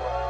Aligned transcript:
Bye. 0.00 0.29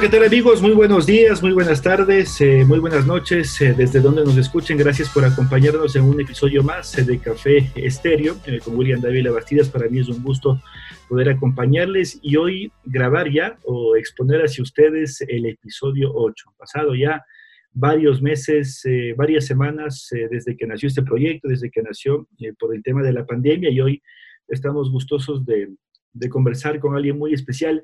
¿Qué 0.00 0.10
tal 0.10 0.24
amigos? 0.24 0.60
Muy 0.60 0.72
buenos 0.72 1.06
días, 1.06 1.42
muy 1.42 1.52
buenas 1.52 1.80
tardes, 1.80 2.38
eh, 2.42 2.66
muy 2.66 2.78
buenas 2.80 3.06
noches, 3.06 3.58
eh, 3.62 3.72
desde 3.74 4.00
donde 4.00 4.24
nos 4.24 4.36
escuchen. 4.36 4.76
Gracias 4.76 5.08
por 5.08 5.24
acompañarnos 5.24 5.96
en 5.96 6.02
un 6.02 6.20
episodio 6.20 6.62
más 6.62 6.98
eh, 6.98 7.04
de 7.04 7.18
Café 7.18 7.70
Estéreo 7.74 8.36
con 8.62 8.76
William 8.76 9.00
David 9.00 9.30
Bastidas. 9.30 9.70
Para 9.70 9.88
mí 9.88 10.00
es 10.00 10.08
un 10.08 10.22
gusto 10.22 10.60
poder 11.08 11.30
acompañarles 11.30 12.18
y 12.20 12.36
hoy 12.36 12.70
grabar 12.84 13.32
ya 13.32 13.58
o 13.64 13.96
exponer 13.96 14.42
hacia 14.42 14.62
ustedes 14.62 15.22
el 15.22 15.46
episodio 15.46 16.12
8. 16.14 16.52
Pasado 16.58 16.94
ya 16.94 17.24
varios 17.72 18.20
meses, 18.20 18.82
varias 19.16 19.46
semanas 19.46 20.10
desde 20.30 20.58
que 20.58 20.66
nació 20.66 20.88
este 20.88 21.04
proyecto, 21.04 21.48
desde 21.48 21.70
que 21.70 21.82
nació 21.82 22.28
por 22.58 22.74
el 22.74 22.82
tema 22.82 23.02
de 23.02 23.14
la 23.14 23.24
pandemia 23.24 23.70
y 23.70 23.80
hoy 23.80 24.02
estamos 24.48 24.90
gustosos 24.90 25.42
de 25.46 26.28
conversar 26.28 26.80
con 26.80 26.96
alguien 26.96 27.16
muy 27.16 27.32
especial 27.32 27.82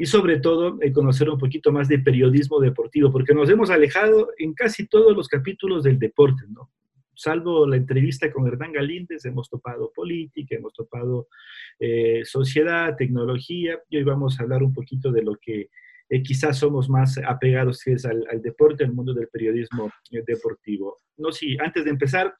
y 0.00 0.06
sobre 0.06 0.40
todo 0.40 0.78
eh, 0.80 0.94
conocer 0.94 1.28
un 1.28 1.36
poquito 1.36 1.72
más 1.72 1.86
de 1.86 1.98
periodismo 1.98 2.58
deportivo, 2.58 3.12
porque 3.12 3.34
nos 3.34 3.50
hemos 3.50 3.68
alejado 3.68 4.30
en 4.38 4.54
casi 4.54 4.86
todos 4.86 5.14
los 5.14 5.28
capítulos 5.28 5.84
del 5.84 5.98
deporte, 5.98 6.42
¿no? 6.48 6.70
Salvo 7.14 7.66
la 7.66 7.76
entrevista 7.76 8.32
con 8.32 8.46
Hernán 8.46 8.72
Galíndez, 8.72 9.26
hemos 9.26 9.50
topado 9.50 9.92
política, 9.94 10.56
hemos 10.56 10.72
topado 10.72 11.28
eh, 11.78 12.22
sociedad, 12.24 12.96
tecnología, 12.96 13.78
y 13.90 13.98
hoy 13.98 14.04
vamos 14.04 14.40
a 14.40 14.44
hablar 14.44 14.62
un 14.62 14.72
poquito 14.72 15.12
de 15.12 15.20
lo 15.20 15.36
que 15.36 15.68
eh, 16.08 16.22
quizás 16.22 16.56
somos 16.56 16.88
más 16.88 17.18
apegados 17.18 17.84
que 17.84 17.92
es 17.92 18.06
al, 18.06 18.24
al, 18.30 18.40
deporte, 18.40 18.84
al 18.84 18.94
mundo 18.94 19.12
del 19.12 19.28
periodismo 19.28 19.92
deportivo. 20.10 21.00
No, 21.18 21.30
si 21.30 21.58
antes 21.58 21.84
de 21.84 21.90
empezar, 21.90 22.34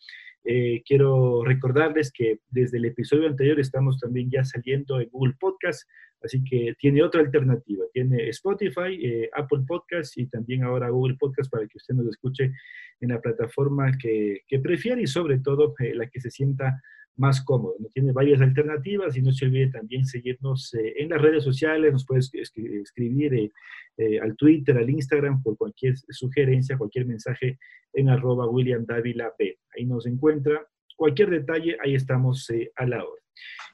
eh, 0.44 0.83
quiero 0.86 1.44
recordarles 1.44 2.10
que 2.12 2.41
desde 2.48 2.78
el 2.78 2.86
episodio 2.86 3.28
anterior 3.28 3.60
estamos 3.60 3.98
también 3.98 4.30
ya 4.30 4.44
saliendo 4.44 5.00
en 5.00 5.08
Google 5.10 5.34
Podcast, 5.38 5.88
así 6.22 6.42
que 6.42 6.74
tiene 6.78 7.02
otra 7.02 7.20
alternativa. 7.20 7.84
Tiene 7.92 8.28
Spotify, 8.30 8.98
eh, 9.02 9.30
Apple 9.34 9.64
Podcast 9.66 10.16
y 10.16 10.27
también 10.27 10.64
ahora 10.64 10.88
Google 10.88 11.16
Podcast 11.19 11.50
para 11.50 11.66
que 11.66 11.77
usted 11.77 11.94
nos 11.94 12.06
escuche 12.08 12.52
en 13.00 13.08
la 13.08 13.20
plataforma 13.20 13.91
que, 13.98 14.41
que 14.47 14.62
y 14.98 15.06
sobre 15.06 15.38
todo 15.38 15.74
eh, 15.78 15.94
la 15.94 16.06
que 16.08 16.20
se 16.20 16.30
sienta 16.30 16.80
más 17.16 17.44
cómodo. 17.44 17.75
¿no? 17.78 17.89
Tiene 17.89 18.12
varias 18.12 18.41
alternativas 18.41 19.16
y 19.16 19.22
no 19.22 19.33
se 19.33 19.47
olvide 19.47 19.70
también 19.70 20.05
seguirnos 20.05 20.72
eh, 20.75 20.94
en 20.98 21.11
las 21.11 21.20
redes 21.20 21.44
sociales, 21.44 21.92
nos 21.92 22.06
puedes 22.06 22.30
escribir 22.33 23.34
eh, 23.34 23.53
eh, 23.98 24.19
al 24.20 24.36
Twitter, 24.36 24.77
al 24.77 24.89
Instagram 24.89 25.42
por 25.42 25.56
cualquier 25.56 25.97
sugerencia, 25.97 26.78
cualquier 26.78 27.06
mensaje 27.06 27.58
en 27.92 28.08
arroba 28.08 28.48
William 28.48 28.84
Dávila 28.86 29.33
B. 29.38 29.58
Ahí 29.77 29.84
nos 29.84 30.06
encuentra. 30.06 30.66
Cualquier 30.97 31.31
detalle, 31.31 31.78
ahí 31.83 31.94
estamos 31.94 32.47
a 32.77 32.86
la 32.86 33.03
hora. 33.03 33.22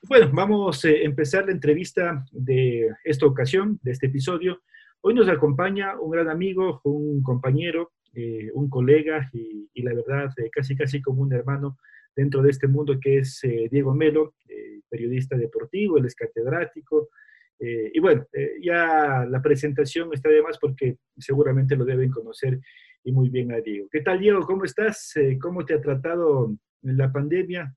Bueno, 0.08 0.30
vamos 0.32 0.84
a 0.84 0.90
empezar 0.90 1.46
la 1.46 1.50
entrevista 1.50 2.24
de 2.30 2.88
esta 3.02 3.26
ocasión, 3.26 3.80
de 3.82 3.90
este 3.90 4.06
episodio. 4.06 4.62
Hoy 5.00 5.14
nos 5.14 5.28
acompaña 5.28 5.98
un 5.98 6.12
gran 6.12 6.28
amigo, 6.28 6.80
un 6.84 7.24
compañero, 7.24 7.90
un 8.54 8.70
colega 8.70 9.28
y, 9.32 9.68
y 9.74 9.82
la 9.82 9.92
verdad, 9.92 10.32
casi 10.52 10.76
casi 10.76 11.02
como 11.02 11.22
un 11.22 11.32
hermano, 11.32 11.78
dentro 12.16 12.42
de 12.42 12.50
este 12.50 12.66
mundo 12.66 12.98
que 12.98 13.18
es 13.18 13.44
eh, 13.44 13.68
Diego 13.70 13.94
Melo, 13.94 14.34
eh, 14.48 14.80
periodista 14.88 15.36
deportivo, 15.36 15.98
él 15.98 16.06
es 16.06 16.14
catedrático. 16.14 17.10
Eh, 17.58 17.90
y 17.94 18.00
bueno, 18.00 18.26
ya 18.60 19.26
la 19.28 19.40
presentación 19.40 20.12
está 20.12 20.28
de 20.30 20.42
más 20.42 20.58
porque 20.58 20.96
seguramente 21.18 21.76
lo 21.76 21.84
deben 21.84 22.10
conocer 22.10 22.58
y 23.04 23.12
muy 23.12 23.28
bien 23.28 23.52
a 23.52 23.60
Diego. 23.60 23.88
¿Qué 23.90 24.00
tal, 24.00 24.18
Diego? 24.18 24.40
¿Cómo 24.40 24.64
estás? 24.64 25.14
¿Cómo 25.40 25.64
te 25.64 25.74
ha 25.74 25.80
tratado 25.80 26.56
la 26.82 27.12
pandemia? 27.12 27.74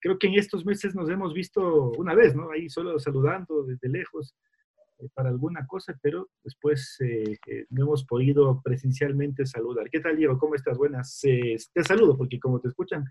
creo 0.00 0.18
que 0.18 0.26
en 0.26 0.34
estos 0.34 0.66
meses 0.66 0.94
nos 0.94 1.08
hemos 1.08 1.32
visto 1.32 1.92
una 1.92 2.14
vez, 2.14 2.36
¿no? 2.36 2.50
Ahí 2.50 2.68
solo 2.68 2.98
saludando 2.98 3.64
desde 3.64 3.88
lejos 3.88 4.34
para 5.14 5.30
alguna 5.30 5.66
cosa, 5.66 5.98
pero 6.02 6.28
después 6.42 6.98
no 7.70 7.84
hemos 7.84 8.04
podido 8.04 8.60
presencialmente 8.62 9.46
saludar. 9.46 9.88
¿Qué 9.88 10.00
tal, 10.00 10.16
Diego? 10.16 10.38
¿Cómo 10.38 10.54
estás? 10.54 10.76
Buenas. 10.76 11.20
te 11.22 11.84
saludo 11.84 12.18
porque 12.18 12.38
como 12.38 12.60
te 12.60 12.68
escuchan 12.68 13.04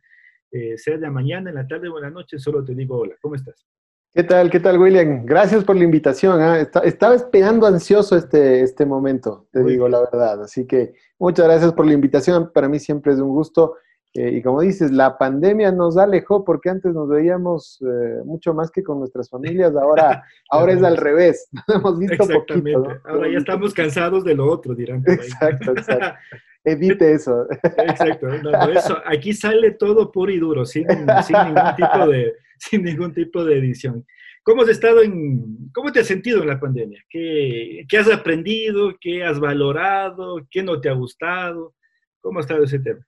eh, 0.53 0.77
sea 0.77 0.97
de 0.99 1.09
mañana, 1.09 1.49
en 1.49 1.55
la 1.55 1.67
tarde 1.67 1.89
o 1.89 1.97
en 1.97 2.03
la 2.03 2.09
noche, 2.11 2.37
solo 2.37 2.63
te 2.63 2.75
digo 2.75 2.99
hola. 2.99 3.15
¿Cómo 3.19 3.33
estás? 3.33 3.65
¿Qué 4.13 4.21
tal? 4.21 4.51
¿Qué 4.51 4.59
tal, 4.59 4.77
William? 4.77 5.25
Gracias 5.25 5.63
por 5.63 5.75
la 5.75 5.83
invitación. 5.83 6.39
¿ah? 6.39 6.59
estaba 6.83 7.15
esperando 7.15 7.65
ansioso 7.65 8.15
este, 8.15 8.61
este 8.61 8.85
momento, 8.85 9.47
te 9.51 9.63
digo 9.63 9.89
la 9.89 10.01
verdad. 10.01 10.43
Así 10.43 10.67
que 10.67 10.93
muchas 11.17 11.47
gracias 11.47 11.73
por 11.73 11.87
la 11.87 11.93
invitación. 11.93 12.51
Para 12.53 12.69
mí 12.69 12.79
siempre 12.79 13.13
es 13.13 13.19
un 13.19 13.29
gusto. 13.29 13.77
Eh, 14.15 14.35
y 14.35 14.41
como 14.43 14.61
dices, 14.61 14.91
la 14.91 15.17
pandemia 15.17 15.71
nos 15.71 15.97
alejó 15.97 16.45
porque 16.45 16.69
antes 16.69 16.93
nos 16.93 17.09
veíamos 17.09 17.81
eh, 17.81 18.21
mucho 18.25 18.53
más 18.53 18.69
que 18.69 18.83
con 18.83 18.99
nuestras 18.99 19.27
familias. 19.27 19.75
Ahora, 19.75 20.23
ahora 20.51 20.73
es 20.73 20.83
al 20.83 20.97
revés. 20.97 21.49
Nos 21.67 21.77
hemos 21.77 21.99
visto 21.99 22.27
poquito. 22.27 22.87
Ahora 23.05 23.31
ya 23.31 23.39
estamos 23.39 23.73
cansados 23.73 24.23
de 24.23 24.35
lo 24.35 24.51
otro, 24.51 24.75
dirán. 24.75 25.03
Exacto, 25.07 25.71
exacto. 25.71 26.19
Evite 26.65 27.13
eso. 27.13 27.47
Exacto. 27.61 28.29
eso. 28.69 28.97
Aquí 29.05 29.33
sale 29.33 29.71
todo 29.71 30.11
puro 30.11 30.31
y 30.31 30.39
duro, 30.39 30.63
sin, 30.65 30.87
ningún 30.87 31.75
tipo 31.75 32.07
de, 32.07 32.33
sin 32.57 32.83
ningún 32.83 33.13
tipo 33.13 33.43
de 33.43 33.57
edición. 33.57 34.05
¿Cómo 34.43 34.61
has 34.61 34.69
estado 34.69 35.01
en, 35.01 35.71
cómo 35.73 35.91
te 35.91 36.01
has 36.01 36.07
sentido 36.07 36.41
en 36.41 36.47
la 36.47 36.59
pandemia? 36.59 37.03
¿Qué, 37.09 37.83
qué 37.89 37.97
has 37.97 38.09
aprendido? 38.09 38.95
¿Qué 39.01 39.25
has 39.25 39.39
valorado? 39.39 40.45
¿Qué 40.49 40.63
no 40.63 40.79
te 40.79 40.87
ha 40.87 40.93
gustado? 40.93 41.73
¿Cómo 42.21 42.39
ha 42.39 42.41
estado 42.41 42.63
ese 42.63 42.79
tema? 42.79 43.05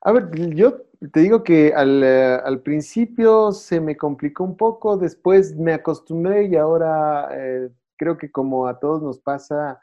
A 0.00 0.12
ver, 0.12 0.30
yo 0.54 0.82
te 1.12 1.20
digo 1.20 1.42
que 1.42 1.72
al, 1.74 2.02
eh, 2.04 2.40
al 2.44 2.62
principio 2.62 3.52
se 3.52 3.80
me 3.80 3.96
complicó 3.96 4.44
un 4.44 4.56
poco, 4.56 4.96
después 4.96 5.56
me 5.56 5.72
acostumbré 5.74 6.44
y 6.46 6.56
ahora 6.56 7.28
eh, 7.32 7.70
creo 7.96 8.16
que 8.16 8.30
como 8.30 8.66
a 8.66 8.78
todos 8.78 9.02
nos 9.02 9.18
pasa, 9.18 9.80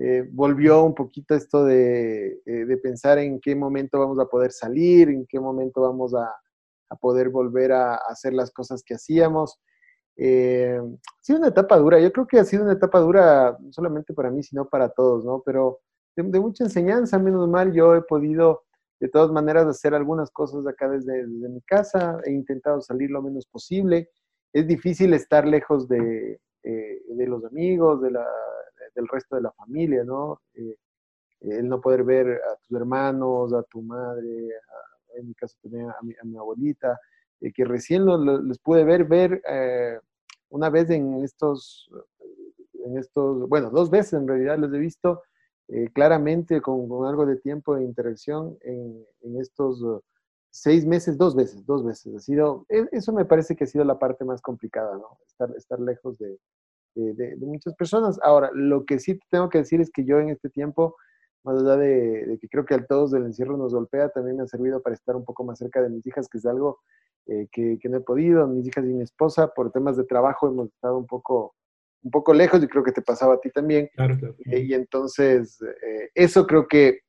eh, 0.00 0.24
volvió 0.30 0.84
un 0.84 0.94
poquito 0.94 1.34
esto 1.34 1.68
eh, 1.68 2.40
de, 2.44 2.76
pensar 2.76 3.18
en 3.18 3.40
qué 3.40 3.56
momento 3.56 3.98
vamos 3.98 4.20
a 4.20 4.26
poder 4.26 4.52
salir, 4.52 5.08
en 5.08 5.26
qué 5.26 5.40
momento 5.40 5.80
vamos 5.82 6.14
a, 6.14 6.32
poder 7.00 7.28
volver 7.28 7.72
a, 7.72 7.96
hacer 7.96 8.32
las 8.32 8.52
cosas 8.52 8.82
que 8.84 8.94
hacíamos. 8.94 9.58
Ha 10.16 11.22
sido 11.22 11.38
una 11.38 11.48
etapa 11.48 11.76
dura, 11.78 12.00
yo 12.00 12.12
creo 12.12 12.26
que 12.26 12.38
ha 12.38 12.44
sido 12.44 12.64
una 12.64 12.72
etapa 12.74 13.00
dura 13.00 13.56
no 13.60 13.72
solamente 13.72 14.14
para 14.14 14.30
mí, 14.30 14.42
sino 14.42 14.68
para 14.68 14.88
todos, 14.88 15.24
¿no? 15.24 15.42
Pero 15.44 15.80
de, 16.16 16.40
mucha 16.40 16.64
enseñanza, 16.64 17.18
menos 17.18 17.48
mal, 17.48 17.72
yo 17.72 17.94
he 17.94 18.02
podido 18.02 18.64
de 19.00 19.08
todas 19.08 19.30
maneras 19.30 19.66
hacer 19.66 19.94
algunas 19.94 20.30
cosas 20.30 20.66
acá 20.66 20.88
desde, 20.88 21.26
mi 21.26 21.60
casa, 21.62 22.20
he 22.24 22.32
intentado 22.32 22.80
salir 22.80 23.10
lo 23.10 23.22
menos 23.22 23.46
posible. 23.46 24.10
Es 24.52 24.66
difícil 24.66 25.14
estar 25.14 25.46
lejos 25.46 25.88
de, 25.88 26.40
de 26.62 27.26
los 27.26 27.44
amigos, 27.44 28.00
del 28.02 29.08
resto 29.08 29.36
de 29.36 29.42
la 29.42 29.52
familia, 29.52 30.04
¿no? 30.04 30.40
Eh, 30.54 30.76
el 31.40 31.68
no 31.68 31.80
poder 31.80 32.02
ver 32.02 32.28
a 32.28 32.56
tus 32.56 32.76
hermanos, 32.76 33.52
a 33.52 33.62
tu 33.62 33.80
madre, 33.80 34.48
en 35.14 35.28
mi 35.28 35.34
caso 35.34 35.56
también 35.62 35.88
a 35.88 35.96
mi, 36.02 36.14
a 36.14 36.40
abuelita, 36.40 36.98
eh, 37.40 37.52
que 37.52 37.64
recién 37.64 38.04
les 38.48 38.58
pude 38.58 38.84
ver, 38.84 39.04
ver 39.04 39.40
eh, 39.48 39.98
una 40.50 40.70
vez 40.70 40.90
en 40.90 41.22
estos, 41.22 41.88
en 42.84 42.98
estos, 42.98 43.48
bueno, 43.48 43.70
dos 43.70 43.90
veces 43.90 44.14
en 44.14 44.26
realidad 44.26 44.58
los 44.58 44.72
he 44.72 44.78
visto 44.78 45.22
claramente 45.92 46.60
con, 46.62 46.88
con, 46.88 47.06
algo 47.06 47.26
de 47.26 47.36
tiempo 47.36 47.76
de 47.76 47.84
interacción 47.84 48.56
en, 48.62 49.04
en 49.20 49.40
estos 49.40 49.82
seis 50.50 50.86
meses, 50.86 51.16
dos 51.18 51.34
veces, 51.34 51.64
dos 51.66 51.84
veces. 51.84 52.14
Ha 52.14 52.20
sido, 52.20 52.66
e, 52.68 52.86
eso 52.92 53.12
me 53.12 53.24
parece 53.24 53.54
que 53.54 53.64
ha 53.64 53.66
sido 53.66 53.84
la 53.84 53.98
parte 53.98 54.24
más 54.24 54.40
complicada, 54.40 54.96
¿no? 54.96 55.18
Estar, 55.26 55.50
estar 55.56 55.80
lejos 55.80 56.18
de, 56.18 56.38
de, 56.94 57.36
muchas 57.36 57.74
personas. 57.74 58.18
Ahora, 58.22 58.50
lo 58.52 58.84
que 58.84 58.98
sí 58.98 59.18
tengo 59.30 59.48
que 59.48 59.58
decir 59.58 59.80
es 59.80 59.90
que 59.90 60.04
yo 60.04 60.18
en 60.18 60.30
este 60.30 60.50
tiempo, 60.50 60.96
más 61.44 61.60
allá 61.62 61.76
de, 61.76 62.38
que 62.40 62.48
creo 62.48 62.64
que 62.64 62.74
a 62.74 62.86
todos 62.86 63.10
del 63.10 63.26
encierro 63.26 63.56
nos 63.56 63.74
golpea, 63.74 64.10
también 64.10 64.36
me 64.36 64.42
ha 64.42 64.46
servido 64.46 64.82
para 64.82 64.94
estar 64.94 65.16
un 65.16 65.24
poco 65.24 65.44
más 65.44 65.58
cerca 65.58 65.82
de 65.82 65.90
mis 65.90 66.06
hijas, 66.06 66.28
que 66.28 66.38
es 66.38 66.46
algo 66.46 66.80
eh, 67.26 67.48
que, 67.52 67.78
no 67.88 67.98
he 67.98 68.00
podido. 68.00 68.46
Mis 68.46 68.66
hijas 68.66 68.84
y 68.84 68.88
mi 68.88 69.02
esposa, 69.02 69.48
por 69.48 69.70
temas 69.70 69.96
de 69.96 70.04
trabajo, 70.04 70.48
hemos 70.48 70.68
estado 70.68 70.98
un 70.98 71.06
poco, 71.06 71.54
un 72.02 72.10
poco 72.10 72.32
lejos, 72.32 72.62
y 72.62 72.68
creo 72.68 72.84
que 72.84 72.92
te 72.92 73.02
pasaba 73.02 73.34
a 73.34 73.40
ti 73.40 73.50
también. 73.50 73.90
Eh, 74.50 74.60
y 74.60 74.74
entonces, 74.74 75.60
eh, 75.62 76.10
eso 76.14 76.46
creo 76.46 76.66
que 76.68 77.00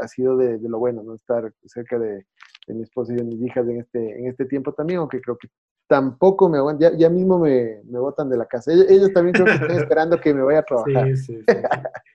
ha 0.00 0.08
sido 0.08 0.38
de, 0.38 0.58
lo 0.60 0.78
bueno, 0.78 1.02
¿no? 1.02 1.14
Estar 1.14 1.52
cerca 1.66 1.98
de, 1.98 2.24
mi 2.68 2.82
esposa 2.82 3.12
y 3.12 3.16
de 3.16 3.24
mis 3.24 3.42
hijas 3.42 3.66
en 3.68 3.80
este, 3.80 4.18
en 4.18 4.26
este 4.28 4.44
tiempo 4.44 4.72
también, 4.72 5.00
aunque 5.00 5.20
creo 5.20 5.36
que 5.36 5.48
tampoco 5.90 6.48
me 6.48 6.58
aguantan, 6.58 6.96
ya, 6.96 7.10
mismo 7.10 7.36
me, 7.40 7.82
me 7.82 7.98
botan 7.98 8.30
de 8.30 8.36
la 8.36 8.46
casa. 8.46 8.72
Ellos, 8.72 9.12
también 9.12 9.34
creo 9.34 9.46
que 9.46 9.54
están 9.54 9.70
esperando 9.76 10.20
que 10.20 10.32
me 10.32 10.42
vaya 10.42 10.60
a 10.60 10.62
trabajar. 10.62 11.16
Sí, 11.16 11.34
sí, 11.34 11.44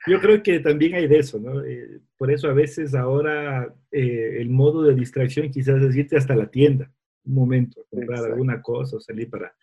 Yo 0.07 0.21
creo 0.21 0.41
que 0.41 0.62
también 0.62 0.95
hay 0.95 1.07
de 1.07 1.19
eso, 1.19 1.39
¿no? 1.39 1.62
Eh, 1.62 2.00
por 2.17 2.31
eso 2.31 2.47
a 2.47 2.53
veces 2.53 2.95
ahora 2.95 3.67
eh, 3.91 4.38
el 4.39 4.50
modo 4.50 4.83
de 4.83 4.95
distracción 4.95 5.51
quizás 5.51 5.81
es 5.81 5.94
irte 5.94 6.15
hasta 6.15 6.38
la 6.38 6.50
tienda, 6.50 6.89
un 7.25 7.35
momento, 7.35 7.81
a 7.81 7.95
comprar 7.97 8.23
alguna 8.23 8.62
cosa 8.62 8.95
o 8.95 9.01
salir 9.01 9.29
para, 9.29 9.53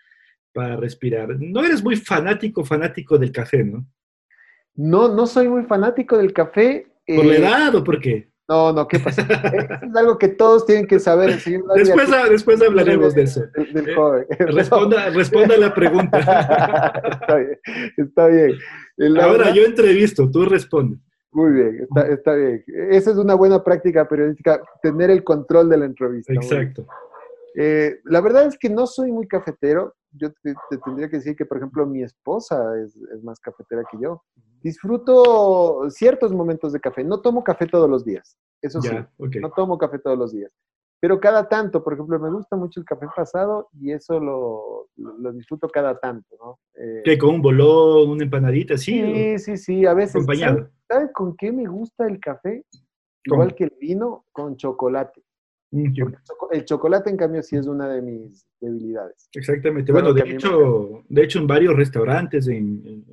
para 0.52 0.76
respirar. 0.76 1.28
No 1.38 1.64
eres 1.64 1.82
muy 1.82 1.96
fanático, 1.96 2.64
fanático 2.64 3.18
del 3.18 3.32
café, 3.32 3.64
¿no? 3.64 3.86
No, 4.74 5.08
no 5.08 5.26
soy 5.26 5.48
muy 5.48 5.64
fanático 5.64 6.16
del 6.16 6.32
café. 6.32 6.86
¿Por 7.06 7.24
la 7.24 7.34
eh, 7.34 7.38
edad 7.38 7.74
o 7.74 7.84
por 7.84 8.00
qué? 8.00 8.32
No, 8.48 8.72
no, 8.72 8.86
¿qué 8.86 8.98
pasa? 8.98 9.22
es 9.82 9.96
algo 9.96 10.18
que 10.18 10.28
todos 10.28 10.66
tienen 10.66 10.86
que 10.86 10.98
saber. 10.98 11.30
después, 11.74 12.10
después 12.30 12.62
hablaremos 12.62 13.14
de 13.14 13.22
eso. 13.22 13.44
Eh, 13.54 14.26
responda, 14.40 15.10
responda 15.10 15.56
la 15.56 15.72
pregunta. 15.72 16.18
está 17.20 17.36
bien. 17.36 17.58
Está 17.96 18.26
bien. 18.26 19.20
Ahora 19.20 19.50
yo 19.54 19.64
entrevisto, 19.64 20.30
tú 20.30 20.44
respondes. 20.44 20.98
Muy 21.34 21.50
bien, 21.52 21.88
está, 22.10 22.34
bien. 22.34 22.62
Esa 22.90 23.10
es 23.10 23.16
una 23.16 23.34
buena 23.34 23.64
práctica 23.64 24.06
periodística, 24.06 24.60
tener 24.82 25.08
el 25.10 25.24
control 25.24 25.70
de 25.70 25.78
la 25.78 25.86
entrevista. 25.86 26.34
Exacto. 26.34 26.86
Eh, 27.54 28.00
la 28.04 28.20
verdad 28.20 28.46
es 28.46 28.58
que 28.58 28.68
no 28.68 28.86
soy 28.86 29.12
muy 29.12 29.26
cafetero. 29.26 29.94
Yo 30.12 30.30
te, 30.42 30.54
tendría 30.84 31.08
que 31.08 31.16
decir 31.16 31.36
que, 31.36 31.46
por 31.46 31.58
ejemplo, 31.58 31.86
mi 31.86 32.02
esposa 32.02 32.78
es, 32.78 32.96
es 32.96 33.22
más 33.22 33.40
cafetera 33.40 33.82
que 33.90 33.98
yo 34.00 34.22
disfruto 34.62 35.90
ciertos 35.90 36.32
momentos 36.32 36.72
de 36.72 36.80
café. 36.80 37.04
No 37.04 37.20
tomo 37.20 37.42
café 37.44 37.66
todos 37.66 37.90
los 37.90 38.04
días, 38.04 38.38
eso 38.60 38.80
sí, 38.80 38.96
no 39.40 39.50
tomo 39.50 39.76
café 39.76 39.98
todos 39.98 40.18
los 40.18 40.32
días. 40.32 40.50
Pero 41.00 41.18
cada 41.18 41.48
tanto, 41.48 41.82
por 41.82 41.94
ejemplo, 41.94 42.16
me 42.20 42.30
gusta 42.30 42.54
mucho 42.54 42.78
el 42.78 42.86
café 42.86 43.06
pasado 43.14 43.68
y 43.72 43.90
eso 43.90 44.20
lo, 44.20 44.88
lo, 44.96 45.32
disfruto 45.32 45.68
cada 45.68 45.98
tanto, 45.98 46.36
¿no? 46.38 46.60
Eh, 46.74 47.02
¿Qué, 47.04 47.18
con 47.18 47.30
un 47.34 47.42
bolón, 47.42 48.10
una 48.10 48.22
empanadita, 48.22 48.78
sí? 48.78 49.02
Sí, 49.02 49.38
sí, 49.38 49.56
sí, 49.56 49.86
a 49.86 49.94
veces. 49.94 50.24
¿Sabes 50.88 51.10
con 51.12 51.36
qué 51.36 51.50
me 51.50 51.66
gusta 51.66 52.06
el 52.06 52.20
café? 52.20 52.64
Igual 53.24 53.52
que 53.56 53.64
el 53.64 53.74
vino, 53.80 54.26
con 54.30 54.56
chocolate. 54.56 55.22
Mm, 55.72 55.94
el 56.52 56.64
chocolate, 56.66 57.10
en 57.10 57.16
cambio, 57.16 57.42
sí 57.42 57.56
es 57.56 57.66
una 57.66 57.88
de 57.88 58.02
mis 58.02 58.46
debilidades. 58.60 59.28
Exactamente. 59.32 59.90
Bueno, 59.90 60.12
de 60.12 60.30
hecho, 60.30 61.02
de 61.08 61.24
hecho, 61.24 61.38
en 61.38 61.46
varios 61.46 61.74
restaurantes, 61.74 62.46
en 62.46 63.04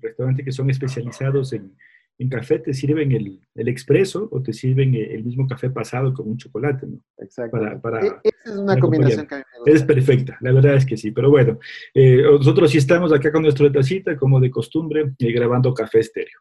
restaurantes 0.00 0.44
que 0.44 0.52
son 0.52 0.70
especializados 0.70 1.52
en, 1.52 1.74
en 2.18 2.28
café, 2.28 2.58
te 2.58 2.72
sirven 2.72 3.12
el, 3.12 3.40
el, 3.54 3.68
expreso 3.68 4.28
o 4.32 4.42
te 4.42 4.52
sirven 4.52 4.94
el 4.94 5.22
mismo 5.22 5.46
café 5.46 5.70
pasado 5.70 6.12
con 6.12 6.28
un 6.28 6.36
chocolate, 6.36 6.86
¿no? 6.86 6.98
Exacto. 7.18 7.58
Para, 7.80 8.00
e, 8.00 8.06
esa 8.24 8.52
es 8.52 8.56
una 8.56 8.78
combinación 8.78 9.26
que 9.26 9.42
Es 9.66 9.82
perfecta, 9.84 10.36
la 10.40 10.52
verdad 10.52 10.76
es 10.76 10.86
que 10.86 10.96
sí. 10.96 11.12
Pero 11.12 11.30
bueno, 11.30 11.58
eh, 11.94 12.22
nosotros 12.22 12.70
sí 12.70 12.78
estamos 12.78 13.12
acá 13.12 13.30
con 13.30 13.42
nuestra 13.42 13.70
tacita, 13.70 14.16
como 14.16 14.40
de 14.40 14.50
costumbre, 14.50 15.12
eh, 15.18 15.32
grabando 15.32 15.74
café 15.74 16.00
estéreo. 16.00 16.40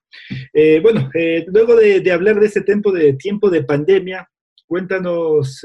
Eh, 0.53 0.79
bueno, 0.81 1.11
luego 1.47 1.75
de, 1.75 1.99
de, 1.99 2.11
hablar 2.11 2.39
de 2.39 2.45
este 2.45 2.61
tiempo 2.61 2.91
de, 2.91 3.13
tiempo 3.13 3.49
de 3.49 3.63
pandemia, 3.63 4.27
cuéntanos 4.67 5.63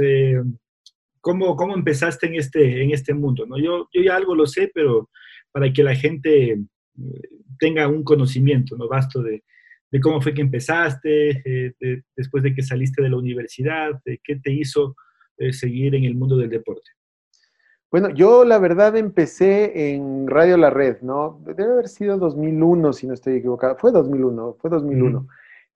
cómo, 1.20 1.56
cómo 1.56 1.75
empezaste 1.75 2.26
en 2.26 2.37
este, 2.37 2.82
en 2.82 2.90
este 2.93 3.12
mundo, 3.12 3.44
¿no? 3.46 3.58
Yo, 3.58 3.88
yo 3.93 4.02
ya 4.02 4.16
algo 4.16 4.34
lo 4.34 4.46
sé, 4.46 4.70
pero 4.72 5.10
para 5.52 5.72
que 5.72 5.82
la 5.82 5.94
gente 5.94 6.58
tenga 7.58 7.88
un 7.88 8.02
conocimiento, 8.02 8.76
¿no? 8.76 8.88
Vasto 8.88 9.22
de, 9.22 9.43
cómo 10.02 10.20
fue 10.20 10.34
que 10.34 10.40
empezaste, 10.40 11.43
eh, 11.44 12.02
después 12.16 12.43
de 12.43 12.54
que 12.54 12.62
saliste 12.62 13.02
de 13.02 13.10
la 13.10 13.16
universidad, 13.16 14.00
de 14.04 14.20
qué 14.25 14.37
te 14.37 14.52
hizo 14.52 14.96
eh, 15.38 15.52
seguir 15.52 15.94
en 15.94 16.05
el 16.05 16.14
mundo 16.14 16.37
del 16.37 16.50
deporte. 16.50 16.90
Bueno, 17.90 18.08
yo 18.08 18.44
la 18.44 18.58
verdad 18.58 18.96
empecé 18.96 19.93
en 19.94 20.26
Radio 20.26 20.56
La 20.56 20.70
Red, 20.70 21.02
¿no? 21.02 21.43
Debe 21.44 21.64
haber 21.72 21.88
sido 21.88 22.16
2001, 22.16 22.93
si 22.94 23.06
no 23.06 23.12
estoy 23.12 23.34
equivocado. 23.34 23.76
Fue 23.76 23.93
2001, 23.93 24.56
fue 24.58 24.70
2001. 24.70 25.28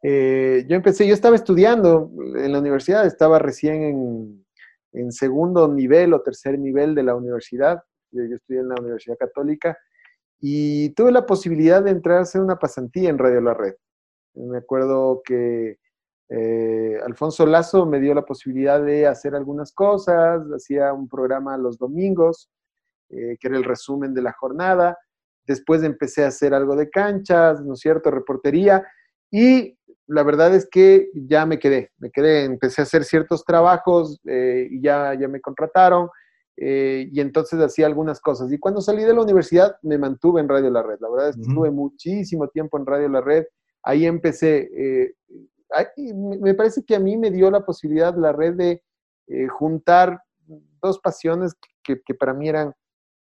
Eh, 0.02 0.64
yo 0.68 0.76
empecé, 0.76 1.06
yo 1.06 1.14
estaba 1.14 1.36
estudiando 1.36 2.10
en 2.36 2.52
la 2.52 2.60
universidad, 2.60 3.06
estaba 3.06 3.38
recién 3.38 3.82
en, 3.82 4.46
en 4.92 5.12
segundo 5.12 5.68
nivel 5.68 6.12
o 6.12 6.22
tercer 6.22 6.58
nivel 6.58 6.94
de 6.94 7.02
la 7.02 7.14
universidad. 7.14 7.82
Yo, 8.10 8.24
yo 8.24 8.36
estudié 8.36 8.60
en 8.60 8.68
la 8.68 8.76
Universidad 8.80 9.16
Católica 9.18 9.76
y 10.40 10.90
tuve 10.90 11.12
la 11.12 11.26
posibilidad 11.26 11.82
de 11.82 11.90
entrar 11.90 12.18
a 12.18 12.22
hacer 12.22 12.40
una 12.40 12.58
pasantía 12.58 13.08
en 13.08 13.18
Radio 13.18 13.40
La 13.40 13.54
Red. 13.54 13.74
Me 14.34 14.58
acuerdo 14.58 15.22
que 15.24 15.78
eh, 16.28 16.98
Alfonso 17.04 17.46
Lazo 17.46 17.86
me 17.86 18.00
dio 18.00 18.14
la 18.14 18.24
posibilidad 18.24 18.82
de 18.82 19.06
hacer 19.06 19.34
algunas 19.34 19.72
cosas, 19.72 20.42
hacía 20.54 20.92
un 20.92 21.08
programa 21.08 21.56
los 21.56 21.78
domingos, 21.78 22.50
eh, 23.10 23.36
que 23.40 23.48
era 23.48 23.56
el 23.56 23.64
resumen 23.64 24.12
de 24.12 24.22
la 24.22 24.32
jornada. 24.32 24.98
Después 25.46 25.82
empecé 25.84 26.24
a 26.24 26.28
hacer 26.28 26.52
algo 26.52 26.74
de 26.74 26.90
canchas, 26.90 27.62
¿no 27.64 27.74
es 27.74 27.80
cierto?, 27.80 28.10
reportería. 28.10 28.84
Y 29.30 29.75
la 30.06 30.22
verdad 30.22 30.54
es 30.54 30.68
que 30.70 31.10
ya 31.14 31.46
me 31.46 31.58
quedé, 31.58 31.90
me 31.98 32.10
quedé, 32.10 32.44
empecé 32.44 32.82
a 32.82 32.84
hacer 32.84 33.04
ciertos 33.04 33.44
trabajos 33.44 34.20
eh, 34.26 34.68
y 34.70 34.80
ya, 34.80 35.14
ya 35.14 35.28
me 35.28 35.40
contrataron. 35.40 36.08
Eh, 36.58 37.10
y 37.12 37.20
entonces 37.20 37.60
hacía 37.60 37.86
algunas 37.86 38.20
cosas. 38.20 38.50
Y 38.50 38.58
cuando 38.58 38.80
salí 38.80 39.02
de 39.02 39.12
la 39.12 39.20
universidad 39.20 39.76
me 39.82 39.98
mantuve 39.98 40.40
en 40.40 40.48
Radio 40.48 40.70
La 40.70 40.82
Red. 40.82 40.98
La 41.00 41.10
verdad 41.10 41.28
es 41.30 41.36
que 41.36 41.42
estuve 41.42 41.70
muchísimo 41.70 42.48
tiempo 42.48 42.78
en 42.78 42.86
Radio 42.86 43.08
La 43.08 43.20
Red. 43.20 43.44
Ahí 43.82 44.06
empecé. 44.06 44.70
Eh, 44.74 45.14
me 46.40 46.54
parece 46.54 46.84
que 46.84 46.96
a 46.96 47.00
mí 47.00 47.16
me 47.16 47.30
dio 47.30 47.50
la 47.50 47.64
posibilidad 47.64 48.14
la 48.16 48.32
red 48.32 48.54
de 48.54 48.82
eh, 49.26 49.48
juntar 49.48 50.20
dos 50.80 50.98
pasiones 51.00 51.54
que, 51.82 52.00
que, 52.04 52.14
para 52.14 52.32
mí 52.32 52.48
eran 52.48 52.72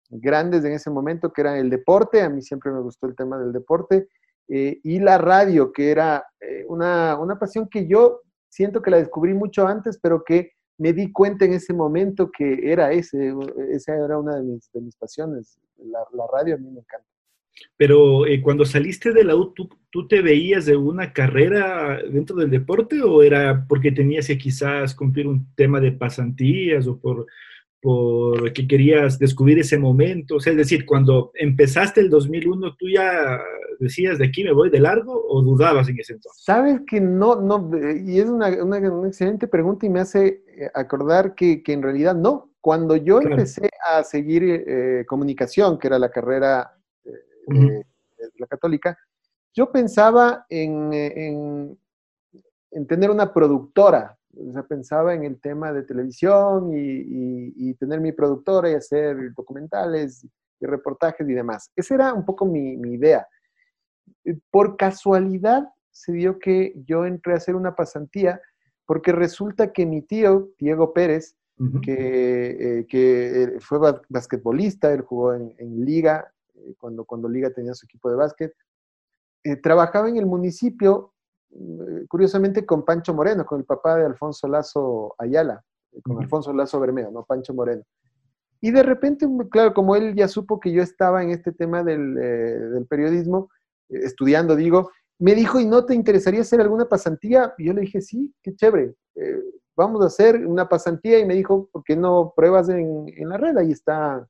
grandes 0.10 0.64
en 0.64 0.72
ese 0.72 0.90
momento, 0.90 1.34
que 1.34 1.42
era 1.42 1.58
el 1.58 1.70
deporte, 1.70 2.22
a 2.22 2.30
mí 2.30 2.42
siempre 2.42 2.72
me 2.72 2.82
gustó 2.82 3.08
el 3.08 3.16
tema 3.16 3.38
del 3.38 3.52
deporte, 3.52 4.08
y 4.50 5.00
la 5.00 5.20
radio, 5.20 5.72
que 5.72 5.92
era 5.92 6.26
una, 6.68 7.18
una 7.20 7.38
pasión 7.38 7.70
que 7.70 7.88
yo 7.88 8.22
siento 8.50 8.82
que 8.82 8.92
la 8.92 8.98
descubrí 8.98 9.34
mucho 9.34 9.68
antes, 9.68 10.00
pero 10.02 10.24
que 10.24 10.54
me 10.80 10.94
di 10.94 11.12
cuenta 11.12 11.46
en 11.46 11.54
ese 11.54 11.74
momento 11.74 12.32
que 12.32 12.72
era 12.72 12.92
ese, 12.92 13.34
esa 13.72 13.96
era 13.96 14.18
una 14.18 14.38
de 14.38 14.44
mis, 14.44 14.72
de 14.72 14.82
mis 14.82 14.96
pasiones. 14.96 15.60
La, 15.78 16.00
la, 16.14 16.24
radio 16.32 16.56
a 16.56 16.58
mí 16.58 16.70
me 16.72 16.80
encanta. 16.80 17.06
Pero 17.76 18.26
eh, 18.26 18.42
cuando 18.42 18.64
saliste 18.64 19.12
de 19.12 19.26
la 19.26 19.36
U, 19.36 19.54
¿tú, 19.54 20.08
te 20.08 20.22
veías 20.22 20.66
de 20.66 20.78
una 20.78 21.12
carrera 21.12 22.00
dentro 22.10 22.38
del 22.38 22.50
deporte 22.50 23.02
o 23.02 23.22
era 23.22 23.66
porque 23.68 23.92
tenías 23.92 24.28
que 24.28 24.38
quizás 24.38 24.96
cumplir 24.96 25.28
un 25.28 25.54
tema 25.56 25.82
de 25.82 25.92
pasantías 25.92 26.88
o 26.88 26.98
por, 26.98 27.28
porque 27.82 28.68
querías 28.68 29.20
descubrir 29.20 29.60
ese 29.60 29.78
momento? 29.78 30.36
O 30.36 30.40
sea, 30.40 30.52
es 30.52 30.58
decir, 30.58 30.86
cuando 30.86 31.32
empezaste 31.36 32.02
el 32.02 32.10
2001, 32.10 32.76
¿tú 32.78 32.90
ya 32.90 33.40
decías 33.80 34.18
de 34.20 34.26
aquí 34.26 34.44
me 34.44 34.52
voy 34.52 34.70
de 34.70 34.80
largo 34.80 35.26
o 35.28 35.42
dudabas 35.42 35.88
en 35.88 36.00
ese 36.00 36.14
entonces? 36.14 36.44
Sabes 36.44 36.82
que 36.86 37.00
no, 37.00 37.36
no, 37.36 37.72
y 38.06 38.20
es 38.20 38.26
una, 38.26 38.50
una, 38.64 38.78
excelente 39.08 39.48
pregunta 39.48 39.86
y 39.86 39.90
me 39.90 40.02
hace 40.02 40.44
eh, 40.48 40.70
acordar 40.74 41.34
que, 41.36 41.64
que 41.64 41.74
en 41.74 41.82
realidad 41.82 42.16
no. 42.16 42.52
Cuando 42.62 42.98
yo 42.98 43.22
empecé 43.22 43.70
a 43.90 44.04
seguir 44.04 44.44
eh, 44.44 45.06
comunicación, 45.08 45.80
que 45.80 45.88
era 45.88 45.98
la 45.98 46.12
carrera 46.12 46.78
eh, 47.06 47.56
de 47.56 48.30
la 48.38 48.48
católica, 48.48 48.98
yo 49.54 49.72
pensaba 49.72 50.46
en, 50.50 50.92
en, 50.94 51.80
en 52.72 52.88
tener 52.88 53.10
una 53.10 53.34
productora, 53.34 54.19
o 54.36 54.52
sea, 54.54 54.64
pensaba 54.64 55.14
en 55.14 55.24
el 55.24 55.40
tema 55.40 55.74
de 55.74 55.84
televisión 55.84 56.72
y, 56.74 57.54
y, 57.56 57.74
tener 57.76 58.00
mi 58.00 58.12
productora 58.12 58.70
y 58.70 58.76
hacer 58.76 59.34
documentales 59.34 60.26
y 60.60 60.66
reportajes 60.66 61.28
y 61.28 61.34
demás. 61.34 61.72
Esa 61.76 61.96
era 61.96 62.14
un 62.14 62.26
poco 62.26 62.46
mi, 62.46 62.78
mi, 62.78 62.94
idea. 62.94 63.28
Por 64.52 64.78
casualidad 64.78 65.70
se 65.92 66.14
dio 66.14 66.40
que 66.40 66.74
yo 66.86 67.06
entré 67.06 67.34
a 67.34 67.38
hacer 67.38 67.56
una 67.56 67.76
pasantía 67.76 68.42
porque 68.86 69.12
resulta 69.12 69.72
que 69.72 69.86
mi 69.86 70.02
tío, 70.02 70.50
Diego 70.60 70.94
Pérez, 70.94 71.36
que, 71.84 72.80
eh, 72.80 72.86
que, 72.88 73.58
fue 73.60 73.80
basquetbolista, 74.08 74.94
él 74.94 75.02
jugó 75.02 75.34
en, 75.34 75.54
en 75.58 75.84
Liga, 75.84 76.32
eh, 76.56 76.74
cuando, 76.78 77.04
cuando 77.04 77.28
Liga 77.28 77.50
tenía 77.50 77.74
su 77.74 77.86
equipo 77.86 78.10
de 78.10 78.16
básquet, 78.16 78.54
eh, 79.44 79.56
trabajaba 79.58 80.10
en 80.10 80.18
el 80.18 80.26
municipio 80.26 81.14
eh, 81.14 81.19
curiosamente 82.08 82.66
con 82.66 82.86
Pancho 82.86 83.14
Moreno, 83.14 83.46
con 83.46 83.60
el 83.60 83.66
papá 83.66 83.98
de 83.98 84.06
Alfonso 84.06 84.48
Lazo 84.48 85.16
Ayala, 85.18 85.64
eh, 85.92 86.02
con 86.02 86.22
Alfonso 86.22 86.54
Lazo 86.54 86.80
Bermeo, 86.80 87.12
¿no? 87.12 87.24
Pancho 87.24 87.54
Moreno. 87.54 87.84
Y 88.62 88.72
de 88.72 88.84
repente, 88.84 89.28
claro, 89.50 89.74
como 89.74 89.96
él 89.96 90.16
ya 90.16 90.28
supo 90.28 90.60
que 90.60 90.72
yo 90.72 90.84
estaba 90.84 91.24
en 91.24 91.32
este 91.32 91.52
tema 91.52 91.84
del, 91.84 92.18
eh, 92.22 92.86
periodismo, 92.90 93.50
estudiando, 93.88 94.56
digo, 94.56 94.92
me 95.18 95.34
dijo, 95.34 95.60
¿y 95.60 95.66
no 95.66 95.86
te 95.86 95.96
interesaría 95.96 96.42
hacer 96.42 96.62
alguna 96.62 96.88
pasantía? 96.88 97.54
Y 97.58 97.68
yo 97.68 97.74
le 97.74 97.82
dije, 97.82 98.02
sí, 98.02 98.34
qué 98.44 98.56
chévere, 98.56 98.96
vamos 99.76 100.02
a 100.02 100.08
hacer 100.08 100.46
una 100.46 100.70
pasantía. 100.70 101.20
Y 101.20 101.26
me 101.26 101.34
dijo, 101.36 101.68
¿por 101.72 101.84
qué 101.84 101.96
no 101.96 102.34
pruebas 102.36 102.70
en, 102.70 103.06
en 103.08 103.30
la 103.30 103.38
red? 103.38 103.58
Ahí 103.58 103.72
está 103.72 104.26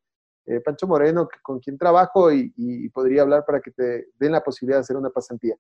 eh, 0.50 0.60
Pancho 0.62 0.88
Moreno, 0.88 1.30
con 1.44 1.60
quien 1.60 1.78
trabajo 1.78 2.32
y, 2.32 2.90
podría 2.90 3.22
hablar 3.22 3.44
para 3.46 3.62
que 3.62 3.70
te 3.70 4.08
den 4.20 4.32
la 4.32 4.42
posibilidad 4.42 4.78
de 4.78 4.82
hacer 4.82 4.98
una 4.98 5.12
pasantía. 5.12 5.56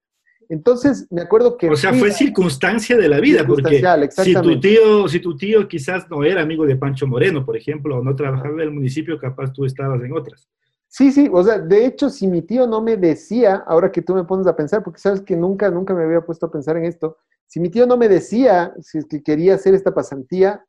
Entonces, 0.50 1.06
me 1.12 1.22
acuerdo 1.22 1.56
que... 1.58 1.70
O 1.70 1.76
sea, 1.76 1.94
fue 1.94 2.12
circunstancia 2.12 2.98
de 2.98 3.08
la 3.08 3.20
vida, 3.20 3.46
porque 3.46 3.84
si 4.10 4.34
tu, 4.34 4.60
tío, 4.60 5.08
si 5.08 5.20
tu 5.20 5.38
tío 5.38 5.68
quizás 5.68 6.10
no 6.10 6.24
era 6.24 6.42
amigo 6.42 6.66
de 6.66 6.76
Pancho 6.76 7.06
Moreno, 7.06 7.46
por 7.46 7.56
ejemplo, 7.56 8.00
o 8.00 8.04
no 8.04 8.16
trabajaba 8.16 8.56
en 8.56 8.62
el 8.62 8.72
municipio, 8.72 9.20
capaz 9.20 9.54
tú 9.54 9.64
estabas 9.64 10.02
en 10.02 10.12
otras. 10.12 10.50
Sí, 10.88 11.12
sí, 11.12 11.30
o 11.32 11.44
sea, 11.44 11.60
de 11.60 11.86
hecho, 11.86 12.10
si 12.10 12.28
mi 12.28 12.42
tío 12.42 12.66
no 12.66 12.82
me 12.82 12.98
decía, 12.98 13.64
ahora 13.68 13.92
que 13.92 14.02
tú 14.02 14.16
me 14.16 14.24
pones 14.24 14.48
a 14.48 14.56
pensar, 14.56 14.84
porque 14.84 15.00
sabes 15.00 15.22
que 15.22 15.36
nunca, 15.36 15.70
nunca 15.70 15.94
me 15.94 16.04
había 16.04 16.22
puesto 16.22 16.48
a 16.48 16.52
pensar 16.52 16.78
en 16.78 16.86
esto, 16.86 17.18
si 17.46 17.60
mi 17.60 17.70
tío 17.70 17.86
no 17.86 17.96
me 17.96 18.10
decía 18.10 18.74
si 18.82 18.98
es 18.98 19.06
que 19.06 19.22
quería 19.22 19.54
hacer 19.54 19.76
esta 19.76 19.94
pasantía, 19.94 20.66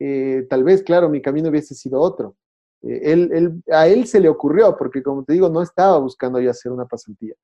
eh, 0.00 0.46
tal 0.50 0.64
vez, 0.64 0.82
claro, 0.82 1.08
mi 1.08 1.22
camino 1.22 1.48
hubiese 1.48 1.76
sido 1.76 2.00
otro. 2.00 2.36
Eh, 2.82 3.12
él, 3.12 3.62
a 3.70 3.86
él 3.86 4.06
se 4.06 4.20
le 4.20 4.28
ocurrió, 4.28 4.76
porque 4.76 5.02
como 5.02 5.24
te 5.24 5.34
digo, 5.34 5.48
no 5.48 5.62
estaba 5.62 5.98
buscando 5.98 6.40
yo 6.40 6.50
hacer 6.50 6.72
una 6.72 6.86
pasantía. 6.86 7.34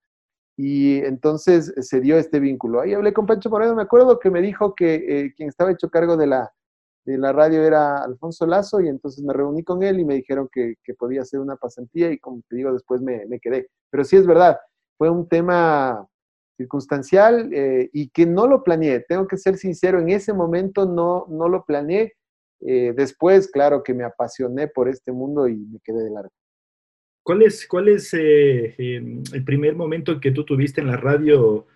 Y 0.56 0.98
entonces 1.04 1.72
se 1.80 2.00
dio 2.00 2.18
este 2.18 2.40
vínculo. 2.40 2.80
Ahí 2.80 2.92
hablé 2.92 3.12
con 3.12 3.26
Pancho 3.26 3.48
Moreno, 3.48 3.76
me 3.76 3.82
acuerdo 3.82 4.18
que 4.18 4.30
me 4.30 4.42
dijo 4.42 4.74
que 4.74 4.94
eh, 4.94 5.34
quien 5.36 5.48
estaba 5.48 5.70
hecho 5.70 5.88
cargo 5.88 6.16
de 6.16 6.26
la, 6.26 6.52
de 7.08 7.16
la 7.16 7.32
radio 7.32 7.62
era 7.62 8.02
Alfonso 8.02 8.44
Lazo 8.44 8.80
y 8.80 8.88
entonces 8.88 9.24
me 9.24 9.32
reuní 9.32 9.64
con 9.64 9.82
él 9.82 10.00
y 10.00 10.04
me 10.04 10.14
dijeron 10.14 10.48
que, 10.52 10.74
podía 10.98 11.22
hacer 11.22 11.40
una 11.40 11.56
pasantía 11.56 12.10
y 12.10 12.18
como 12.18 12.42
te 12.48 12.56
digo, 12.56 12.72
después 12.72 13.00
me, 13.00 13.24
quedé. 13.40 13.68
Pero 13.90 14.04
sí 14.04 14.16
es 14.16 14.26
verdad, 14.26 14.58
fue 14.98 15.08
un 15.08 15.28
tema 15.28 16.06
circunstancial 16.58 17.50
eh, 17.54 17.88
y 17.92 18.10
que 18.10 18.26
no 18.26 18.46
lo 18.46 18.62
planeé. 18.62 19.00
Tengo 19.08 19.26
que 19.26 19.38
ser 19.38 19.56
sincero, 19.56 20.00
en 20.00 20.10
ese 20.10 20.34
momento 20.34 20.84
no, 20.84 21.24
no 21.28 21.48
lo 21.48 21.64
planeé. 21.64 22.14
Eh, 22.60 22.92
después, 22.96 23.50
claro 23.50 23.82
que 23.82 23.94
me 23.94 24.04
apasioné 24.04 24.68
por 24.68 24.88
este 24.88 25.12
mundo 25.12 25.48
y 25.48 25.56
me 25.56 25.78
quedé 25.82 26.04
de 26.04 26.10
largo. 26.10 26.32
¿Cuál 27.22 27.42
es, 27.42 27.66
cuál 27.66 27.88
es 27.88 28.12
eh, 28.14 28.74
em, 28.78 29.22
el 29.32 29.44
primer 29.44 29.76
momento 29.76 30.18
que 30.18 30.30
tú 30.30 30.44
tuviste 30.44 30.80
en 30.80 30.86
la 30.86 30.96
radio 30.96 31.66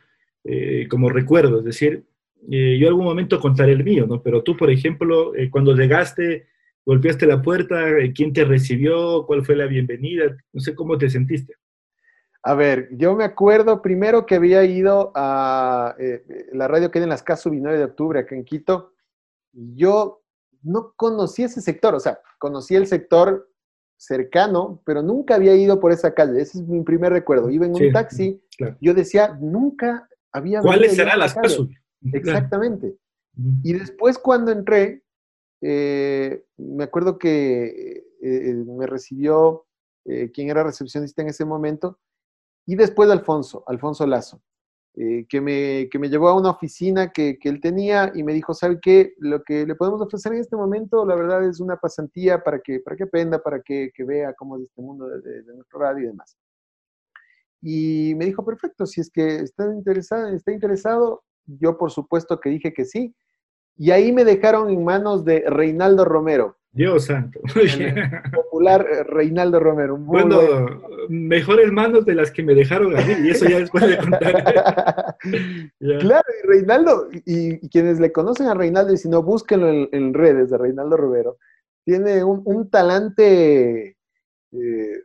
como 0.88 1.08
recuerdo? 1.08 1.60
Es 1.60 1.64
decir, 1.64 2.04
eh, 2.50 2.78
yo 2.78 2.88
algún 2.88 3.04
momento 3.04 3.40
contaré 3.40 3.72
el 3.72 3.84
mío, 3.84 4.06
¿no? 4.06 4.22
Pero 4.22 4.42
tú, 4.42 4.56
por 4.56 4.70
ejemplo, 4.70 5.34
eh, 5.34 5.48
cuando 5.50 5.74
llegaste, 5.74 6.48
golpeaste 6.84 7.26
la 7.26 7.40
puerta, 7.40 7.88
eh, 7.90 8.12
¿quién 8.12 8.32
te 8.32 8.44
recibió? 8.44 9.24
¿Cuál 9.26 9.44
fue 9.44 9.54
la 9.54 9.66
bienvenida? 9.66 10.36
No 10.52 10.60
sé 10.60 10.74
cómo 10.74 10.98
te 10.98 11.08
sentiste. 11.08 11.54
A 12.42 12.54
ver, 12.54 12.88
yo 12.92 13.14
me 13.14 13.22
acuerdo 13.22 13.80
primero 13.80 14.26
que 14.26 14.34
había 14.34 14.64
ido 14.64 15.12
a 15.14 15.94
la 16.52 16.66
radio 16.66 16.90
que 16.90 16.98
hay 16.98 17.04
en 17.04 17.10
las 17.10 17.22
casas 17.22 17.52
9 17.52 17.78
de 17.78 17.84
octubre, 17.84 18.18
acá 18.18 18.34
en 18.34 18.44
Quito. 18.44 18.94
Yo 19.52 20.21
no 20.62 20.92
conocí 20.96 21.42
ese 21.42 21.60
sector, 21.60 21.94
o 21.94 22.00
sea, 22.00 22.18
conocí 22.38 22.74
el 22.74 22.86
sector 22.86 23.48
cercano, 23.96 24.82
pero 24.84 25.02
nunca 25.02 25.36
había 25.36 25.54
ido 25.54 25.78
por 25.78 25.92
esa 25.92 26.12
calle. 26.12 26.40
Ese 26.40 26.58
es 26.58 26.66
mi 26.66 26.82
primer 26.82 27.12
recuerdo. 27.12 27.50
Iba 27.50 27.66
en 27.66 27.74
un 27.74 27.92
taxi, 27.92 28.42
yo 28.80 28.94
decía, 28.94 29.38
nunca 29.40 30.08
había... 30.32 30.60
¿Cuáles 30.60 30.96
serán 30.96 31.20
las 31.20 31.34
casas? 31.34 31.68
Exactamente. 32.12 32.96
Y 33.62 33.72
después 33.74 34.18
cuando 34.18 34.50
entré, 34.50 35.04
eh, 35.62 36.44
me 36.56 36.84
acuerdo 36.84 37.18
que 37.18 37.64
eh, 37.64 38.04
eh, 38.22 38.54
me 38.54 38.86
recibió 38.86 39.66
quien 40.34 40.50
era 40.50 40.64
recepcionista 40.64 41.22
en 41.22 41.28
ese 41.28 41.44
momento, 41.44 42.00
y 42.66 42.74
después 42.74 43.08
Alfonso, 43.08 43.62
Alfonso 43.68 44.04
Lazo, 44.04 44.42
que, 44.94 45.40
me, 45.40 45.88
que 45.90 45.98
me 45.98 46.08
llevó 46.08 46.28
a 46.28 46.38
una 46.38 46.50
oficina 46.50 47.10
que, 47.10 47.38
él 47.42 47.60
tenía 47.60 48.12
y 48.14 48.22
me 48.22 48.34
dijo, 48.34 48.52
¿sabe 48.52 48.78
qué? 48.80 49.14
Lo 49.18 49.42
que 49.42 49.66
le 49.66 49.74
podemos 49.74 50.00
ofrecer 50.02 50.32
en 50.32 50.40
este 50.40 50.56
momento, 50.56 51.06
la 51.06 51.14
verdad, 51.14 51.44
es 51.48 51.60
una 51.60 51.76
pasantía 51.76 52.42
para 52.42 52.60
que, 52.60 52.80
para 52.80 52.96
que 52.96 53.04
aprenda, 53.04 53.42
para 53.42 53.62
que, 53.62 53.90
vea 53.98 54.34
cómo 54.34 54.56
es 54.56 54.64
este 54.64 54.82
mundo 54.82 55.06
de, 55.08 55.42
de, 55.42 55.54
nuestro 55.54 55.78
radio 55.78 56.04
y 56.04 56.06
demás. 56.08 56.36
Y 57.62 58.14
me 58.16 58.26
dijo, 58.26 58.44
perfecto, 58.44 58.86
si 58.86 59.00
es 59.00 59.10
que 59.10 59.36
está 59.36 59.64
interesado, 59.72 60.28
está 60.28 60.52
interesado 60.52 61.22
yo 61.46 61.76
por 61.78 61.90
supuesto 61.90 62.40
que 62.40 62.50
dije 62.50 62.72
que 62.72 62.84
sí. 62.84 63.14
Y 63.76 63.90
ahí 63.90 64.12
me 64.12 64.24
dejaron 64.24 64.70
en 64.70 64.84
manos 64.84 65.24
de 65.24 65.44
Reinaldo 65.48 66.04
Romero. 66.04 66.58
Dios 66.72 67.04
santo. 67.04 67.40
popular 68.34 68.86
eh, 68.90 69.04
Reinaldo 69.04 69.60
Romero. 69.60 69.96
bueno, 69.98 70.40
mejor 71.08 71.60
en 71.60 71.74
manos 71.74 72.06
de 72.06 72.14
las 72.14 72.30
que 72.30 72.42
me 72.42 72.54
dejaron 72.54 72.96
a 72.96 73.02
mí, 73.02 73.14
y 73.24 73.30
eso 73.30 73.46
ya 73.46 73.58
después 73.58 73.86
de 73.86 73.98
contar. 73.98 75.16
claro, 75.78 76.24
y 76.42 76.46
Reinaldo, 76.46 77.08
y, 77.12 77.68
quienes 77.68 78.00
le 78.00 78.10
conocen 78.10 78.46
a 78.46 78.54
Reinaldo, 78.54 78.92
y 78.94 78.96
si 78.96 79.08
no, 79.08 79.22
búsquenlo 79.22 79.88
en, 79.92 80.14
redes 80.14 80.50
de 80.50 80.58
Reinaldo 80.58 80.96
Romero, 80.96 81.36
tiene 81.84 82.24
un, 82.24 82.70
talante 82.70 83.96
eh, 84.52 85.02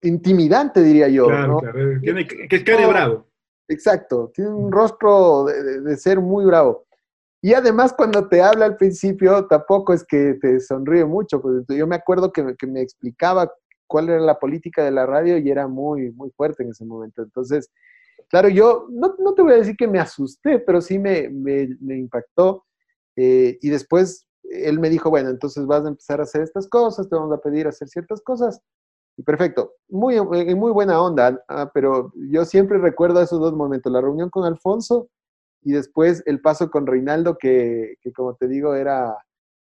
intimidante, 0.00 0.82
diría 0.82 1.08
yo. 1.08 1.26
Claro, 1.26 1.58
claro. 1.58 2.00
Tiene 2.00 2.26
que, 2.26 2.46
es 2.48 2.64
cara 2.64 2.86
bravo. 2.86 3.26
Exacto, 3.68 4.30
tiene 4.34 4.50
un 4.50 4.72
rostro 4.72 5.44
de, 5.44 5.96
ser 5.96 6.20
muy 6.20 6.44
bravo. 6.44 6.86
Y 7.44 7.54
además 7.54 7.92
cuando 7.92 8.28
te 8.28 8.40
habla 8.40 8.66
al 8.66 8.76
principio, 8.76 9.46
tampoco 9.46 9.92
es 9.92 10.04
que 10.04 10.34
te 10.40 10.60
sonríe 10.60 11.04
mucho. 11.04 11.42
Pues 11.42 11.64
yo 11.68 11.88
me 11.88 11.96
acuerdo 11.96 12.32
que, 12.32 12.44
me 12.68 12.80
explicaba 12.80 13.52
cuál 13.88 14.10
era 14.10 14.20
la 14.20 14.38
política 14.38 14.84
de 14.84 14.92
la 14.92 15.06
radio 15.06 15.36
y 15.36 15.50
era 15.50 15.66
muy, 15.66 16.12
muy 16.12 16.30
fuerte 16.30 16.62
en 16.62 16.70
ese 16.70 16.84
momento. 16.84 17.20
Entonces, 17.20 17.68
claro, 18.28 18.48
yo 18.48 18.86
no, 18.90 19.34
te 19.34 19.42
voy 19.42 19.54
a 19.54 19.56
decir 19.56 19.76
que 19.76 19.88
me 19.88 19.98
asusté, 19.98 20.60
pero 20.60 20.80
sí 20.80 21.00
me, 21.00 21.24
impactó. 21.82 22.64
Eh, 23.16 23.58
y 23.60 23.70
después 23.70 24.28
él 24.44 24.78
me 24.78 24.88
dijo, 24.88 25.10
bueno, 25.10 25.28
entonces 25.28 25.66
vas 25.66 25.84
a 25.84 25.88
empezar 25.88 26.20
a 26.20 26.22
hacer 26.22 26.42
estas 26.42 26.68
cosas, 26.68 27.08
te 27.08 27.16
vamos 27.16 27.36
a 27.36 27.40
pedir 27.40 27.66
hacer 27.66 27.88
ciertas 27.88 28.22
cosas. 28.22 28.60
Perfecto, 29.26 29.74
muy, 29.88 30.14
eh, 30.14 30.54
muy 30.54 30.72
buena 30.72 31.02
onda, 31.02 31.42
ah, 31.48 31.70
pero 31.74 32.12
yo 32.30 32.44
siempre 32.44 32.78
recuerdo 32.78 33.20
esos 33.20 33.40
dos 33.40 33.52
momentos, 33.52 33.92
la 33.92 34.00
reunión 34.00 34.30
con 34.30 34.44
Alfonso 34.44 35.08
y 35.62 35.72
después 35.72 36.22
el 36.26 36.40
paso 36.40 36.70
con 36.70 36.86
Reinaldo, 36.86 37.38
que, 37.38 37.96
como 38.14 38.34
te 38.34 38.48
digo, 38.48 38.74
era, 38.74 39.16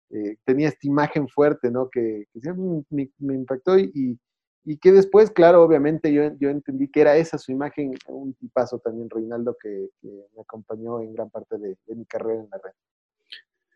eh, 0.09 0.37
tenía 0.45 0.69
esta 0.69 0.87
imagen 0.87 1.27
fuerte, 1.27 1.69
¿no? 1.71 1.89
Que, 1.89 2.25
siempre 2.39 3.09
me, 3.19 3.33
impactó 3.33 3.77
y, 3.77 4.17
y, 4.63 4.77
que 4.77 4.91
después, 4.91 5.31
claro, 5.31 5.63
obviamente 5.63 6.13
yo, 6.13 6.31
yo 6.39 6.49
entendí 6.49 6.87
que 6.87 7.01
era 7.01 7.17
esa 7.17 7.37
su 7.37 7.51
imagen, 7.51 7.93
un 8.07 8.35
paso 8.53 8.79
también 8.79 9.09
Reinaldo 9.09 9.57
que, 9.61 9.89
me 10.01 10.41
acompañó 10.41 11.01
en 11.01 11.13
gran 11.13 11.29
parte 11.29 11.57
de, 11.57 11.75
mi 11.87 12.05
carrera 12.05 12.41
en 12.41 12.49
la 12.49 12.57
red. 12.57 12.73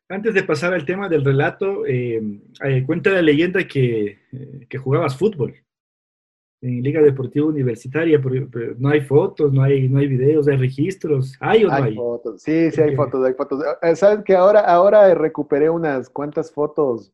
Antes 0.10 0.34
de 0.34 0.44
pasar 0.44 0.74
al 0.74 0.86
tema 0.86 1.10
del 1.10 1.26
relato, 1.26 1.86
eh, 1.88 2.22
cuenta 2.86 3.10
la 3.10 3.22
leyenda 3.22 3.68
que, 3.68 4.20
que 4.70 4.78
jugabas 4.78 5.18
fútbol 5.18 5.63
en 6.64 6.82
Liga 6.82 7.02
Deportiva 7.02 7.46
Universitaria, 7.46 8.22
pero 8.22 8.48
no 8.78 8.88
hay 8.88 9.02
fotos, 9.02 9.52
no 9.52 9.62
hay, 9.64 9.90
no 9.90 10.00
hay 10.00 10.08
videos, 10.08 10.48
hay 10.48 10.56
registros, 10.56 11.36
¿hay 11.42 11.66
o 11.66 11.68
no 11.68 11.74
hay? 11.74 11.94
Fotos. 11.94 12.42
Sí, 12.42 12.72
sí 12.72 12.82
hay 12.82 12.96
fotos, 12.96 13.26
hay 13.26 13.34
fotos. 13.34 13.62
Eh, 13.82 13.96
Sabes 13.98 14.24
que 14.24 14.34
ahora, 14.34 14.62
ahora 14.62 15.14
recuperé 15.14 15.70
unas 15.70 16.10
cuantas 16.10 16.54
fotos 16.54 17.12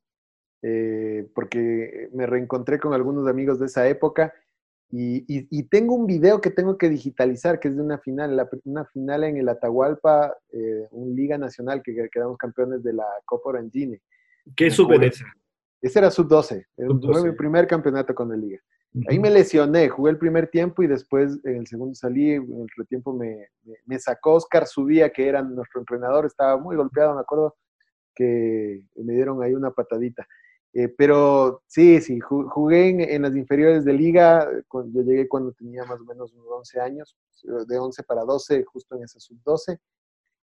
eh, 0.61 1.27
porque 1.33 2.09
me 2.13 2.27
reencontré 2.27 2.79
con 2.79 2.93
algunos 2.93 3.27
amigos 3.27 3.59
de 3.59 3.65
esa 3.65 3.87
época 3.89 4.31
y, 4.91 5.23
y, 5.27 5.63
tengo 5.63 5.93
un 5.93 6.07
video 6.07 6.41
que 6.41 6.49
tengo 6.49 6.77
que 6.77 6.89
digitalizar, 6.89 7.59
que 7.59 7.67
es 7.67 7.75
de 7.75 7.81
una 7.83 7.99
final, 7.99 8.49
una 8.65 8.85
final 8.85 9.23
en 9.23 9.37
el 9.37 9.47
Atahualpa, 9.47 10.35
eh, 10.51 10.87
un 10.91 11.15
Liga 11.15 11.37
Nacional 11.37 11.83
que 11.83 12.09
quedamos 12.11 12.37
campeones 12.37 12.81
de 12.81 12.93
la 12.93 13.05
Copa 13.25 13.49
Orangine. 13.49 14.01
¿Qué 14.55 14.71
sub 14.71 14.91
esa? 14.93 15.25
Ese 15.79 15.99
era 15.99 16.09
sub-12, 16.09 16.65
fue 16.75 17.23
mi 17.23 17.37
primer 17.37 17.67
campeonato 17.67 18.15
con 18.15 18.29
la 18.29 18.35
Liga. 18.35 18.59
Ahí 19.07 19.19
me 19.19 19.29
lesioné, 19.29 19.87
jugué 19.87 20.11
el 20.11 20.17
primer 20.17 20.47
tiempo 20.47 20.81
y 20.81 20.87
después 20.87 21.39
en 21.43 21.57
el 21.57 21.67
segundo 21.67 21.93
salí, 21.93 22.31
en 22.31 22.61
el 22.61 22.67
retiempo 22.75 23.13
me, 23.13 23.47
me, 23.85 23.99
sacó 23.99 24.33
Oscar 24.33 24.65
Subía, 24.65 25.11
que 25.11 25.27
era 25.27 25.43
nuestro 25.43 25.81
entrenador, 25.81 26.25
estaba 26.25 26.57
muy 26.57 26.75
golpeado, 26.75 27.13
me 27.13 27.21
acuerdo 27.21 27.55
que 28.15 28.83
me 28.95 29.13
dieron 29.13 29.43
ahí 29.43 29.53
una 29.53 29.71
patadita. 29.71 30.27
Eh, 30.73 30.87
pero 30.87 31.63
sí, 31.67 31.99
sí, 32.01 32.19
jugué 32.19 33.13
en, 33.13 33.21
las 33.23 33.35
inferiores 33.35 33.85
de 33.85 33.93
liga, 33.93 34.47
yo 34.71 35.01
llegué 35.01 35.27
cuando 35.27 35.51
tenía 35.53 35.83
más 35.85 35.99
o 35.99 36.05
menos 36.05 36.31
unos 36.33 36.47
11 36.49 36.81
años, 36.81 37.17
de 37.67 37.77
11 37.77 38.03
para 38.03 38.23
12, 38.23 38.63
justo 38.65 38.95
en 38.95 39.03
esa 39.03 39.19
sub-12, 39.19 39.79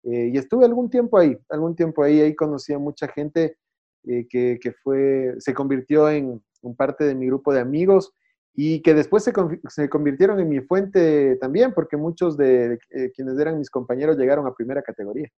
eh, 0.04 0.32
y 0.34 0.38
estuve 0.38 0.66
algún 0.66 0.90
tiempo 0.90 1.18
ahí, 1.18 1.38
algún 1.50 1.76
tiempo 1.76 2.04
ahí, 2.04 2.22
ahí 2.22 2.36
conocí 2.36 2.74
a 2.74 2.80
mucha 2.80 3.08
gente 3.08 3.58
eh, 4.04 4.28
que, 4.28 4.60
que, 4.62 4.74
fue, 4.74 5.36
se 5.40 5.54
convirtió 5.54 6.10
en, 6.10 6.44
en 6.64 6.76
parte 6.76 7.04
de 7.04 7.16
mi 7.16 7.28
grupo 7.28 7.54
de 7.54 7.62
amigos, 7.62 8.14
y 8.54 8.82
que 8.82 8.94
después 8.94 9.24
se, 9.24 9.32
se, 9.70 9.90
convirtieron 9.90 10.40
en 10.40 10.50
mi 10.50 10.60
fuente 10.60 11.38
también, 11.38 11.74
porque 11.74 11.98
muchos 11.98 12.38
de, 12.38 12.80
eh, 12.90 13.12
quienes 13.16 13.40
eran 13.40 13.58
mis 13.58 13.70
compañeros 13.70 14.18
llegaron 14.18 14.46
a 14.46 14.54
primera 14.54 14.82
categoría. 14.82 15.30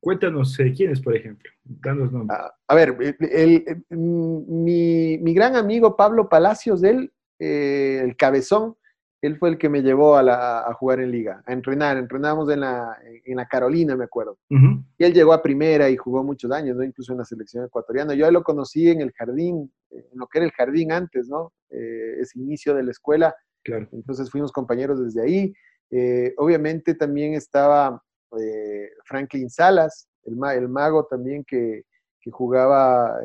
Cuéntanos 0.00 0.58
eh, 0.60 0.72
quiénes, 0.76 1.00
por 1.00 1.16
ejemplo. 1.16 1.50
Danos 1.64 2.12
nombres. 2.12 2.38
Ah, 2.38 2.52
a 2.68 2.74
ver, 2.74 2.96
el, 3.20 3.84
mi, 3.90 5.18
mi, 5.18 5.34
gran 5.34 5.56
amigo 5.56 5.96
Pablo 5.96 6.28
Palacios, 6.28 6.82
él, 6.82 7.12
eh, 7.38 8.00
el 8.04 8.16
cabezón, 8.16 8.76
él 9.22 9.38
fue 9.38 9.48
el 9.48 9.58
que 9.58 9.68
me 9.68 9.82
llevó 9.82 10.16
a, 10.16 10.72
jugar 10.74 11.00
en 11.00 11.10
liga, 11.10 11.42
a 11.46 11.52
entrenar. 11.52 11.96
Entrenábamos 11.96 12.50
en 12.50 12.60
la, 12.60 12.96
en 13.24 13.36
la 13.36 13.46
Carolina, 13.46 13.96
me 13.96 14.04
acuerdo. 14.04 14.38
Y 14.50 15.04
él 15.04 15.12
llegó 15.12 15.32
a 15.32 15.42
primera 15.42 15.88
y 15.88 15.96
jugó 15.96 16.22
muchos 16.22 16.50
años, 16.50 16.76
¿no? 16.76 16.84
Incluso 16.84 17.12
en 17.12 17.18
la 17.18 17.24
selección 17.24 17.64
ecuatoriana. 17.64 18.14
Yo 18.14 18.30
lo 18.30 18.42
conocí 18.42 18.88
en 18.88 19.00
el 19.00 19.12
jardín, 19.12 19.72
en 19.90 20.04
lo 20.14 20.26
que 20.26 20.38
era 20.38 20.46
el 20.46 20.52
jardín 20.52 20.92
antes, 20.92 21.28
¿no? 21.28 21.52
Eh, 21.70 22.20
ese 22.20 22.38
inicio 22.38 22.74
de 22.74 22.82
la 22.82 22.90
escuela. 22.90 23.34
Claro. 23.64 23.88
Entonces 23.92 24.30
fuimos 24.30 24.52
compañeros 24.52 25.02
desde 25.02 25.22
ahí. 25.22 25.54
Eh, 25.90 26.34
obviamente 26.36 26.94
también 26.94 27.34
estaba 27.34 28.02
eh, 28.38 28.90
Franklin 29.04 29.48
Salas, 29.48 30.08
el, 30.24 30.36
el, 30.56 30.68
mago 30.68 31.06
también 31.06 31.44
que, 31.44 31.84
que 32.20 32.30
jugaba 32.30 33.18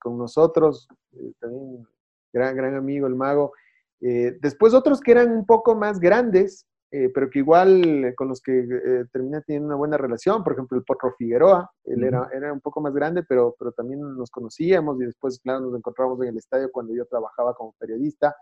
con 0.00 0.16
nosotros, 0.16 0.88
también 1.40 1.86
gran, 2.32 2.56
gran 2.56 2.74
amigo 2.74 3.06
el 3.06 3.14
mago. 3.14 3.52
Eh, 4.06 4.36
después 4.42 4.74
otros 4.74 5.00
que 5.00 5.12
eran 5.12 5.32
un 5.32 5.46
poco 5.46 5.74
más 5.74 5.98
grandes, 5.98 6.66
eh, 6.90 7.08
pero 7.08 7.30
que 7.30 7.38
igual 7.38 8.12
con 8.16 8.28
los 8.28 8.42
que 8.42 8.58
eh, 8.60 9.04
terminé 9.10 9.40
teniendo 9.40 9.68
una 9.68 9.76
buena 9.76 9.96
relación, 9.96 10.44
por 10.44 10.52
ejemplo 10.52 10.76
el 10.76 10.84
Potro 10.84 11.14
Figueroa, 11.16 11.70
él 11.84 12.04
era, 12.04 12.28
era 12.34 12.52
un 12.52 12.60
poco 12.60 12.82
más 12.82 12.92
grande, 12.92 13.22
pero, 13.26 13.56
pero 13.58 13.72
también 13.72 14.00
nos 14.00 14.30
conocíamos 14.30 15.00
y 15.00 15.06
después, 15.06 15.40
claro, 15.40 15.60
nos 15.60 15.78
encontramos 15.78 16.20
en 16.20 16.28
el 16.28 16.36
estadio 16.36 16.70
cuando 16.70 16.94
yo 16.94 17.06
trabajaba 17.06 17.54
como 17.54 17.74
periodista. 17.78 18.36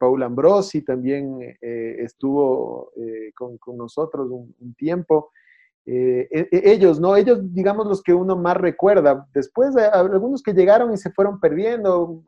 Paul 0.00 0.24
Ambrosi 0.24 0.82
también 0.82 1.38
estuvo 1.60 2.90
con, 3.36 3.58
con, 3.58 3.76
nosotros 3.76 4.28
un, 4.28 4.74
tiempo. 4.74 5.30
E, 5.86 6.26
e, 6.32 6.48
ellos, 6.72 6.98
¿no? 6.98 7.14
Ellos, 7.14 7.38
digamos, 7.54 7.86
los 7.86 8.02
que 8.02 8.12
uno 8.12 8.34
más 8.34 8.56
recuerda. 8.56 9.28
Después, 9.32 9.76
algunos 9.76 10.42
que 10.42 10.52
llegaron 10.52 10.92
y 10.92 10.96
se 10.96 11.12
fueron 11.12 11.38
perdiendo, 11.38 12.24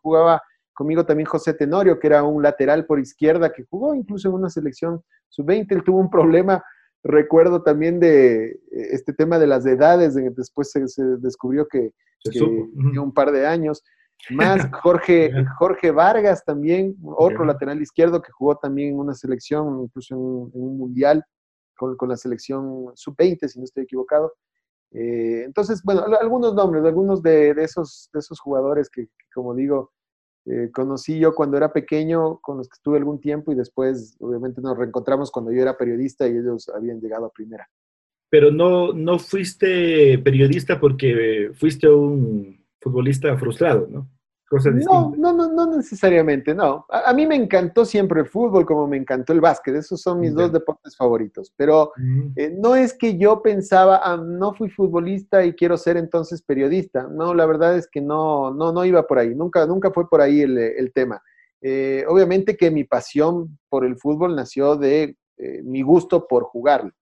jugaba 0.00 0.40
Conmigo 0.74 1.06
también 1.06 1.26
José 1.26 1.54
Tenorio, 1.54 1.98
que 1.98 2.08
era 2.08 2.24
un 2.24 2.42
lateral 2.42 2.84
por 2.84 2.98
izquierda 2.98 3.52
que 3.52 3.64
jugó 3.64 3.94
incluso 3.94 4.28
en 4.28 4.34
una 4.34 4.50
selección 4.50 5.02
sub-20. 5.28 5.66
Él 5.70 5.84
tuvo 5.84 5.98
un 5.98 6.10
problema, 6.10 6.62
recuerdo 7.04 7.62
también 7.62 8.00
de 8.00 8.46
eh, 8.46 8.58
este 8.70 9.12
tema 9.12 9.38
de 9.38 9.46
las 9.46 9.64
edades, 9.64 10.14
después 10.34 10.72
se, 10.72 11.02
descubrió 11.18 11.66
que, 11.68 11.92
tenía 12.22 13.00
un 13.00 13.12
par 13.12 13.30
de 13.30 13.46
años. 13.46 13.84
Más 14.30 14.68
Jorge, 14.82 15.30
Jorge 15.58 15.90
Vargas 15.90 16.44
también, 16.44 16.96
otro 17.04 17.44
lateral 17.44 17.80
izquierdo 17.80 18.20
que 18.20 18.32
jugó 18.32 18.56
también 18.56 18.94
en 18.94 18.98
una 18.98 19.14
selección, 19.14 19.82
incluso 19.82 20.14
en, 20.14 20.20
un 20.20 20.78
mundial 20.78 21.24
con, 21.76 21.96
la 22.08 22.16
selección 22.16 22.90
sub-20, 22.94 23.46
si 23.46 23.58
no 23.58 23.64
estoy 23.64 23.84
equivocado. 23.84 24.32
Eh, 24.92 25.42
entonces, 25.44 25.82
bueno, 25.84 26.04
algunos 26.20 26.54
nombres, 26.54 26.84
algunos 26.84 27.22
de, 27.22 27.50
esos, 27.58 28.08
de 28.12 28.20
esos 28.20 28.40
jugadores 28.40 28.88
que, 28.88 29.08
como 29.34 29.54
digo, 29.54 29.92
eh, 30.46 30.70
conocí 30.72 31.18
yo 31.18 31.34
cuando 31.34 31.56
era 31.56 31.72
pequeño, 31.72 32.38
con 32.40 32.58
los 32.58 32.68
que 32.68 32.74
estuve 32.74 32.98
algún 32.98 33.20
tiempo 33.20 33.52
y 33.52 33.54
después 33.54 34.16
obviamente 34.20 34.60
nos 34.60 34.76
reencontramos 34.76 35.30
cuando 35.30 35.52
yo 35.52 35.62
era 35.62 35.78
periodista 35.78 36.26
y 36.26 36.32
ellos 36.32 36.68
habían 36.68 37.00
llegado 37.00 37.26
a 37.26 37.32
primera. 37.32 37.68
Pero 38.28 38.50
no, 38.50 38.92
no 38.92 39.18
fuiste 39.18 40.18
periodista 40.18 40.80
porque 40.80 41.50
fuiste 41.54 41.88
un 41.88 42.64
futbolista 42.80 43.36
frustrado, 43.38 43.86
¿no? 43.88 44.08
No, 44.50 45.14
no, 45.16 45.32
no, 45.32 45.52
no 45.52 45.76
necesariamente, 45.76 46.54
no. 46.54 46.86
A, 46.88 47.12
mí 47.12 47.26
me 47.26 47.34
encantó 47.34 47.84
siempre 47.84 48.20
el 48.20 48.26
fútbol 48.26 48.66
como 48.66 48.86
me 48.86 48.96
encantó 48.96 49.32
el 49.32 49.40
básquet, 49.40 49.74
esos 49.74 50.00
son 50.00 50.20
mis 50.20 50.34
dos 50.34 50.52
deportes 50.52 50.96
favoritos, 50.96 51.52
pero 51.56 51.92
mm. 51.96 52.32
eh, 52.36 52.54
no 52.56 52.76
es 52.76 52.94
que 52.94 53.16
yo 53.16 53.42
pensaba, 53.42 54.00
ah, 54.04 54.16
no 54.16 54.54
fui 54.54 54.68
futbolista 54.68 55.44
y 55.44 55.54
quiero 55.54 55.76
ser 55.76 55.96
entonces 55.96 56.42
periodista, 56.42 57.08
no, 57.10 57.34
la 57.34 57.46
verdad 57.46 57.76
es 57.76 57.88
que 57.88 58.00
no, 58.00 58.52
no, 58.52 58.72
no 58.72 58.84
iba 58.84 59.06
por 59.06 59.18
ahí, 59.18 59.34
nunca, 59.34 59.66
nunca 59.66 59.90
fue 59.90 60.08
por 60.08 60.20
ahí 60.20 60.42
el, 60.42 60.92
tema. 60.94 61.20
Eh, 61.60 62.04
obviamente 62.06 62.56
que 62.56 62.70
mi 62.70 62.84
pasión 62.84 63.58
por 63.70 63.84
el 63.84 63.96
fútbol 63.96 64.36
nació 64.36 64.76
de 64.76 65.16
eh, 65.38 65.62
mi 65.64 65.82
gusto 65.82 66.28
por 66.28 66.44
jugarlo. 66.44 66.92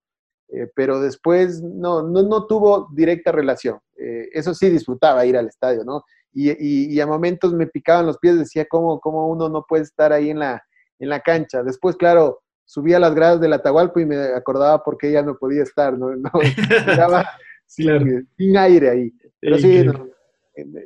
pero 0.75 0.99
después 1.01 1.61
no, 1.61 2.01
no, 2.03 2.23
no, 2.23 2.45
tuvo 2.45 2.87
directa 2.93 3.31
relación. 3.31 3.79
eso 3.95 4.53
sí 4.53 4.69
disfrutaba 4.69 5.25
ir 5.25 5.35
al 5.35 5.47
estadio, 5.47 5.83
¿no? 5.83 6.03
Y, 6.33 6.99
a 6.99 7.07
momentos 7.07 7.53
me 7.53 7.67
picaban 7.67 8.05
los 8.05 8.17
pies, 8.17 8.37
decía 8.37 8.65
cómo, 8.69 8.99
cómo 8.99 9.27
uno 9.27 9.49
no 9.49 9.65
puede 9.67 9.83
estar 9.83 10.11
ahí 10.11 10.29
en 10.29 10.39
la, 10.39 10.63
en 10.99 11.09
la 11.09 11.19
cancha. 11.19 11.63
Después, 11.63 11.95
claro, 11.95 12.41
subía 12.65 12.99
las 12.99 13.13
gradas 13.13 13.39
del 13.39 13.53
Atahualpa 13.53 14.01
y 14.01 14.05
me 14.05 14.17
acordaba 14.17 14.83
por 14.83 14.97
qué 14.97 15.09
ella 15.09 15.21
no 15.21 15.37
podía 15.37 15.63
estar, 15.63 15.97
¿no? 15.97 16.09
estaba 16.87 17.25
sin, 17.65 18.57
aire 18.57 18.89
ahí. 18.89 19.13
Pero 19.39 19.57
sí, 19.57 19.85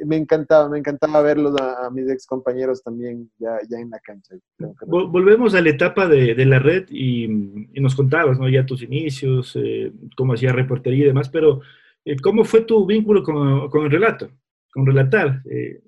me 0.06 0.16
encantaba, 0.16 0.70
me 0.70 0.80
encantaba 0.80 1.22
verlos 1.22 1.56
a, 1.60 1.90
mis 1.92 2.10
ex 2.10 2.26
compañeros 2.26 2.82
también 2.84 3.30
ya, 3.38 3.60
ya 3.70 3.78
en 3.78 3.90
la 3.90 4.00
cancha. 4.00 4.36
Volvemos 4.86 5.54
a 5.56 5.62
la 5.62 5.70
etapa 5.70 6.08
de, 6.08 6.36
de 6.36 6.46
la 6.46 6.60
red 6.60 6.86
y, 6.90 7.28
nos 7.80 7.96
contabas, 7.96 8.40
¿no? 8.40 8.50
Ya 8.50 8.66
tus 8.66 8.82
inicios, 8.82 9.56
eh, 9.56 9.92
cómo 10.16 10.34
hacía 10.34 10.52
reportería 10.52 11.04
y 11.04 11.08
demás, 11.08 11.30
pero 11.30 11.62
eh, 12.06 12.16
¿cómo 12.22 12.44
fue 12.44 12.62
tu 12.62 12.86
vínculo 12.86 13.24
con, 13.24 13.70
con 13.70 13.86
el 13.86 13.92
relato? 13.92 14.30
Con 14.78 14.86
relatar. 14.86 15.42
Eh, 15.50 15.82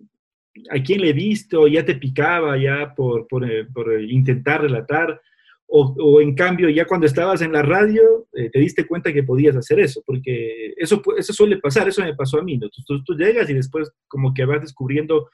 ¿A 0.71 0.81
quién 0.81 1.01
le 1.01 1.13
diste 1.13 1.55
o 1.55 1.67
ya 1.67 1.85
te 1.85 1.93
picaba 1.93 2.57
ya 2.57 2.91
por, 2.95 3.27
por, 3.27 3.49
eh, 3.49 3.65
por 3.71 4.01
intentar 4.01 4.61
relatar? 4.61 5.21
O, 5.67 5.93
o, 5.99 6.21
en 6.21 6.33
cambio, 6.33 6.69
ya 6.69 6.87
cuando 6.87 7.05
estabas 7.05 7.43
en 7.43 7.51
la 7.51 7.61
radio, 7.61 8.27
eh, 8.33 8.49
te 8.49 8.59
diste 8.59 8.87
cuenta 8.87 9.13
que 9.13 9.21
podías 9.21 9.55
hacer 9.55 9.79
eso, 9.79 10.01
porque 10.03 10.73
eso, 10.75 11.03
eso 11.15 11.33
suele 11.33 11.59
pasar, 11.59 11.87
eso 11.87 12.01
me 12.01 12.15
pasó 12.15 12.39
a 12.39 12.43
mí, 12.43 12.57
¿no? 12.57 12.67
Tú, 12.87 13.03
tú, 13.03 13.13
llegas 13.13 13.47
y 13.51 13.53
después 13.53 13.91
como 14.07 14.33
que 14.33 14.45
vas 14.45 14.61
descubriendo 14.61 15.29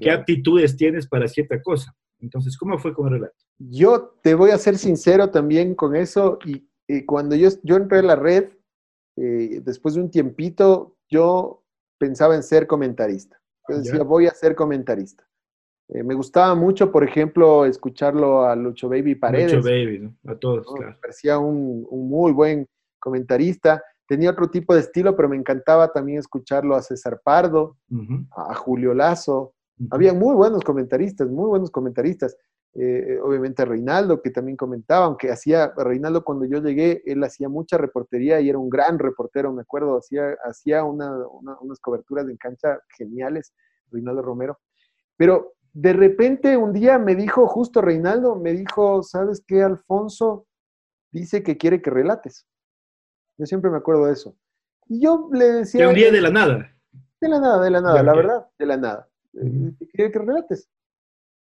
qué 0.00 0.10
aptitudes 0.10 0.76
tienes 0.76 1.06
para 1.06 1.28
cierta 1.28 1.62
cosa. 1.62 1.94
Entonces, 2.18 2.58
¿cómo 2.58 2.76
fue 2.80 2.92
con 2.92 3.06
el 3.06 3.12
relato? 3.14 3.36
Yo 3.58 4.16
te 4.24 4.34
voy 4.34 4.50
a 4.50 4.58
ser 4.58 4.76
sincero 4.76 5.30
también 5.30 5.76
con 5.76 5.94
eso, 5.94 6.40
y, 6.44 6.66
cuando 7.06 7.36
yo, 7.36 7.50
yo 7.62 7.76
entré 7.76 8.00
a 8.00 8.02
la 8.02 8.16
red, 8.16 8.48
después 9.14 9.94
de 9.94 10.00
un 10.00 10.10
tiempito, 10.10 10.96
yo 11.08 11.60
pensaba 12.00 12.34
en 12.34 12.42
ser 12.42 12.66
comentarista. 12.66 13.38
Yo 13.68 13.78
decía, 13.78 14.02
voy 14.02 14.26
a 14.26 14.30
ser 14.30 14.56
comentarista. 14.56 15.24
Eh, 15.88 16.02
me 16.02 16.14
gustaba 16.14 16.54
mucho, 16.54 16.90
por 16.90 17.04
ejemplo, 17.04 17.66
escucharlo 17.66 18.44
a 18.44 18.56
Lucho 18.56 18.88
Baby 18.88 19.16
Paredes. 19.16 19.52
Lucho 19.52 19.68
Baby, 19.68 20.10
a 20.26 20.34
todos, 20.34 20.66
claro. 20.74 20.92
Me 20.92 20.98
parecía 20.98 21.38
un, 21.38 21.86
muy 21.90 22.32
buen 22.32 22.66
comentarista. 22.98 23.82
Tenía 24.08 24.30
otro 24.30 24.48
tipo 24.48 24.74
de 24.74 24.80
estilo, 24.80 25.14
pero 25.14 25.28
me 25.28 25.36
encantaba 25.36 25.92
también 25.92 26.18
escucharlo 26.18 26.74
a 26.74 26.82
César 26.82 27.20
Pardo, 27.22 27.76
a 28.34 28.54
Julio 28.54 28.94
Lazo. 28.94 29.52
Había 29.90 30.12
muy 30.14 30.34
buenos 30.34 30.64
comentaristas, 30.64 31.28
muy 31.28 31.48
buenos 31.48 31.70
comentaristas. 31.70 32.36
Eh, 32.74 33.18
obviamente 33.20 33.64
Reinaldo, 33.64 34.22
que 34.22 34.30
también 34.30 34.56
comentaba, 34.56 35.06
aunque 35.06 35.30
hacía, 35.30 35.72
Reinaldo 35.76 36.22
cuando 36.22 36.44
yo 36.44 36.60
llegué, 36.60 37.02
él 37.04 37.22
hacía 37.24 37.48
mucha 37.48 37.76
reportería 37.76 38.40
y 38.40 38.48
era 38.48 38.58
un 38.58 38.70
gran 38.70 38.98
reportero, 38.98 39.52
me 39.52 39.62
acuerdo, 39.62 39.98
hacía, 39.98 40.36
hacía 40.44 40.84
unas 40.84 41.80
coberturas 41.80 42.28
en 42.28 42.36
cancha 42.36 42.78
geniales, 42.96 43.52
Reinaldo 43.90 44.22
Romero. 44.22 44.60
Pero 45.16 45.54
de 45.72 45.92
repente 45.92 46.56
un 46.56 46.72
día 46.72 46.98
me 46.98 47.16
dijo, 47.16 47.46
justo 47.48 47.80
Reinaldo, 47.80 48.36
me 48.36 48.52
dijo, 48.52 49.02
¿sabes 49.02 49.42
qué, 49.46 49.62
Alfonso? 49.62 50.46
Dice 51.10 51.42
que 51.42 51.56
quiere 51.56 51.82
que 51.82 51.90
relates. 51.90 52.46
Yo 53.36 53.46
siempre 53.46 53.70
me 53.70 53.78
acuerdo 53.78 54.06
de 54.06 54.12
eso. 54.12 54.36
Y 54.86 55.02
yo 55.02 55.28
le 55.32 55.46
decía... 55.46 55.82
De 55.82 55.88
un 55.88 55.94
día 55.94 56.12
de 56.12 56.20
la 56.20 56.30
nada. 56.30 56.76
De 57.20 57.28
la 57.28 57.40
nada, 57.40 57.62
de 57.62 57.70
la 57.70 57.80
nada, 57.80 58.02
la 58.02 58.14
verdad, 58.14 58.46
de 58.58 58.66
la 58.66 58.76
nada. 58.76 59.08
Quiere 59.32 60.12
que 60.12 60.18
relates. 60.18 60.68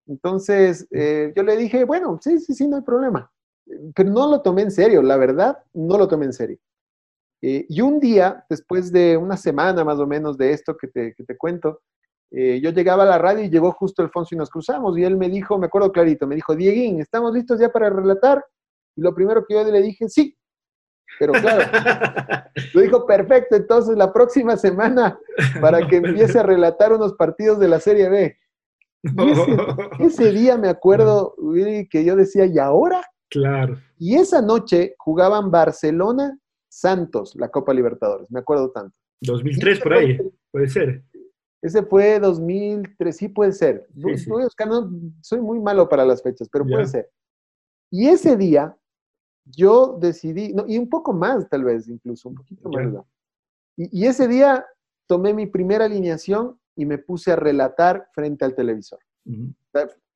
Entonces, 0.06 0.86
eh, 0.90 1.32
yo 1.36 1.42
le 1.42 1.56
dije, 1.56 1.84
bueno, 1.84 2.18
sí, 2.22 2.38
sí, 2.38 2.54
sí, 2.54 2.66
no 2.66 2.76
hay 2.76 2.82
problema. 2.82 3.30
Pero 3.94 4.10
no 4.10 4.28
lo 4.28 4.42
tomé 4.42 4.62
en 4.62 4.70
serio, 4.70 5.02
la 5.02 5.16
verdad, 5.16 5.58
no 5.72 5.96
lo 5.96 6.08
tomé 6.08 6.26
en 6.26 6.32
serio. 6.32 6.58
Eh, 7.42 7.66
y 7.68 7.80
un 7.80 8.00
día, 8.00 8.44
después 8.50 8.92
de 8.92 9.16
una 9.16 9.36
semana 9.36 9.84
más 9.84 9.98
o 9.98 10.06
menos 10.06 10.36
de 10.36 10.52
esto 10.52 10.76
que 10.76 10.88
te, 10.88 11.14
que 11.14 11.24
te 11.24 11.36
cuento, 11.36 11.80
eh, 12.32 12.60
yo 12.62 12.70
llegaba 12.70 13.02
a 13.02 13.06
la 13.06 13.18
radio 13.18 13.44
y 13.44 13.50
llegó 13.50 13.72
justo 13.72 14.02
Alfonso 14.02 14.34
y 14.34 14.38
nos 14.38 14.50
cruzamos. 14.50 14.96
Y 14.98 15.04
él 15.04 15.16
me 15.16 15.28
dijo, 15.28 15.58
me 15.58 15.66
acuerdo 15.66 15.90
clarito, 15.90 16.26
me 16.26 16.36
dijo, 16.36 16.54
Dieguín, 16.54 17.00
¿estamos 17.00 17.32
listos 17.32 17.58
ya 17.58 17.70
para 17.70 17.90
relatar? 17.90 18.44
Y 18.96 19.00
lo 19.00 19.14
primero 19.14 19.44
que 19.44 19.54
yo 19.54 19.64
le 19.64 19.82
dije, 19.82 20.08
sí. 20.08 20.36
Pero 21.18 21.32
claro, 21.32 21.64
lo 22.74 22.80
dijo, 22.80 23.04
perfecto, 23.04 23.56
entonces 23.56 23.96
la 23.96 24.12
próxima 24.12 24.56
semana 24.56 25.18
para 25.60 25.86
que 25.88 25.96
empiece 25.96 26.38
a 26.38 26.44
relatar 26.44 26.92
unos 26.92 27.14
partidos 27.14 27.58
de 27.58 27.68
la 27.68 27.80
Serie 27.80 28.08
B. 28.08 28.38
ese, 30.00 30.32
día 30.32 30.56
me 30.56 30.68
acuerdo 30.68 31.34
que 31.90 32.04
yo 32.04 32.16
decía, 32.16 32.46
¿y 32.46 32.58
ahora? 32.58 33.02
Claro. 33.30 33.78
Y 33.98 34.16
esa 34.16 34.42
noche 34.42 34.94
jugaban 34.98 35.50
Barcelona 35.50 36.38
Santos, 36.68 37.34
la 37.36 37.48
Copa 37.48 37.74
Libertadores, 37.74 38.30
me 38.30 38.40
acuerdo 38.40 38.70
tanto. 38.70 38.94
2003 39.22 39.80
por 39.80 39.94
ahí, 39.94 40.18
puede 40.50 40.68
ser. 40.68 41.04
Ese 41.62 41.82
fue 41.82 42.18
2003, 42.18 43.16
sí 43.16 43.28
puede 43.28 43.52
ser. 43.52 43.86
soy 45.20 45.40
muy 45.40 45.60
malo 45.60 45.88
para 45.88 46.04
las 46.04 46.22
fechas, 46.22 46.48
pero 46.50 46.64
puede 46.64 46.86
ser. 46.86 47.10
Y 47.90 48.08
ese 48.08 48.36
día 48.36 48.76
yo 49.44 49.98
decidí, 50.00 50.54
y 50.68 50.78
un 50.78 50.88
poco 50.88 51.12
más 51.12 51.48
tal 51.48 51.64
vez, 51.64 51.88
incluso, 51.88 52.28
un 52.28 52.36
poquito 52.36 52.68
más. 52.70 53.04
Y, 53.76 54.00
y, 54.00 54.06
ese 54.06 54.28
día 54.28 54.64
tomé 55.06 55.34
mi 55.34 55.46
primera 55.46 55.86
alineación 55.86 56.59
y 56.80 56.86
me 56.86 56.96
puse 56.96 57.30
a 57.30 57.36
relatar 57.36 58.08
frente 58.14 58.42
al 58.46 58.54
televisor. 58.54 59.00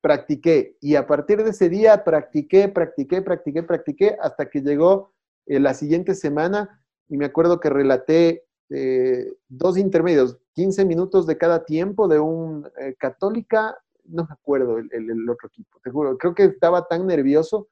practiqué. 0.01 0.77
Y 0.81 0.95
a 0.95 1.05
partir 1.05 1.43
de 1.43 1.51
ese 1.51 1.69
día 1.69 2.03
practiqué, 2.03 2.69
practiqué, 2.69 3.21
practiqué, 3.21 3.61
practiqué, 3.61 4.17
hasta 4.19 4.49
que 4.49 4.61
llegó 4.61 5.13
eh, 5.45 5.59
la 5.59 5.75
siguiente 5.75 6.15
semana 6.15 6.81
y 7.07 7.17
me 7.17 7.25
acuerdo 7.25 7.59
que 7.59 7.69
relaté 7.69 8.45
eh, 8.71 9.31
dos 9.47 9.77
intermedios, 9.77 10.39
15 10.55 10.85
minutos 10.85 11.27
de 11.27 11.37
cada 11.37 11.65
tiempo 11.65 12.07
de 12.07 12.17
un 12.17 12.67
eh, 12.79 12.95
católica, 12.97 13.77
no 14.05 14.23
me 14.23 14.33
acuerdo 14.33 14.79
el, 14.79 15.29
otro 15.29 15.47
equipo, 15.47 15.79
te 15.83 15.91
juro, 15.91 16.17
creo 16.17 16.33
que 16.33 16.45
estaba 16.45 16.87
tan 16.87 17.05
nervioso 17.05 17.67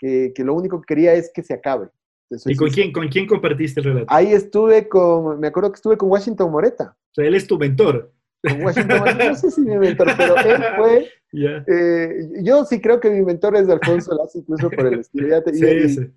que, 0.00 0.32
lo 0.38 0.54
único 0.54 0.80
que 0.80 0.94
quería 0.94 1.14
es 1.14 1.30
que 1.32 1.44
se 1.44 1.54
acabe. 1.54 1.90
¿Y 2.46 2.56
con 2.56 2.70
quién, 2.70 2.92
con 2.92 3.06
quién 3.06 3.28
compartiste 3.28 3.78
el 3.78 3.84
relato? 3.84 4.06
Ahí 4.08 4.32
estuve 4.32 4.88
con, 4.88 5.38
me 5.38 5.46
acuerdo 5.46 5.70
que 5.70 5.76
estuve 5.76 5.96
con 5.96 6.10
Washington 6.10 6.50
Moreta. 6.50 6.96
O 7.12 7.14
sea, 7.14 7.24
él 7.24 7.34
es 7.34 7.46
tu 7.46 7.56
mentor. 7.56 8.10
Con 8.42 8.62
Washington 8.62 9.18
no 9.18 9.34
sé 9.36 9.50
si 9.50 9.60
mi 9.60 9.78
mentor, 9.78 10.08
pero 10.16 10.36
él 10.36 10.62
fue, 10.76 11.08
eh, 11.32 12.28
yo 12.42 12.64
sí 12.64 12.80
creo 12.80 12.98
que 12.98 13.10
mi 13.10 13.22
mentor 13.22 13.56
es 13.56 13.68
Alfonso 13.68 14.14
Lazo, 14.14 14.38
incluso 14.38 14.68
por 14.70 14.86
el 14.86 15.00
estilo. 15.00 15.42
sí, 15.52 15.88
sí. 15.88 16.12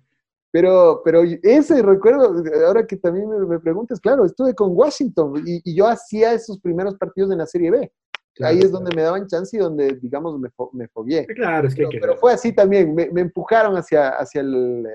Pero, 0.56 1.02
pero 1.04 1.22
ese 1.42 1.82
recuerdo, 1.82 2.42
ahora 2.66 2.86
que 2.86 2.96
también 2.96 3.28
me, 3.46 3.60
preguntas, 3.60 4.00
claro, 4.00 4.24
estuve 4.24 4.54
con 4.54 4.70
Washington 4.72 5.42
y, 5.44 5.74
yo 5.74 5.86
hacía 5.86 6.32
esos 6.32 6.58
primeros 6.60 6.94
partidos 6.96 7.30
en 7.30 7.38
la 7.38 7.46
Serie 7.46 7.70
B. 7.70 7.92
Ahí 8.40 8.60
es 8.60 8.70
donde 8.70 8.94
me 8.96 9.02
daban 9.02 9.26
chance 9.26 9.54
y 9.54 9.60
donde, 9.60 9.98
digamos, 10.00 10.38
me, 10.38 10.48
me. 10.72 11.26
Claro, 11.26 11.68
es 11.68 11.74
que 11.74 11.86
pero, 12.00 12.16
fue 12.16 12.32
así 12.32 12.52
también, 12.54 12.94
me, 12.94 13.20
empujaron 13.20 13.76
hacia, 13.76 14.08
hacia, 14.10 14.40
el, 14.40 14.86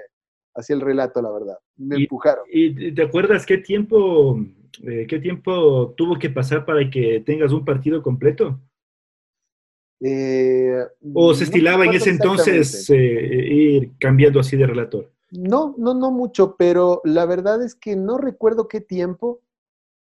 hacia 0.56 0.74
el 0.74 0.82
relato, 0.82 1.22
la 1.22 1.32
verdad. 1.32 1.58
Me 1.78 1.96
empujaron. 1.98 2.44
¿Y 2.52 2.94
te 2.94 3.04
acuerdas 3.04 3.46
qué 3.46 3.60
tiempo, 3.60 4.40
eh, 4.84 5.06
qué 5.08 5.20
tiempo 5.20 5.94
tuvo 5.96 6.18
que 6.18 6.30
pasar 6.30 6.66
para 6.66 6.90
que 6.90 7.22
tengas 7.26 7.52
un 7.52 7.66
partido 7.66 8.02
completo? 8.02 8.60
Eh, 10.00 10.84
¿O 11.14 11.34
se 11.34 11.44
estilaba 11.44 11.86
en 11.86 11.94
ese 11.94 12.10
entonces 12.10 12.90
eh, 12.90 12.96
ir 12.96 13.92
cambiando 14.00 14.40
así 14.40 14.58
de 14.58 14.66
relator? 14.66 15.12
No, 15.30 15.76
no, 15.78 15.94
no 15.94 16.12
mucho, 16.12 16.56
pero 16.58 17.02
la 17.04 17.26
verdad 17.26 17.64
es 17.64 17.76
que 17.76 17.96
no 17.96 18.18
recuerdo 18.18 18.68
qué 18.68 18.82
tiempo. 18.82 19.42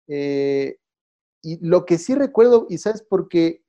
Y 0.07 0.75
lo 1.61 1.85
que 1.85 1.97
sí 1.97 2.13
recuerdo, 2.13 2.67
y 2.69 2.77
sabes, 2.77 3.01
porque 3.01 3.63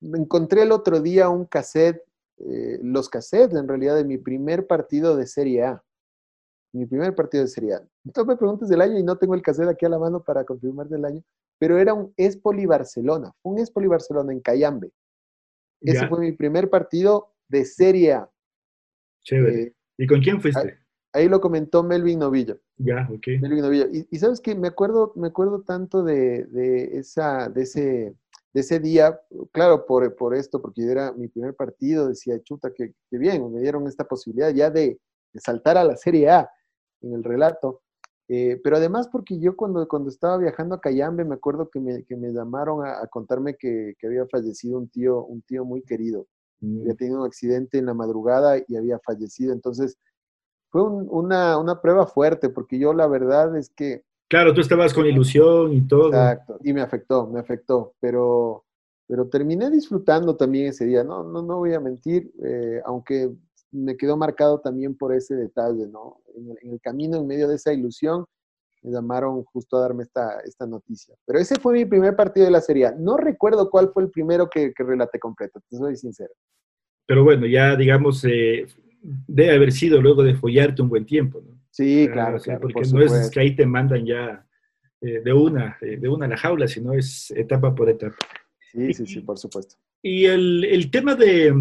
encontré 0.00 0.62
el 0.62 0.72
otro 0.72 1.00
día 1.00 1.28
un 1.28 1.44
cassette, 1.44 2.02
los 2.82 3.08
cassettes 3.08 3.56
en 3.56 3.68
realidad 3.68 3.94
de 3.94 4.04
mi 4.04 4.18
primer 4.18 4.66
partido 4.66 5.16
de 5.16 5.26
Serie 5.26 5.64
A. 5.64 5.84
Mi 6.72 6.86
primer 6.86 7.14
partido 7.14 7.44
de 7.44 7.48
Serie 7.48 7.74
A. 7.74 7.82
Tú 8.12 8.26
me 8.26 8.36
preguntas 8.36 8.68
del 8.68 8.80
año 8.80 8.98
y 8.98 9.02
no 9.02 9.16
tengo 9.16 9.34
el 9.34 9.42
cassette 9.42 9.68
aquí 9.68 9.86
a 9.86 9.88
la 9.88 9.98
mano 9.98 10.22
para 10.22 10.44
confirmar 10.44 10.88
del 10.88 11.04
año, 11.04 11.22
pero 11.58 11.78
era 11.78 11.94
un 11.94 12.12
Espoli 12.16 12.66
Barcelona, 12.66 13.32
un 13.42 13.58
Espoli 13.58 13.86
Barcelona 13.86 14.32
en 14.32 14.40
Cayambe. 14.40 14.92
Ese 15.80 16.08
fue 16.08 16.20
mi 16.20 16.32
primer 16.32 16.68
partido 16.68 17.34
de 17.48 17.64
Serie 17.64 18.12
A. 18.14 18.30
Chévere. 19.22 19.62
Eh, 19.62 19.74
¿Y 19.98 20.06
con 20.06 20.20
quién 20.20 20.40
fuiste? 20.40 20.78
Ahí, 21.12 21.28
lo 21.28 21.40
comentó 21.40 21.82
Melvin 21.82 22.18
Novillo. 22.18 22.60
Ya, 22.76 23.08
ok. 23.10 23.26
Melvin 23.40 23.62
Novillo. 23.62 23.86
Y, 24.10 24.18
sabes 24.18 24.40
que 24.40 24.54
me 24.54 24.68
acuerdo, 24.68 25.12
me 25.16 25.28
acuerdo 25.28 25.62
tanto 25.62 26.02
de, 26.02 26.46
esa, 26.92 27.48
de, 27.48 27.62
ese, 27.62 28.14
de 28.52 28.60
ese 28.60 28.78
día, 28.78 29.18
claro, 29.52 29.86
por, 29.86 30.14
por 30.16 30.34
esto, 30.34 30.60
porque 30.60 30.82
era 30.82 31.12
mi 31.12 31.28
primer 31.28 31.54
partido, 31.54 32.08
decía, 32.08 32.40
chuta, 32.42 32.72
que, 32.72 32.92
bien, 33.10 33.52
me 33.52 33.60
dieron 33.60 33.86
esta 33.86 34.04
posibilidad 34.04 34.50
ya 34.50 34.70
de, 34.70 35.00
saltar 35.34 35.76
a 35.78 35.84
la 35.84 35.96
Serie 35.96 36.28
A 36.30 36.50
en 37.02 37.14
el 37.14 37.24
relato. 37.24 37.82
Eh, 38.30 38.60
pero 38.62 38.76
además 38.76 39.08
porque 39.08 39.38
yo 39.38 39.56
cuando, 39.56 39.88
cuando 39.88 40.10
estaba 40.10 40.36
viajando 40.36 40.74
a 40.74 40.80
Cayambe 40.80 41.24
me 41.24 41.36
acuerdo 41.36 41.70
que 41.70 41.80
me, 41.80 42.04
que 42.04 42.14
me 42.14 42.30
llamaron 42.30 42.86
a, 42.86 43.06
contarme 43.06 43.56
que, 43.56 43.94
que, 43.98 44.06
había 44.06 44.26
fallecido 44.26 44.78
un 44.78 44.88
tío, 44.88 45.24
un 45.24 45.40
tío 45.42 45.64
muy 45.64 45.82
querido. 45.82 46.26
Había 46.62 46.92
mm. 46.92 46.96
tenido 46.96 47.20
un 47.20 47.26
accidente 47.26 47.78
en 47.78 47.86
la 47.86 47.94
madrugada 47.94 48.58
y 48.66 48.76
había 48.76 48.98
fallecido. 48.98 49.54
Entonces, 49.54 49.96
fue 50.70 50.82
una, 50.82 51.56
una, 51.58 51.80
prueba 51.80 52.06
fuerte, 52.06 52.50
porque 52.50 52.78
yo 52.78 52.92
la 52.92 53.06
verdad 53.06 53.56
es 53.56 53.70
que... 53.70 54.04
Claro, 54.28 54.52
tú 54.52 54.60
estabas 54.60 54.92
con 54.92 55.06
ilusión 55.06 55.72
y 55.72 55.86
todo. 55.86 56.08
Exacto, 56.08 56.58
y 56.62 56.72
me 56.74 56.82
afectó, 56.82 57.26
me 57.26 57.40
afectó, 57.40 57.94
pero, 57.98 58.64
pero 59.06 59.26
terminé 59.28 59.70
disfrutando 59.70 60.36
también 60.36 60.66
ese 60.66 60.84
día, 60.84 61.02
no, 61.02 61.24
no, 61.24 61.40
no 61.40 61.56
voy 61.56 61.72
a 61.72 61.80
mentir, 61.80 62.30
eh, 62.44 62.82
aunque 62.84 63.30
me 63.70 63.96
quedó 63.96 64.16
marcado 64.16 64.60
también 64.60 64.96
por 64.96 65.14
ese 65.14 65.34
detalle, 65.34 65.86
¿no? 65.86 66.20
En 66.36 66.50
el, 66.50 66.58
en 66.62 66.72
el, 66.72 66.80
camino, 66.80 67.18
en 67.18 67.26
medio 67.26 67.48
de 67.48 67.56
esa 67.56 67.72
ilusión, 67.72 68.24
me 68.82 68.92
llamaron 68.92 69.44
justo 69.44 69.76
a 69.76 69.80
darme 69.80 70.04
esta, 70.04 70.40
esta 70.40 70.66
noticia. 70.66 71.14
Pero 71.26 71.38
ese 71.38 71.56
fue 71.56 71.74
mi 71.74 71.84
primer 71.84 72.14
partido 72.16 72.46
de 72.46 72.52
la 72.52 72.60
Serie 72.60 72.92
No 72.98 73.16
recuerdo 73.16 73.70
cuál 73.70 73.90
fue 73.92 74.04
el 74.04 74.10
primero 74.10 74.48
que, 74.48 74.72
que 74.72 74.84
relaté 74.84 75.18
completo, 75.18 75.60
te 75.68 75.76
soy 75.76 75.96
sincero. 75.96 76.32
Pero 77.06 77.24
bueno, 77.24 77.46
ya 77.46 77.74
digamos, 77.74 78.24
eh, 78.24 78.66
debe 79.02 79.54
haber 79.54 79.72
sido 79.72 80.00
luego 80.00 80.22
de 80.22 80.34
follarte 80.34 80.82
un 80.82 80.88
buen 80.88 81.06
tiempo, 81.06 81.40
¿no? 81.40 81.58
Sí, 81.70 82.08
claro, 82.12 82.38
Porque 82.60 82.82
no 82.92 83.00
es 83.00 83.30
que 83.30 83.40
ahí 83.40 83.54
te 83.54 83.64
mandan 83.64 84.04
ya 84.04 84.44
eh, 85.00 85.20
de 85.20 85.32
una, 85.32 85.78
eh, 85.80 85.96
de 85.96 86.08
una 86.08 86.26
a 86.26 86.28
la 86.28 86.36
jaula, 86.36 86.66
sino 86.66 86.92
es 86.92 87.30
etapa 87.30 87.74
por 87.74 87.88
etapa. 87.88 88.16
Sí, 88.72 88.92
sí, 88.92 89.06
sí, 89.06 89.20
por 89.20 89.38
supuesto. 89.38 89.76
Y 90.02 90.24
el, 90.24 90.64
el 90.64 90.90
tema 90.90 91.14
de, 91.14 91.54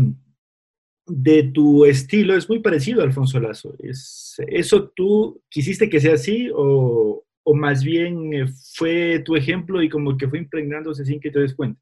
de 1.07 1.43
tu 1.43 1.85
estilo 1.85 2.35
es 2.35 2.49
muy 2.49 2.59
parecido 2.59 3.01
a 3.01 3.05
Alfonso 3.05 3.39
Lazo. 3.39 3.73
Es, 3.79 4.35
¿Eso 4.47 4.89
tú 4.89 5.41
quisiste 5.49 5.89
que 5.89 5.99
sea 5.99 6.15
así 6.15 6.49
o, 6.53 7.23
o, 7.43 7.55
más 7.55 7.83
bien 7.83 8.33
eh, 8.33 8.45
fue 8.75 9.19
tu 9.19 9.35
ejemplo 9.35 9.81
y 9.81 9.89
como 9.89 10.17
que 10.17 10.27
fue 10.27 10.39
impregnándose 10.39 11.05
sin 11.05 11.19
que 11.19 11.31
te 11.31 11.39
des 11.39 11.55
cuenta? 11.55 11.81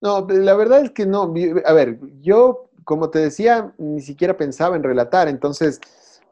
No, 0.00 0.26
la 0.28 0.56
verdad 0.56 0.84
es 0.84 0.90
que 0.90 1.06
no. 1.06 1.32
A 1.64 1.72
ver, 1.72 2.00
yo, 2.20 2.70
como 2.84 3.10
te 3.10 3.20
decía, 3.20 3.72
ni 3.78 4.00
siquiera 4.00 4.36
pensaba 4.36 4.74
en 4.76 4.82
relatar, 4.82 5.28
entonces 5.28 5.80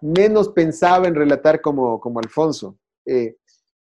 menos 0.01 0.49
pensaba 0.49 1.07
en 1.07 1.15
relatar 1.15 1.61
como, 1.61 2.01
como 2.01 2.19
Alfonso. 2.19 2.79
Eh, 3.07 3.37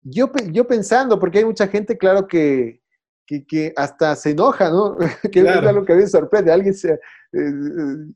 yo, 0.02 0.30
yo 0.50 0.66
pensando, 0.66 1.18
porque 1.18 1.38
hay 1.38 1.44
mucha 1.44 1.66
gente, 1.66 1.98
claro, 1.98 2.26
que, 2.26 2.80
que, 3.26 3.72
hasta 3.76 4.14
se 4.14 4.30
enoja, 4.30 4.70
¿no? 4.70 4.96
que 5.32 5.40
es 5.40 5.46
algo 5.46 5.84
que 5.84 5.92
a 5.92 5.96
mí 5.96 6.06
sorprende. 6.06 6.52
Alguien 6.52 6.74
se, 6.74 6.98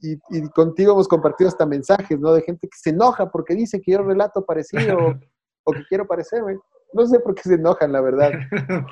y, 0.00 0.18
y, 0.30 0.48
contigo 0.50 0.92
hemos 0.92 1.08
compartido 1.08 1.48
hasta 1.48 1.66
mensajes, 1.66 2.18
¿no? 2.18 2.32
De 2.32 2.42
gente 2.42 2.68
que 2.68 2.78
se 2.78 2.90
enoja 2.90 3.30
porque 3.30 3.54
dice 3.54 3.80
que 3.80 3.92
yo 3.92 4.02
relato 4.02 4.44
parecido 4.44 4.98
o, 5.64 5.72
que 5.72 5.84
quiero 5.88 6.06
parecerme. 6.06 6.58
No 6.92 7.06
sé 7.06 7.20
por 7.20 7.34
qué 7.34 7.42
se 7.42 7.54
enojan, 7.54 7.92
la 7.92 8.00
verdad. 8.00 8.32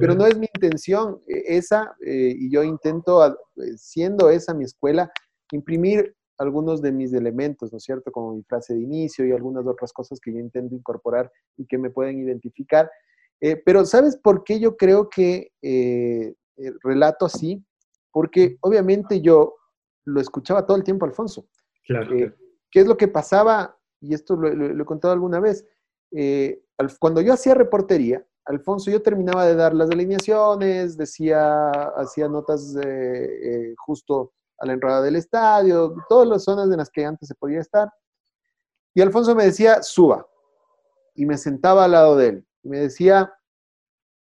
pero 0.00 0.14
no 0.14 0.26
es 0.26 0.38
mi 0.38 0.46
intención 0.54 1.20
e, 1.26 1.56
esa, 1.56 1.94
eh, 2.04 2.34
y 2.36 2.50
yo 2.50 2.62
intento, 2.62 3.26
eh, 3.26 3.32
siendo 3.76 4.28
esa 4.28 4.52
mi 4.52 4.64
escuela, 4.64 5.10
imprimir 5.52 6.14
algunos 6.40 6.80
de 6.80 6.90
mis 6.90 7.12
elementos, 7.12 7.70
¿no 7.70 7.76
es 7.76 7.84
cierto? 7.84 8.10
Como 8.10 8.34
mi 8.34 8.42
frase 8.42 8.72
de 8.72 8.80
inicio 8.80 9.26
y 9.26 9.32
algunas 9.32 9.66
otras 9.66 9.92
cosas 9.92 10.18
que 10.18 10.32
yo 10.32 10.38
intento 10.38 10.74
incorporar 10.74 11.30
y 11.58 11.66
que 11.66 11.76
me 11.76 11.90
pueden 11.90 12.18
identificar. 12.18 12.90
Eh, 13.42 13.60
pero 13.64 13.84
¿sabes 13.84 14.16
por 14.16 14.42
qué 14.42 14.58
yo 14.58 14.76
creo 14.76 15.10
que 15.10 15.52
eh, 15.60 16.34
eh, 16.56 16.72
relato 16.82 17.26
así? 17.26 17.62
Porque 18.10 18.56
obviamente 18.62 19.20
yo 19.20 19.54
lo 20.10 20.20
escuchaba 20.20 20.66
todo 20.66 20.76
el 20.76 20.84
tiempo, 20.84 21.06
Alfonso. 21.06 21.46
Claro. 21.84 22.10
¿Qué 22.70 22.80
es 22.80 22.86
lo 22.86 22.96
que 22.96 23.08
pasaba? 23.08 23.76
Y 24.00 24.14
esto 24.14 24.36
lo, 24.36 24.82
he 24.82 24.84
contado 24.84 25.12
alguna 25.12 25.40
vez. 25.40 25.66
cuando 26.98 27.20
yo 27.20 27.32
hacía 27.32 27.54
reportería, 27.54 28.24
Alfonso, 28.46 28.90
yo 28.90 29.02
terminaba 29.02 29.46
de 29.46 29.54
dar 29.54 29.74
las 29.74 29.90
alineaciones, 29.90 30.96
decía, 30.96 31.70
hacía 31.96 32.28
notas 32.28 32.76
justo 33.78 34.32
a 34.58 34.66
la 34.66 34.72
entrada 34.72 35.02
del 35.02 35.16
estadio, 35.16 35.94
todas 36.08 36.28
las 36.28 36.44
zonas 36.44 36.70
en 36.70 36.78
las 36.78 36.90
que 36.90 37.04
antes 37.04 37.28
se 37.28 37.34
podía 37.34 37.60
estar. 37.60 37.90
Y 38.94 39.00
Alfonso 39.00 39.34
me 39.34 39.44
decía, 39.44 39.82
suba. 39.82 40.26
Y 41.14 41.26
me 41.26 41.36
sentaba 41.36 41.84
al 41.84 41.92
lado 41.92 42.16
de 42.16 42.28
él 42.28 42.46
me 42.62 42.78
decía, 42.78 43.32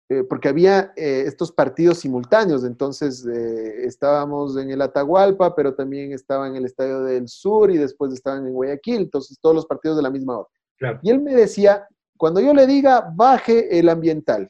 eh, 0.10 0.24
porque 0.24 0.48
había 0.48 0.94
eh, 0.96 1.24
estos 1.26 1.52
partidos 1.52 2.00
simultáneos, 2.00 2.64
entonces 2.64 3.26
eh, 3.26 3.86
estábamos 3.86 4.56
en 4.56 4.70
el 4.70 4.82
Atahualpa, 4.82 5.54
pero 5.54 5.76
también 5.76 6.14
estaba 6.14 6.48
en 6.48 6.56
el 6.56 6.64
Estadio 6.64 7.02
del 7.02 7.28
Sur 7.28 7.72
y 7.72 7.78
después 7.78 8.14
estaban 8.14 8.48
en 8.48 8.54
Guayaquil, 8.54 9.02
entonces 9.02 9.38
todos 9.42 9.56
los 9.56 9.66
partidos 9.66 9.98
de 9.98 10.04
la 10.04 10.10
misma 10.10 10.40
hora. 10.40 11.00
Y 11.02 11.10
él 11.10 11.22
me 11.22 11.36
decía, 11.36 11.86
cuando 12.16 12.40
yo 12.40 12.54
le 12.54 12.66
diga, 12.66 13.12
baje 13.16 13.78
el 13.78 13.90
ambiental, 13.90 14.50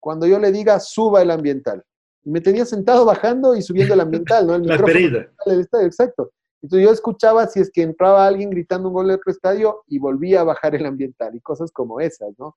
cuando 0.00 0.26
yo 0.26 0.40
le 0.40 0.50
diga, 0.50 0.80
suba 0.80 1.22
el 1.22 1.30
ambiental. 1.30 1.84
Y 2.24 2.30
me 2.30 2.40
tenía 2.40 2.64
sentado 2.64 3.04
bajando 3.04 3.54
y 3.54 3.62
subiendo 3.62 3.94
el 3.94 4.00
ambiental, 4.00 4.46
¿no? 4.46 4.54
El 4.56 4.66
la 5.46 5.54
estadio, 5.54 5.86
exacto. 5.86 6.32
Entonces 6.62 6.84
yo 6.84 6.92
escuchaba 6.92 7.46
si 7.46 7.60
es 7.60 7.70
que 7.70 7.82
entraba 7.82 8.26
alguien 8.26 8.50
gritando 8.50 8.88
un 8.88 8.94
gol 8.94 9.08
de 9.08 9.14
otro 9.14 9.30
estadio 9.30 9.84
y 9.86 9.98
volvía 9.98 10.40
a 10.40 10.44
bajar 10.44 10.74
el 10.74 10.84
ambiental 10.84 11.34
y 11.34 11.40
cosas 11.40 11.70
como 11.70 12.00
esas, 12.00 12.36
¿no? 12.38 12.56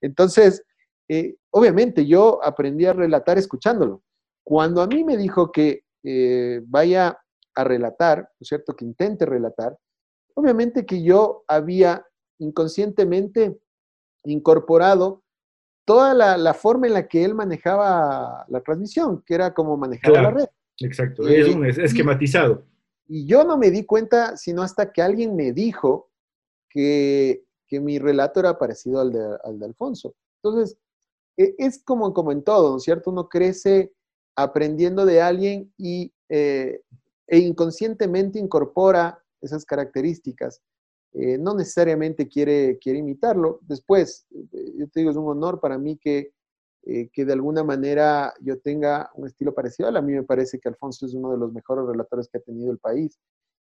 Entonces, 0.00 0.64
eh, 1.08 1.36
obviamente 1.50 2.06
yo 2.06 2.40
aprendí 2.42 2.86
a 2.86 2.92
relatar 2.92 3.38
escuchándolo. 3.38 4.02
Cuando 4.42 4.82
a 4.82 4.86
mí 4.86 5.04
me 5.04 5.16
dijo 5.16 5.50
que 5.52 5.84
eh, 6.02 6.60
vaya 6.66 7.18
a 7.54 7.64
relatar, 7.64 8.18
¿no 8.18 8.36
es 8.40 8.48
cierto? 8.48 8.74
Que 8.74 8.84
intente 8.84 9.26
relatar, 9.26 9.76
obviamente 10.34 10.84
que 10.84 11.02
yo 11.02 11.44
había 11.46 12.04
inconscientemente 12.38 13.58
incorporado 14.24 15.22
toda 15.84 16.14
la, 16.14 16.54
forma 16.54 16.86
en 16.86 16.94
la 16.94 17.08
que 17.08 17.24
él 17.24 17.34
manejaba 17.34 18.44
la 18.48 18.60
transmisión, 18.62 19.22
que 19.26 19.34
era 19.34 19.52
como 19.52 19.76
manejaba 19.76 20.22
la 20.22 20.30
red. 20.30 20.46
Exacto, 20.80 21.28
es 21.28 21.54
un 21.54 21.66
esquematizado. 21.66 22.64
Y, 23.06 23.26
yo 23.26 23.44
no 23.44 23.58
me 23.58 23.70
di 23.70 23.84
cuenta, 23.84 24.36
sino 24.36 24.62
hasta 24.62 24.92
que 24.92 25.02
alguien 25.02 25.36
me 25.36 25.52
dijo 25.52 26.10
que, 26.70 27.44
que 27.68 27.80
mi 27.80 27.98
relato 27.98 28.40
era 28.40 28.58
parecido 28.58 29.00
al 29.00 29.12
de, 29.12 29.38
al 29.44 29.58
de 29.58 29.66
Alfonso. 29.66 30.14
Entonces, 30.42 30.78
es 31.36 31.82
como, 31.84 32.12
como 32.12 32.32
en 32.32 32.42
todo, 32.42 32.70
¿no 32.70 32.76
es 32.76 32.84
cierto? 32.84 33.10
Uno 33.10 33.28
crece 33.28 33.92
aprendiendo 34.36 35.06
de 35.06 35.20
alguien 35.20 35.72
y, 35.76 36.12
eh, 36.28 36.80
e 37.26 37.38
inconscientemente 37.38 38.38
incorpora 38.38 39.22
esas 39.40 39.64
características. 39.64 40.60
Eh, 41.12 41.38
no 41.38 41.54
necesariamente 41.54 42.28
quiere, 42.28 42.78
quiere 42.78 42.98
imitarlo. 42.98 43.60
Después, 43.62 44.26
eh, 44.32 44.72
yo 44.76 44.88
te 44.88 45.00
digo, 45.00 45.10
es 45.10 45.16
un 45.16 45.28
honor 45.28 45.60
para 45.60 45.78
mí 45.78 45.96
que, 45.96 46.32
que 47.14 47.24
de 47.24 47.32
alguna 47.32 47.64
manera 47.64 48.34
yo 48.42 48.58
tenga 48.58 49.10
un 49.14 49.26
estilo 49.26 49.54
parecido. 49.54 49.88
A 49.88 50.02
mí 50.02 50.12
me 50.12 50.22
parece 50.22 50.58
que 50.58 50.68
Alfonso 50.68 51.06
es 51.06 51.14
uno 51.14 51.32
de 51.32 51.38
los 51.38 51.50
mejores 51.50 51.86
relatores 51.86 52.28
que 52.28 52.36
ha 52.36 52.42
tenido 52.42 52.70
el 52.70 52.78
país. 52.78 53.18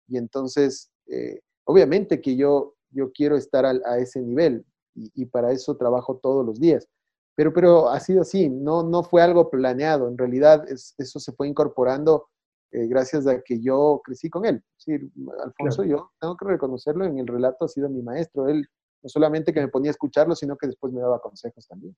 Y 0.07 0.19
entonces, 0.19 0.91
obviamente 1.65 2.21
que 2.21 2.37
yo, 2.37 2.75
yo 2.91 3.11
quiero 3.13 3.39
estar 3.39 3.65
a, 3.65 3.99
ese 3.99 4.21
nivel 4.21 4.67
y 4.95 5.25
para 5.25 5.51
eso 5.51 5.79
trabajo 5.79 6.19
todos 6.23 6.45
los 6.45 6.61
días. 6.61 6.87
Pero, 7.37 7.53
pero 7.53 7.91
ha 7.91 8.01
sido 8.01 8.23
así, 8.23 8.49
no, 8.49 8.83
no 8.83 9.03
fue 9.03 9.23
algo 9.23 9.51
planeado, 9.51 10.09
en 10.09 10.17
realidad 10.17 10.65
eso 10.69 11.21
se 11.21 11.33
fue 11.33 11.47
incorporando 11.47 12.29
eh, 12.73 12.87
gracias 12.89 13.27
a 13.27 13.41
que 13.43 13.61
yo 13.61 14.01
crecí 14.03 14.29
con 14.31 14.47
él. 14.47 14.63
Sí, 14.77 14.93
Alfonso, 15.45 15.85
yo 15.85 16.11
tengo 16.19 16.37
que 16.37 16.47
reconocerlo, 16.47 17.05
en 17.05 17.19
el 17.19 17.27
relato 17.27 17.67
ha 17.67 17.69
sido 17.69 17.91
mi 17.91 18.03
maestro, 18.03 18.49
él 18.49 18.67
no 19.03 19.09
solamente 19.11 19.53
que 19.53 19.61
me 19.61 19.69
ponía 19.69 19.91
a 19.91 19.93
escucharlo, 19.93 20.35
sino 20.35 20.57
que 20.57 20.67
después 20.67 20.93
me 20.93 21.01
daba 21.01 21.21
consejos 21.21 21.69
también. 21.69 21.95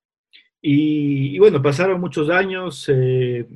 Y, 0.60 1.38
bueno, 1.38 1.62
pasaron 1.62 2.00
muchos 2.00 2.28
años, 2.30 2.84
eh, 2.92 3.48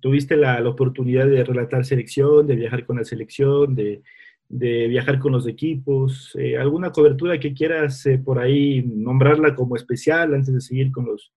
tuviste 0.00 0.36
la, 0.36 0.60
la, 0.60 0.68
oportunidad 0.68 1.26
de 1.26 1.42
relatar 1.42 1.86
selección, 1.86 2.46
de 2.46 2.56
viajar 2.56 2.84
con 2.84 2.98
la 2.98 3.04
selección, 3.04 3.74
de, 3.74 4.02
de 4.50 4.88
viajar 4.88 5.20
con 5.20 5.30
los 5.30 5.46
equipos, 5.46 6.36
eh, 6.36 6.58
alguna 6.58 6.90
cobertura 6.90 7.38
que 7.38 7.54
quieras 7.54 8.04
eh, 8.06 8.18
por 8.18 8.40
ahí 8.40 8.82
nombrarla 8.82 9.54
como 9.54 9.76
especial 9.76 10.34
antes 10.34 10.52
de 10.52 10.60
seguir 10.60 10.90
con 10.90 11.06
los, 11.06 11.32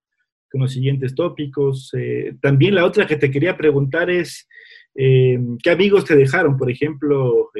con 0.52 0.62
los 0.62 0.73
siguientes 0.73 1.13
tópicos. 1.13 1.91
Eh, 1.93 2.36
también 2.41 2.73
la 2.73 2.86
otra 2.86 3.06
que 3.06 3.15
te 3.15 3.30
quería 3.30 3.56
preguntar 3.56 4.10
es, 4.10 4.47
¿qué 4.95 5.69
amigos 5.69 6.06
te 6.06 6.15
dejaron, 6.15 6.58
por 6.58 6.71
ejemplo, 6.71 7.52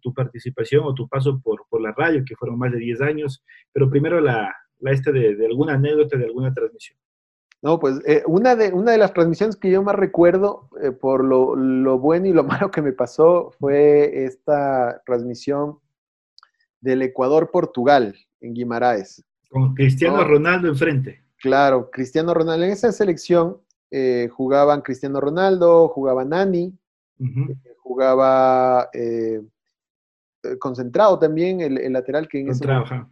tu 0.00 0.12
participación 0.14 0.84
o 0.84 0.94
tu 0.94 1.06
paso 1.06 1.40
por, 1.42 1.64
por, 1.68 1.82
la 1.82 1.92
radio, 1.92 2.24
que 2.26 2.36
fueron 2.36 2.58
más 2.58 2.72
de 2.72 2.78
10 2.78 3.00
años? 3.02 3.42
Pero 3.72 3.90
primero 3.90 4.20
la, 4.20 4.54
la 4.80 4.92
esta 4.92 5.12
de 5.12 5.46
alguna 5.46 5.74
anécdota, 5.74 6.16
de 6.16 6.24
alguna 6.24 6.52
transmisión. 6.52 6.98
No, 7.64 7.80
pues 7.80 7.98
eh, 8.06 8.22
una, 8.26 8.56
de, 8.56 8.74
una 8.74 8.92
de 8.92 8.98
las 8.98 9.14
transmisiones 9.14 9.56
que 9.56 9.70
yo 9.70 9.82
más 9.82 9.94
recuerdo 9.94 10.68
eh, 10.82 10.92
por 10.92 11.24
lo, 11.24 11.56
lo, 11.56 11.98
bueno 11.98 12.26
y 12.26 12.32
lo 12.34 12.44
malo 12.68 12.70
que 12.70 12.82
me 12.82 12.92
pasó 12.92 13.52
fue 13.58 14.26
esta 14.26 15.00
transmisión 15.06 15.78
del 16.82 17.00
Ecuador-Portugal 17.00 18.14
en 18.42 18.52
Guimaraes. 18.52 19.24
Con 19.48 19.74
Cristiano 19.74 20.22
Ronaldo 20.24 20.68
enfrente. 20.68 21.24
Claro, 21.38 21.90
Cristiano 21.90 22.34
Ronaldo. 22.34 22.66
En 22.66 22.72
esa 22.72 22.92
selección 22.92 23.56
eh, 23.90 24.28
jugaban 24.30 24.82
Cristiano 24.82 25.18
Ronaldo, 25.18 25.88
jugaba 25.88 26.22
Nani, 26.22 26.78
jugaba 27.78 28.90
concentrado 30.58 31.18
también, 31.18 31.62
el, 31.62 31.94
lateral 31.94 32.28
que 32.28 32.40
en, 32.40 32.50
ese 32.50 32.66
momento, 32.66 33.08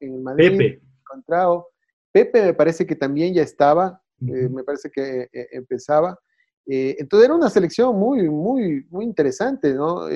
en 0.00 0.22
Madrid. 0.22 0.56
Pepe. 0.56 0.82
Contrao. 1.04 1.66
Pepe 2.12 2.42
me 2.42 2.54
parece 2.54 2.86
que 2.86 2.96
también 2.96 3.34
ya 3.34 3.42
estaba, 3.42 4.02
eh, 4.26 4.48
me 4.48 4.64
parece 4.64 4.90
que 4.90 5.28
eh, 5.32 5.48
empezaba. 5.52 6.18
Eh, 6.66 6.96
entonces 6.98 7.26
era 7.26 7.34
una 7.34 7.50
selección 7.50 7.96
muy, 7.96 8.28
muy, 8.28 8.86
muy 8.90 9.04
interesante, 9.04 9.74
¿no? 9.74 10.08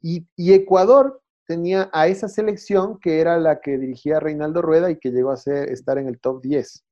Y, 0.00 0.26
Ecuador 0.36 1.22
tenía 1.46 1.90
a 1.92 2.08
esa 2.08 2.28
selección 2.28 2.98
que 2.98 3.20
era 3.20 3.38
la 3.38 3.60
que 3.60 3.78
dirigía 3.78 4.20
Reinaldo 4.20 4.62
Rueda 4.62 4.90
y 4.90 4.98
que 4.98 5.10
llegó 5.10 5.30
a 5.30 5.36
ser, 5.36 5.70
estar 5.70 5.98
en 5.98 6.08
el 6.08 6.18
top 6.20 6.42
10. 6.42 6.84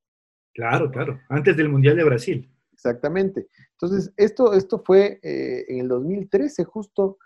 Claro, 0.55 0.91
claro, 0.91 1.19
antes 1.29 1.57
del 1.57 1.69
Mundial 1.69 1.97
de 1.97 2.05
Brasil. 2.05 2.51
Exactamente. 2.73 3.49
Entonces, 3.73 4.13
esto, 4.17 4.53
esto 4.55 4.83
fue 4.85 5.19
en 5.23 5.81
el 5.81 5.89
2013 5.89 6.65
justo, 6.65 7.19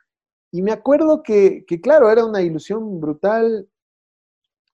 y 0.52 0.62
me 0.62 0.72
acuerdo 0.72 1.22
que, 1.22 1.64
que, 1.66 1.80
claro, 1.80 2.10
era 2.10 2.24
una 2.24 2.42
ilusión 2.42 3.00
brutal. 3.00 3.68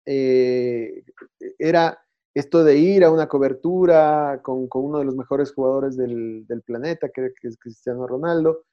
era 0.05 2.02
esto 2.35 2.65
de 2.65 2.79
ir 2.79 3.05
a 3.05 3.11
una 3.11 3.29
cobertura 3.29 4.41
con, 4.43 4.69
uno 4.73 4.99
de 4.99 5.05
los 5.05 5.17
mejores 5.17 5.53
jugadores 5.53 5.97
del, 5.97 6.47
planeta, 6.65 7.11
que, 7.11 7.33
es 7.43 7.59
Cristiano 7.59 8.07
Ronaldo. 8.07 8.65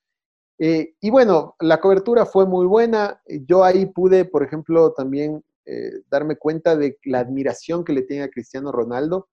Eh, 0.57 0.95
y 0.99 1.09
bueno, 1.09 1.55
la 1.59 1.79
cobertura 1.79 2.25
fue 2.25 2.45
muy 2.45 2.65
buena. 2.65 3.21
Yo 3.27 3.63
ahí 3.63 3.85
pude, 3.85 4.25
por 4.25 4.43
ejemplo, 4.43 4.93
también 4.93 5.43
eh, 5.65 6.01
darme 6.09 6.37
cuenta 6.37 6.75
de 6.75 6.97
la 7.03 7.19
admiración 7.19 7.83
que 7.83 7.93
le 7.93 8.03
tiene 8.03 8.23
a 8.23 8.29
Cristiano 8.29 8.71
Ronaldo. 8.71 9.27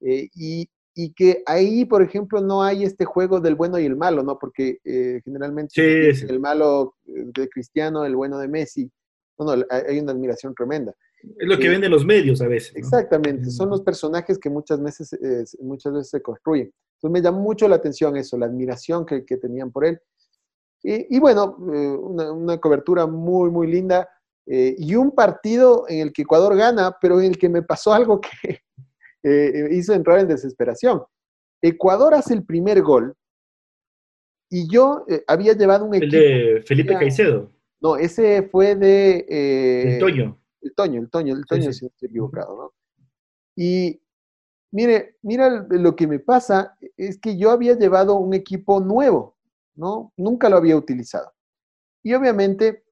Eh, 0.00 0.28
y, 0.34 0.68
que 1.14 1.42
ahí, 1.44 1.84
por 1.84 2.02
ejemplo, 2.02 2.40
no 2.40 2.62
hay 2.62 2.82
este 2.82 3.04
juego 3.04 3.38
del 3.38 3.54
bueno 3.54 3.78
y 3.78 3.84
el 3.84 3.96
malo, 3.96 4.22
¿no? 4.22 4.38
Porque 4.38 4.78
generalmente 5.22 6.08
el 6.08 6.40
malo 6.40 6.94
de 7.04 7.50
Cristiano, 7.50 8.06
el 8.06 8.16
bueno 8.16 8.38
de 8.38 8.48
Messi. 8.48 8.90
No, 9.38 9.56
no, 9.56 9.64
hay 9.68 9.98
una 9.98 10.12
admiración 10.12 10.54
tremenda. 10.54 10.94
Es 11.38 11.48
lo 11.48 11.58
que 11.58 11.68
venden 11.68 11.90
los 11.90 12.04
medios 12.04 12.40
a 12.40 12.48
veces. 12.48 12.74
Exactamente, 12.76 13.50
son 13.50 13.70
los 13.70 13.82
personajes 13.82 14.38
que 14.38 14.50
muchas 14.50 14.82
veces, 14.82 15.16
muchas 15.60 15.92
veces 15.92 16.10
se 16.10 16.22
construyen. 16.22 16.72
Entonces 16.96 17.10
me 17.10 17.22
llamó 17.22 17.40
mucho 17.40 17.68
la 17.68 17.76
atención 17.76 18.16
eso, 18.16 18.38
la 18.38 18.46
admiración 18.46 19.04
que, 19.04 19.24
que 19.24 19.36
tenían 19.36 19.70
por 19.70 19.84
él. 19.84 20.00
Y, 20.82 21.18
bueno, 21.18 21.56
eh, 21.74 21.88
una, 21.88 22.32
una, 22.32 22.58
cobertura 22.58 23.06
muy, 23.06 23.50
muy 23.50 23.66
linda. 23.66 24.08
Eh, 24.46 24.76
y 24.78 24.94
un 24.94 25.10
partido 25.10 25.84
en 25.88 25.98
el 25.98 26.12
que 26.12 26.22
Ecuador 26.22 26.56
gana, 26.56 26.96
pero 27.00 27.18
en 27.20 27.26
el 27.26 27.38
que 27.38 27.48
me 27.48 27.62
pasó 27.62 27.92
algo 27.92 28.20
que 28.20 28.60
eh, 29.24 29.68
hizo 29.72 29.92
entrar 29.92 30.20
en 30.20 30.28
desesperación. 30.28 31.02
Ecuador 31.60 32.14
hace 32.14 32.34
el 32.34 32.44
primer 32.44 32.82
gol 32.82 33.14
y 34.48 34.70
yo 34.70 35.04
había 35.26 35.54
llevado 35.54 35.86
un 35.86 35.96
equipo. 35.96 36.14
El 36.14 36.54
de 36.54 36.62
Felipe 36.64 36.94
Caicedo. 36.94 37.50
No, 37.80 37.96
ese 37.96 38.44
fue 38.44 38.76
de. 38.76 39.26
el 39.94 39.98
Toño 39.98 40.38
el 40.66 40.74
Toño, 40.74 41.00
el 41.00 41.10
Toño, 41.10 41.34
el 41.34 41.46
Toño, 41.46 41.72
si 41.72 41.86
estoy 41.86 42.08
equivocado, 42.08 42.56
¿no? 42.56 42.72
Y 43.56 44.00
mire, 44.70 45.16
mira 45.22 45.66
lo 45.70 45.96
que 45.96 46.06
me 46.06 46.18
pasa, 46.18 46.76
es 46.96 47.18
que 47.18 47.36
yo 47.36 47.50
había 47.50 47.74
llevado 47.74 48.16
un 48.16 48.34
equipo 48.34 48.80
nuevo, 48.80 49.36
¿no? 49.74 50.12
Nunca 50.16 50.48
lo 50.48 50.56
había 50.56 50.76
utilizado. 50.76 51.32
Y 52.02 52.14
obviamente 52.14 52.84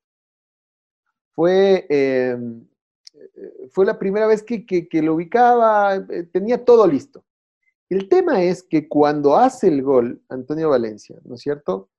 fue, 1.34 1.87
em, 1.88 2.66
eh, 3.12 3.68
fue 3.70 3.84
la 3.84 3.98
primera 3.98 4.26
vez 4.26 4.42
que, 4.42 4.87
lo 5.02 5.14
ubicaba, 5.14 5.96
eh, 5.96 6.24
tenía 6.32 6.64
todo 6.64 6.87
listo. 6.87 7.24
El 7.88 8.08
tema 8.08 8.42
es 8.42 8.62
que 8.62 8.88
cuando 8.88 9.37
hace 9.37 9.68
el 9.68 9.82
gol 9.82 10.22
Antonio 10.28 10.70
Valencia, 10.70 11.20
¿no 11.24 11.34
es 11.34 11.42
cierto? 11.42 11.90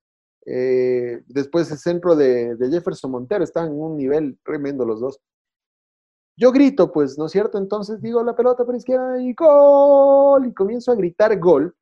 Eh, 0.45 1.23
después 1.27 1.71
el 1.71 1.77
centro 1.77 2.15
de, 2.15 2.55
de, 2.55 2.69
Jefferson 2.69 3.11
Montero, 3.11 3.43
están 3.43 3.67
en 3.67 3.79
un 3.79 3.97
nivel 3.97 4.37
tremendo 4.43 4.85
los 4.85 4.99
dos. 4.99 5.19
Yo 6.37 6.51
grito, 6.51 6.91
pues, 6.91 7.17
¿no 7.17 7.27
es 7.27 7.31
cierto? 7.31 7.57
Entonces 7.57 8.01
digo 8.01 8.21
la 8.23 8.35
pelota 8.35 8.65
por 8.65 8.75
izquierda 8.75 9.21
y 9.21 9.33
gol, 9.33 10.47
y 10.47 10.53
comienzo 10.53 10.91
a 10.91 10.95
gritar 10.95 11.37
gol. 11.39 11.75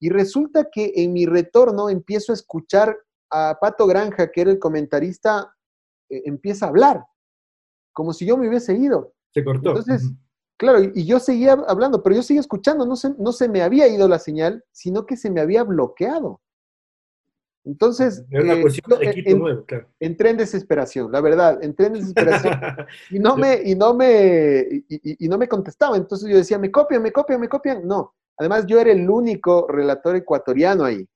Y 0.00 0.10
resulta 0.10 0.68
que 0.70 0.92
en 0.96 1.12
mi 1.12 1.26
retorno 1.26 1.88
empiezo 1.88 2.32
a 2.32 2.34
escuchar 2.34 2.96
a 3.30 3.58
Pato 3.60 3.86
Granja, 3.86 4.30
que 4.30 4.40
era 4.40 4.50
el 4.50 4.58
comentarista, 4.58 5.54
eh, 6.08 6.22
empieza 6.24 6.66
a 6.66 6.68
hablar, 6.70 7.04
como 7.92 8.12
si 8.12 8.26
yo 8.26 8.36
me 8.36 8.48
hubiese 8.48 8.74
ido. 8.74 9.12
Se 9.32 9.44
cortó. 9.44 9.70
Entonces, 9.70 10.10
claro, 10.56 10.80
y, 10.94 11.04
yo 11.04 11.20
seguía 11.20 11.52
hablando, 11.52 12.02
pero 12.02 12.16
yo 12.16 12.22
seguía 12.22 12.40
escuchando, 12.40 12.84
no 12.86 12.94
no 13.18 13.32
se 13.32 13.48
me 13.48 13.62
había 13.62 13.86
ido 13.88 14.08
la 14.08 14.18
señal, 14.18 14.64
sino 14.72 15.06
que 15.06 15.16
se 15.16 15.30
me 15.30 15.40
había 15.40 15.62
bloqueado. 15.62 16.40
Entonces, 17.68 18.24
una 18.32 18.54
eh, 18.54 18.62
cuestión 18.62 18.98
de 18.98 19.10
equipo 19.10 19.36
nuevo, 19.36 19.64
claro. 19.66 19.86
entré 20.00 20.30
en 20.30 20.38
desesperación, 20.38 21.12
la 21.12 21.20
verdad, 21.20 21.62
entré 21.62 21.88
en 21.88 21.92
desesperación 21.92 22.54
y 23.10 23.18
no 23.18 23.36
me, 23.36 23.60
y 23.62 23.74
no 23.74 23.92
me, 23.92 24.84
y, 24.88 25.28
no 25.28 25.36
me 25.36 25.48
contestaba. 25.48 25.98
Entonces 25.98 26.30
yo 26.30 26.36
decía, 26.38 26.58
me 26.58 26.70
copian, 26.70 27.02
me 27.02 27.12
copian, 27.12 27.38
me 27.38 27.48
copian. 27.48 27.86
No, 27.86 28.14
además 28.38 28.64
yo 28.66 28.80
era 28.80 28.90
el 28.90 29.08
único 29.08 29.66
relator 29.68 30.16
ecuatoriano 30.16 30.84
ahí. 30.84 31.06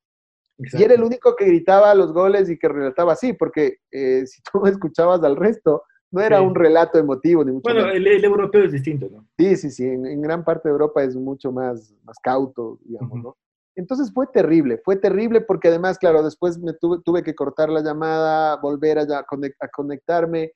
Y 0.59 0.83
era 0.83 0.93
el 0.93 1.03
único 1.03 1.35
que 1.35 1.47
gritaba 1.47 1.95
los 1.95 2.13
goles 2.13 2.51
y 2.51 2.59
que 2.59 2.69
relataba 2.69 3.15
así, 3.15 3.33
porque 3.33 3.79
eh, 3.91 4.25
si 4.27 4.43
tú 4.43 4.67
escuchabas 4.67 5.23
al 5.23 5.37
resto, 5.37 5.85
no 6.11 6.21
era 6.21 6.43
un 6.43 6.55
relato 6.55 6.99
emotivo. 6.99 7.43
Ni 7.47 7.53
mucho 7.53 7.73
bueno, 7.73 7.89
el, 7.91 8.07
europeo 8.07 8.65
es 8.65 8.73
distinto, 8.73 9.09
¿no? 9.11 9.27
Sí, 9.39 9.57
sí, 9.57 9.71
sí, 9.71 9.87
en, 9.87 10.05
en, 10.05 10.21
gran 10.21 10.45
parte 10.45 10.69
de 10.69 10.73
Europa 10.73 11.03
es 11.03 11.17
mucho 11.17 11.51
más, 11.51 11.95
más 12.05 12.19
cauto, 12.23 12.79
digamos, 12.85 13.23
¿no? 13.23 13.37
Entonces 13.75 14.13
fue 14.13 14.27
terrible, 14.27 14.81
fue 14.85 14.97
terrible 14.97 15.41
porque 15.41 15.69
además, 15.69 15.99
claro, 15.99 16.23
después 16.23 16.59
me 16.59 16.75
tuve, 16.75 16.99
tuve 17.03 17.23
que 17.23 17.35
cortar 17.35 17.71
la 17.71 17.81
llamada, 17.81 18.57
volver 18.57 18.99
a, 18.99 19.03
a 19.03 19.69
conectarme 19.69 20.53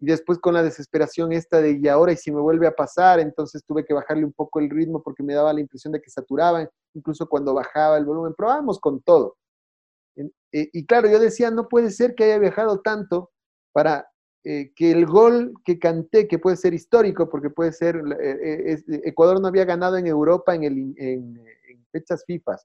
y 0.00 0.06
después 0.06 0.38
con 0.38 0.54
la 0.54 0.62
desesperación 0.62 1.32
esta 1.32 1.60
de, 1.60 1.78
y 1.82 1.88
ahora, 1.88 2.12
y 2.12 2.16
si 2.16 2.30
me 2.30 2.40
vuelve 2.40 2.66
a 2.66 2.74
pasar, 2.74 3.18
entonces 3.18 3.64
tuve 3.64 3.84
que 3.84 3.94
bajarle 3.94 4.24
un 4.24 4.32
poco 4.32 4.60
el 4.60 4.70
ritmo 4.70 5.02
porque 5.02 5.24
me 5.24 5.34
daba 5.34 5.52
la 5.52 5.60
impresión 5.60 5.92
de 5.92 6.00
que 6.00 6.10
saturaba, 6.10 6.68
incluso 6.94 7.28
cuando 7.28 7.52
bajaba 7.52 7.96
el 7.96 8.04
volumen, 8.04 8.34
probábamos 8.34 8.78
con 8.78 9.00
todo. 9.02 9.36
Eh, 10.16 10.70
y 10.72 10.86
claro, 10.86 11.08
yo 11.08 11.18
decía, 11.18 11.50
no 11.50 11.68
puede 11.68 11.90
ser 11.90 12.14
que 12.14 12.24
haya 12.24 12.38
viajado 12.38 12.80
tanto 12.80 13.30
para 13.72 14.08
eh, 14.44 14.72
que 14.74 14.92
el 14.92 15.04
gol 15.04 15.52
que 15.64 15.80
canté, 15.80 16.28
que 16.28 16.38
puede 16.38 16.56
ser 16.56 16.74
histórico, 16.74 17.28
porque 17.28 17.50
puede 17.50 17.72
ser, 17.72 18.00
eh, 18.20 18.80
Ecuador 19.04 19.40
no 19.40 19.48
había 19.48 19.64
ganado 19.64 19.96
en 19.96 20.06
Europa 20.06 20.54
en, 20.54 20.62
el, 20.62 20.94
en, 20.96 21.44
fechas 21.90 22.24
FIFA, 22.26 22.56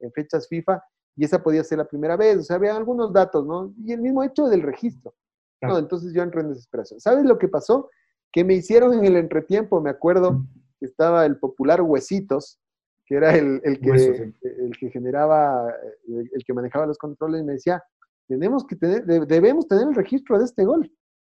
en 0.00 0.12
fechas 0.12 0.48
FIFA, 0.48 0.82
y 1.16 1.24
esa 1.24 1.42
podía 1.42 1.64
ser 1.64 1.78
la 1.78 1.88
primera 1.88 2.16
vez, 2.16 2.38
o 2.38 2.42
sea, 2.42 2.56
había 2.56 2.76
algunos 2.76 3.12
datos, 3.12 3.44
¿no? 3.44 3.74
Y 3.84 3.92
el 3.92 4.00
mismo 4.00 4.22
hecho 4.22 4.46
del 4.46 4.62
registro. 4.62 5.14
No, 5.60 5.76
entonces 5.76 6.12
yo 6.12 6.22
entré 6.22 6.40
en 6.42 6.50
desesperación. 6.50 7.00
¿Sabes 7.00 7.24
lo 7.24 7.38
que 7.38 7.48
pasó? 7.48 7.90
Que 8.32 8.44
me 8.44 8.54
hicieron 8.54 8.94
en 8.94 9.04
el 9.04 9.16
entretiempo, 9.16 9.80
me 9.80 9.90
acuerdo 9.90 10.44
que 10.78 10.86
estaba 10.86 11.26
el 11.26 11.36
popular 11.38 11.82
Huesitos, 11.82 12.60
que 13.04 13.16
era 13.16 13.34
el, 13.34 13.60
que, 13.80 14.32
el 14.42 14.76
que 14.78 14.90
generaba, 14.90 15.74
el, 16.06 16.44
que 16.46 16.52
manejaba 16.52 16.86
los 16.86 16.98
controles, 16.98 17.40
y 17.40 17.44
me 17.44 17.54
decía, 17.54 17.82
tenemos 18.28 18.64
que 18.64 18.76
tener, 18.76 19.04
debemos 19.04 19.66
tener 19.66 19.88
el 19.88 19.94
registro 19.96 20.38
de 20.38 20.44
este 20.44 20.64
gol. 20.64 20.88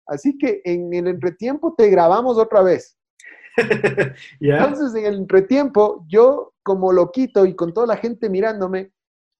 Así 0.06 0.38
que 0.38 0.62
en 0.64 0.94
el 0.94 1.08
entretiempo 1.08 1.74
te 1.76 1.90
grabamos 1.90 2.38
otra 2.38 2.62
vez. 2.62 2.96
Entonces, 4.40 4.94
en 4.94 5.06
el 5.06 5.14
entretiempo, 5.16 6.06
yo 6.08 6.53
como 6.64 6.92
loquito 6.92 7.46
y 7.46 7.54
con 7.54 7.72
toda 7.72 7.86
la 7.86 7.96
gente 7.96 8.28
mirándome, 8.28 8.92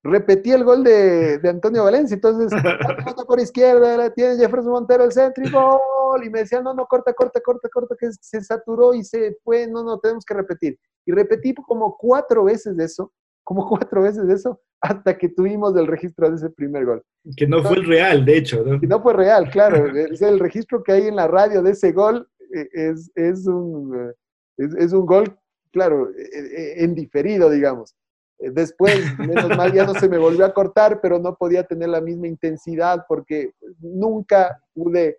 repetí 0.05 0.53
el 0.53 0.63
gol 0.63 0.85
de, 0.85 1.41
Antonio 1.45 1.83
Valencia. 1.83 2.15
Entonces, 2.15 2.51
por 3.27 3.41
izquierda, 3.41 4.11
tiene 4.11 4.37
Jefferson 4.37 4.73
Montero 4.73 5.05
el 5.05 5.13
centro 5.13 5.45
y 5.45 5.51
gol. 5.51 6.25
Y 6.25 6.31
me 6.31 6.41
decían, 6.41 6.63
no, 6.63 6.75
no, 6.75 6.87
corta, 6.87 7.13
corta, 7.13 7.41
corta, 7.41 7.69
corta, 7.69 7.97
que 7.99 8.11
se 8.21 8.41
saturó 8.43 8.95
y 8.95 9.03
se 9.03 9.37
fue. 9.43 9.67
No, 9.67 9.83
no, 9.83 9.99
tenemos 9.99 10.25
que 10.25 10.35
repetir. 10.35 10.79
Y 11.07 11.13
repetí 11.13 11.55
como 11.55 11.97
cuatro 11.97 12.45
veces 12.45 12.77
de 12.77 12.85
eso, 12.85 13.13
como 13.43 13.67
cuatro 13.69 14.03
veces 14.03 14.27
de 14.29 14.35
eso, 14.35 14.61
hasta 14.81 15.17
que 15.17 15.31
tuvimos 15.31 15.75
el 15.77 15.87
registro 15.87 16.29
de 16.29 16.37
ese 16.37 16.51
primer 16.51 16.85
gol. 16.85 17.03
Que 17.37 17.47
no 17.47 17.63
fue 17.63 17.77
el 17.77 17.87
real, 17.87 18.25
de 18.25 18.37
hecho. 18.37 18.63
¿no? 18.65 18.79
Que 18.79 18.87
no 18.87 19.03
fue 19.03 19.15
real, 19.15 19.51
claro. 19.51 19.87
es 19.97 20.21
el 20.21 20.39
registro 20.39 20.83
que 20.83 20.93
hay 20.93 21.09
en 21.09 21.17
la 21.17 21.27
radio 21.27 21.63
de 21.63 21.71
ese 21.71 21.93
gol 21.93 22.29
e, 22.53 22.69
es, 22.73 23.11
es, 23.15 23.47
un, 23.47 24.13
es 24.59 24.93
un 24.93 25.07
gol, 25.07 25.37
claro, 25.75 26.11
e, 26.17 26.23
e, 26.23 26.85
en 26.85 26.95
diferido, 26.95 27.51
digamos. 27.51 27.95
Eh, 28.39 28.51
después, 28.51 28.97
menos 29.19 29.49
mal, 29.57 29.73
ya 29.73 29.85
no 29.85 29.95
se 29.95 30.09
me 30.09 30.17
volvió 30.17 30.47
a 30.47 30.55
cortar, 30.55 31.01
pero 31.03 31.19
no 31.19 31.35
podía 31.35 31.65
tener 31.65 31.89
la 31.89 32.01
misma 32.01 32.29
intensidad 32.29 33.05
porque 33.09 33.53
nunca 33.81 34.59
pude, 34.73 35.19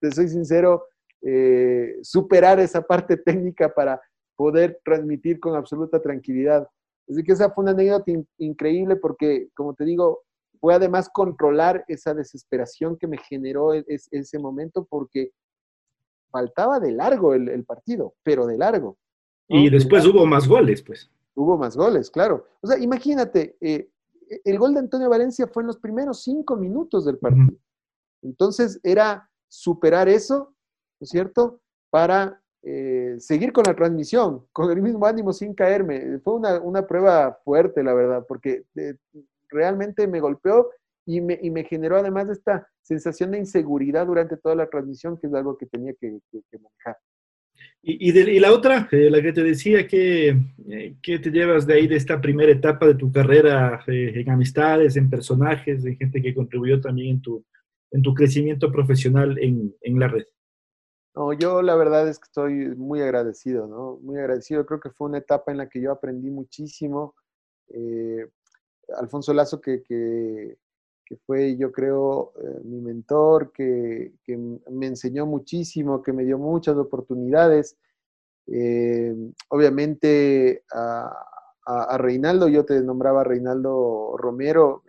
te 0.00 0.10
soy 0.10 0.28
sincero, 0.28 0.86
eh, 1.20 1.98
superar 2.02 2.58
esa 2.58 2.80
parte 2.82 3.16
técnica 3.16 3.72
para 3.72 4.00
poder 4.34 4.80
transmitir 4.84 5.38
con 5.38 5.54
absoluta 5.54 6.00
tranquilidad. 6.00 6.66
Así 7.08 7.22
que 7.22 7.32
esa 7.32 7.50
fue 7.50 7.62
una 7.62 7.72
anécdota 7.72 8.10
increíble 8.38 8.96
porque, 8.96 9.48
como 9.54 9.74
te 9.74 9.84
digo, 9.84 10.22
fue 10.58 10.74
además 10.74 11.10
controlar 11.12 11.84
esa 11.88 12.14
desesperación 12.14 12.96
que 12.96 13.06
me 13.06 13.18
generó 13.18 13.72
ese 13.74 14.38
momento 14.38 14.86
porque 14.88 15.32
faltaba 16.32 16.80
de 16.80 16.92
largo 16.92 17.34
el, 17.34 17.64
partido, 17.64 18.14
pero 18.22 18.46
de 18.46 18.56
largo. 18.56 18.96
Y 19.52 19.68
después 19.70 20.06
hubo 20.06 20.24
más 20.26 20.48
goles, 20.48 20.82
pues. 20.82 21.10
Hubo 21.34 21.56
más 21.58 21.76
goles, 21.76 22.10
claro. 22.10 22.46
O 22.60 22.66
sea, 22.66 22.78
imagínate, 22.78 23.56
eh, 23.60 23.88
el 24.44 24.58
gol 24.58 24.72
de 24.74 24.80
Antonio 24.80 25.10
Valencia 25.10 25.46
fue 25.46 25.62
en 25.62 25.68
los 25.68 25.78
primeros 25.78 26.22
cinco 26.22 26.56
minutos 26.56 27.04
del 27.04 27.18
partido. 27.18 27.56
Entonces 28.22 28.80
era 28.82 29.28
superar 29.48 30.08
eso, 30.08 30.54
¿no 31.00 31.04
es 31.04 31.10
cierto? 31.10 31.60
Para 31.90 32.40
eh, 32.62 33.16
seguir 33.18 33.52
con 33.52 33.64
la 33.66 33.74
transmisión, 33.74 34.46
con 34.52 34.70
el 34.70 34.80
mismo 34.80 35.04
ánimo 35.06 35.32
sin 35.32 35.54
caerme. 35.54 36.18
Fue 36.20 36.34
una, 36.34 36.86
prueba 36.86 37.38
fuerte, 37.44 37.82
la 37.82 37.92
verdad, 37.92 38.24
porque 38.26 38.64
eh, 38.76 38.94
realmente 39.50 40.06
me 40.06 40.20
golpeó 40.20 40.70
y 41.04 41.20
me, 41.20 41.38
y 41.42 41.50
me, 41.50 41.64
generó 41.64 41.96
además 41.96 42.28
esta 42.28 42.66
sensación 42.80 43.32
de 43.32 43.38
inseguridad 43.38 44.06
durante 44.06 44.36
toda 44.36 44.54
la 44.54 44.70
transmisión, 44.70 45.18
que 45.18 45.26
es 45.26 45.34
algo 45.34 45.58
que 45.58 45.66
tenía 45.66 45.92
que 45.94 46.20
manejar. 46.52 46.96
Y, 47.84 48.38
la 48.38 48.52
otra, 48.52 48.88
eh, 48.92 49.10
la 49.10 49.20
que 49.20 49.32
te 49.32 49.42
decía, 49.42 49.88
que, 49.88 50.28
eh, 50.68 50.94
¿qué 51.02 51.18
te 51.18 51.30
llevas 51.30 51.66
de 51.66 51.74
ahí, 51.74 51.88
de 51.88 51.96
esta 51.96 52.20
primera 52.20 52.52
etapa 52.52 52.86
de 52.86 52.94
tu 52.94 53.10
carrera 53.10 53.82
eh, 53.88 54.12
en 54.20 54.30
amistades, 54.30 54.96
en 54.96 55.10
personajes, 55.10 55.84
en 55.84 55.96
gente 55.96 56.22
que 56.22 56.32
contribuyó 56.32 56.80
también 56.80 57.16
en 57.16 57.22
tu, 57.22 57.44
en 57.90 58.02
tu 58.02 58.14
crecimiento 58.14 58.70
profesional 58.70 59.36
en, 59.38 59.74
en 59.80 59.98
la 59.98 60.06
red? 60.06 60.24
No, 61.16 61.32
yo 61.32 61.60
la 61.60 61.74
verdad 61.74 62.08
es 62.08 62.20
que 62.20 62.26
estoy 62.26 62.52
muy 62.76 63.00
agradecido, 63.00 63.66
¿no? 63.66 63.98
Muy 64.00 64.16
agradecido. 64.16 64.64
Creo 64.64 64.78
que 64.78 64.90
fue 64.90 65.08
una 65.08 65.18
etapa 65.18 65.50
en 65.50 65.58
la 65.58 65.68
que 65.68 65.80
yo 65.80 65.90
aprendí 65.90 66.30
muchísimo. 66.30 67.16
Alfonso 68.96 69.34
Lazo, 69.34 69.60
que, 69.60 69.82
que, 69.82 70.56
que 71.12 71.18
fue, 71.26 71.58
yo 71.58 71.70
creo, 71.70 72.32
eh, 72.42 72.60
mi 72.64 72.80
mentor, 72.80 73.52
que, 73.52 74.12
me 74.70 74.86
enseñó 74.86 75.26
muchísimo, 75.26 76.02
que 76.02 76.10
me 76.10 76.24
dio 76.24 76.38
muchas 76.38 76.74
oportunidades. 76.78 77.76
Eh, 78.46 79.14
obviamente 79.50 80.64
a, 80.72 81.98
Reinaldo, 81.98 82.48
yo 82.48 82.64
te 82.64 82.80
nombraba 82.80 83.24
Reinaldo 83.24 84.16
Romero, 84.16 84.84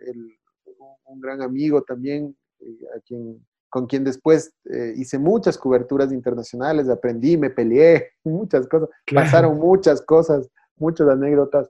un 1.04 1.20
gran 1.20 1.42
amigo 1.42 1.82
también, 1.82 2.34
eh, 2.60 2.78
a 2.96 3.00
quien, 3.00 3.44
con 3.68 3.86
quien 3.86 4.02
después 4.02 4.54
hice 4.96 5.18
muchas 5.18 5.58
coberturas 5.58 6.10
internacionales, 6.10 6.88
aprendí, 6.88 7.36
me 7.36 7.50
peleé, 7.50 8.12
muchas 8.24 8.66
cosas, 8.66 8.88
pasaron 9.14 9.58
muchas 9.58 10.00
cosas, 10.00 10.48
muchas 10.76 11.06
anécdotas. 11.06 11.68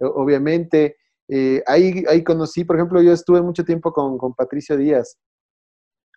Obviamente, 0.00 0.96
eh, 1.28 1.62
ahí, 1.66 2.04
ahí 2.08 2.22
conocí, 2.22 2.64
por 2.64 2.76
ejemplo, 2.76 3.00
yo 3.02 3.12
estuve 3.12 3.40
mucho 3.40 3.64
tiempo 3.64 3.92
con, 3.92 4.18
con 4.18 4.34
Patricio 4.34 4.76
Díaz. 4.76 5.18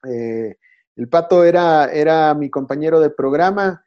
Eh, 0.08 0.56
el 0.96 1.10
pato 1.10 1.44
era, 1.44 1.92
era 1.92 2.34
mi 2.34 2.50
compañero 2.50 3.00
de 3.00 3.10
programa 3.10 3.84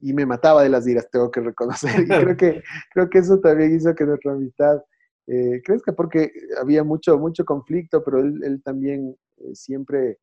y 0.00 0.12
me 0.12 0.26
mataba 0.26 0.62
de 0.62 0.68
las 0.68 0.86
iras, 0.86 1.08
tengo 1.10 1.30
que 1.30 1.40
reconocer. 1.40 2.00
Y 2.00 2.08
creo 2.08 2.36
que, 2.36 2.62
creo 2.92 3.10
que 3.10 3.18
eso 3.18 3.38
también 3.38 3.74
hizo 3.74 3.94
que 3.94 4.04
nuestra 4.04 4.32
amistad 4.32 4.82
eh, 5.26 5.62
crezca, 5.64 5.92
porque 5.92 6.32
había 6.60 6.84
mucho, 6.84 7.18
mucho 7.18 7.44
conflicto, 7.44 8.02
pero 8.02 8.18
él, 8.18 8.40
él 8.44 8.62
también 8.62 9.16
eh, 9.38 9.54
siempre 9.54 10.18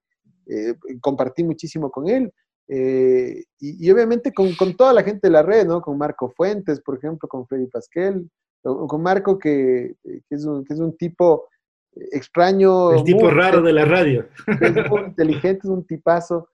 compartí 0.99 1.45
muchísimo 1.45 1.89
con 1.89 2.09
él. 2.09 2.33
Y, 2.67 3.45
y, 3.59 3.91
obviamente 3.91 4.33
con, 4.33 4.53
con, 4.55 4.75
toda 4.75 4.91
la 4.91 5.03
gente 5.03 5.27
de 5.27 5.31
la 5.31 5.43
red, 5.43 5.65
¿no? 5.65 5.81
Con 5.81 5.97
Marco 5.97 6.29
Fuentes, 6.29 6.81
por 6.81 6.97
ejemplo, 6.97 7.29
con 7.29 7.45
Freddy 7.47 7.67
Pasquel, 7.67 8.29
con 8.61 9.01
Marco, 9.01 9.39
que, 9.39 9.95
es, 10.29 10.45
un, 10.45 10.63
que 10.63 10.73
es 10.73 10.79
un 10.79 10.95
tipo 10.97 11.47
extraño. 11.93 12.91
El 12.93 13.03
tipo 13.03 13.29
raro 13.29 13.61
de 13.61 13.73
la 13.73 13.85
radio. 13.85 14.27
Es 14.61 14.89
muy 14.89 15.01
inteligente, 15.01 15.61
es 15.63 15.69
un 15.69 15.85
tipazo. 15.85 16.49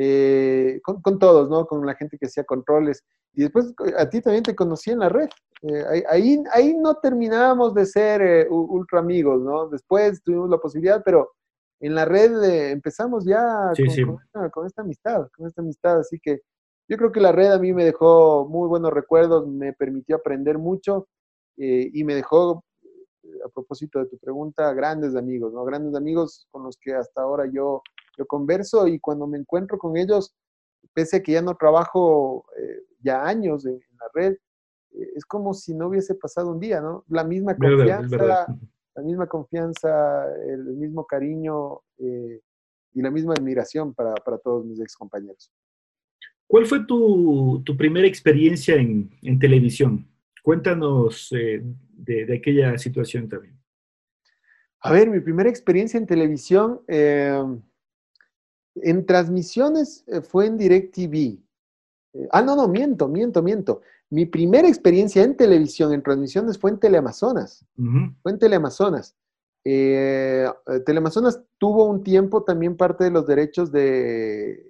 Eh, 0.00 0.80
con, 0.84 1.02
con, 1.02 1.18
todos, 1.18 1.50
¿no? 1.50 1.66
Con 1.66 1.84
la 1.84 1.96
gente 1.96 2.18
que 2.18 2.26
hacía 2.26 2.44
controles. 2.44 3.04
Y 3.34 3.42
después 3.42 3.74
a 3.96 4.08
ti 4.08 4.20
también 4.20 4.44
te 4.44 4.54
conocí 4.54 4.92
en 4.92 5.00
la 5.00 5.08
red. 5.08 5.28
Eh, 5.62 6.04
ahí, 6.08 6.40
ahí 6.52 6.74
no 6.74 6.94
terminábamos 6.94 7.74
de 7.74 7.84
ser 7.84 8.22
eh, 8.22 8.46
ultra 8.48 9.00
amigos, 9.00 9.42
¿no? 9.42 9.68
Después 9.68 10.22
tuvimos 10.22 10.48
la 10.50 10.58
posibilidad, 10.58 11.02
pero 11.04 11.32
en 11.80 11.96
la 11.96 12.04
red 12.04 12.70
empezamos 12.70 13.24
ya 13.24 13.72
con, 14.04 14.50
con, 14.50 14.66
esta, 14.66 14.82
amistad, 14.82 15.28
con 15.36 15.48
esta 15.48 15.62
amistad. 15.62 15.98
Así 15.98 16.20
que 16.20 16.42
yo 16.88 16.96
creo 16.96 17.10
que 17.10 17.20
la 17.20 17.32
red 17.32 17.50
a 17.50 17.58
mí 17.58 17.72
me 17.72 17.84
dejó 17.84 18.46
muy 18.48 18.68
buenos 18.68 18.92
recuerdos, 18.92 19.48
me 19.48 19.72
permitió 19.72 20.16
aprender 20.16 20.58
mucho 20.58 21.08
eh, 21.58 21.90
y 21.92 22.04
me 22.04 22.14
dejó, 22.14 22.64
eh, 22.84 23.28
a 23.44 23.48
propósito 23.48 23.98
de 23.98 24.06
tu 24.06 24.16
pregunta, 24.18 24.72
grandes 24.74 25.16
amigos, 25.16 25.52
¿no? 25.52 25.64
Grandes 25.64 25.94
amigos 25.96 26.46
con 26.52 26.62
los 26.62 26.76
que 26.76 26.94
hasta 26.94 27.20
ahora 27.20 27.50
yo, 27.52 27.82
yo 28.16 28.26
converso 28.26 28.86
y 28.86 29.00
cuando 29.00 29.26
me 29.26 29.38
encuentro 29.38 29.76
con 29.76 29.96
ellos, 29.96 30.34
pese 30.94 31.16
a 31.16 31.22
que 31.22 31.32
ya 31.32 31.42
no 31.42 31.56
trabajo 31.56 32.46
eh, 32.56 32.82
ya 33.00 33.26
años 33.26 33.66
en, 33.66 33.80
la 34.00 34.06
red, 34.14 34.36
es 34.90 35.24
como 35.26 35.52
si 35.52 35.74
no 35.74 35.88
hubiese 35.88 36.14
pasado 36.14 36.52
un 36.52 36.60
día, 36.60 36.80
¿no? 36.80 37.04
La 37.08 37.24
misma 37.24 37.56
confianza, 37.56 38.46
la 38.94 39.02
misma 39.02 39.26
confianza, 39.26 40.32
el 40.46 40.64
mismo 40.76 41.04
cariño 41.04 41.82
y 41.98 43.02
la 43.02 43.10
misma 43.10 43.34
admiración 43.34 43.92
para, 43.92 44.14
para 44.14 44.38
todos 44.38 44.64
mis 44.64 44.80
ex 44.80 44.96
compañeros. 44.96 45.52
¿Cuál 46.46 46.66
fue 46.66 46.84
tu, 46.86 47.62
tu 47.64 47.76
primera 47.76 48.06
experiencia 48.06 48.76
en, 48.76 49.10
en 49.22 49.38
televisión? 49.38 50.06
Cuéntanos 50.48 51.30
eh, 51.32 51.60
de, 51.62 52.34
aquella 52.34 52.78
situación 52.78 53.28
también. 53.28 53.54
A 54.80 54.92
ver, 54.92 55.10
mi 55.10 55.20
primera 55.20 55.50
experiencia 55.50 55.98
en 55.98 56.06
televisión, 56.06 56.80
eh, 56.88 57.38
en 58.76 59.04
transmisiones 59.04 60.04
eh, 60.06 60.22
fue 60.22 60.46
en 60.46 60.56
DirecTV. 60.56 61.38
ah, 62.30 62.40
no, 62.40 62.56
no, 62.56 62.66
miento, 62.66 63.08
miento, 63.08 63.42
miento. 63.42 63.82
Mi 64.08 64.24
primera 64.24 64.66
experiencia 64.66 65.22
en 65.22 65.36
televisión, 65.36 65.92
en 65.92 66.02
transmisiones, 66.02 66.56
fue 66.56 66.70
en 66.70 66.80
Teleamazonas. 66.80 67.66
Fue 68.22 68.32
en 68.32 68.38
Teleamazonas. 68.38 69.18
Teleamazonas 69.62 71.42
tuvo 71.58 71.84
un 71.84 72.02
tiempo 72.02 72.42
también 72.42 72.74
parte 72.74 73.04
de 73.04 73.10
los 73.10 73.26
derechos 73.26 73.70
de, 73.70 74.64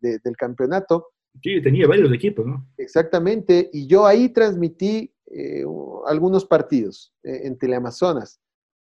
del 0.00 0.36
campeonato. 0.36 1.08
Sí, 1.42 1.60
tenía 1.60 1.88
varios 1.88 2.12
equipos, 2.12 2.46
¿no? 2.46 2.64
Exactamente, 2.78 3.68
y 3.72 3.88
yo 3.88 4.06
ahí 4.06 4.28
transmití 4.28 5.12
eh, 5.28 5.64
algunos 6.06 6.44
partidos 6.44 7.12
eh, 7.22 7.42
en 7.44 7.58
Teleamazonas. 7.58 8.40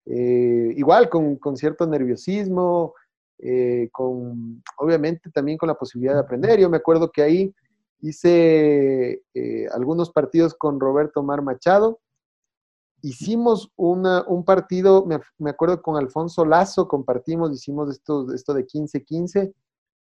Eh, 0.05 0.73
igual 0.77 1.09
con, 1.09 1.35
con, 1.38 1.57
cierto 1.57 1.85
nerviosismo, 1.85 2.93
con, 3.91 4.63
obviamente 4.77 5.29
también 5.29 5.57
con 5.57 5.67
la 5.67 5.75
posibilidad 5.75 6.13
de 6.13 6.21
aprender. 6.21 6.59
Yo 6.59 6.69
me 6.69 6.77
acuerdo 6.77 7.11
que 7.11 7.21
ahí 7.21 7.53
hice 7.99 9.21
algunos 9.73 10.11
partidos 10.11 10.55
con 10.55 10.79
Roberto 10.79 11.21
Mar 11.21 11.41
Machado. 11.41 11.99
Hicimos 13.01 13.71
una, 13.75 14.23
un 14.27 14.43
partido, 14.43 15.05
me, 15.05 15.19
me, 15.38 15.51
acuerdo 15.51 15.81
con 15.83 15.97
Alfonso 15.97 16.45
Lazo, 16.45 16.88
compartimos, 16.88 17.53
hicimos 17.53 17.91
esto, 17.91 18.33
esto 18.33 18.55
de 18.55 18.65
15-15 18.65 19.53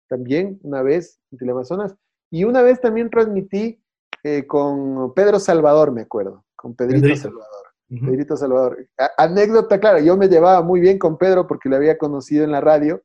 también 0.08 0.60
una 0.62 0.84
vez 0.84 1.20
en 1.32 1.40
Teleamazonas. 1.40 1.96
Y 2.30 2.44
una 2.44 2.62
vez 2.62 2.82
también 2.82 3.10
transmití 3.10 3.83
eh, 4.24 4.48
con 4.48 5.14
Pedro 5.14 5.40
Salvador, 5.40 5.92
me 5.92 6.02
acuerdo, 6.02 6.46
con 6.56 6.76
Pedrito, 6.76 7.16
Salvador. 7.16 7.68
Pedrito 7.90 8.38
Salvador. 8.38 8.88
anécdota, 9.18 9.80
claro, 9.80 10.00
yo 10.00 10.18
me 10.18 10.28
llevaba 10.28 10.62
muy 10.62 10.80
bien 10.80 10.98
con 10.98 11.18
Pedro 11.18 11.46
porque 11.46 11.70
lo 11.70 11.76
había 11.76 11.98
conocido 11.98 12.44
en 12.44 12.52
la 12.52 12.62
radio. 12.62 13.02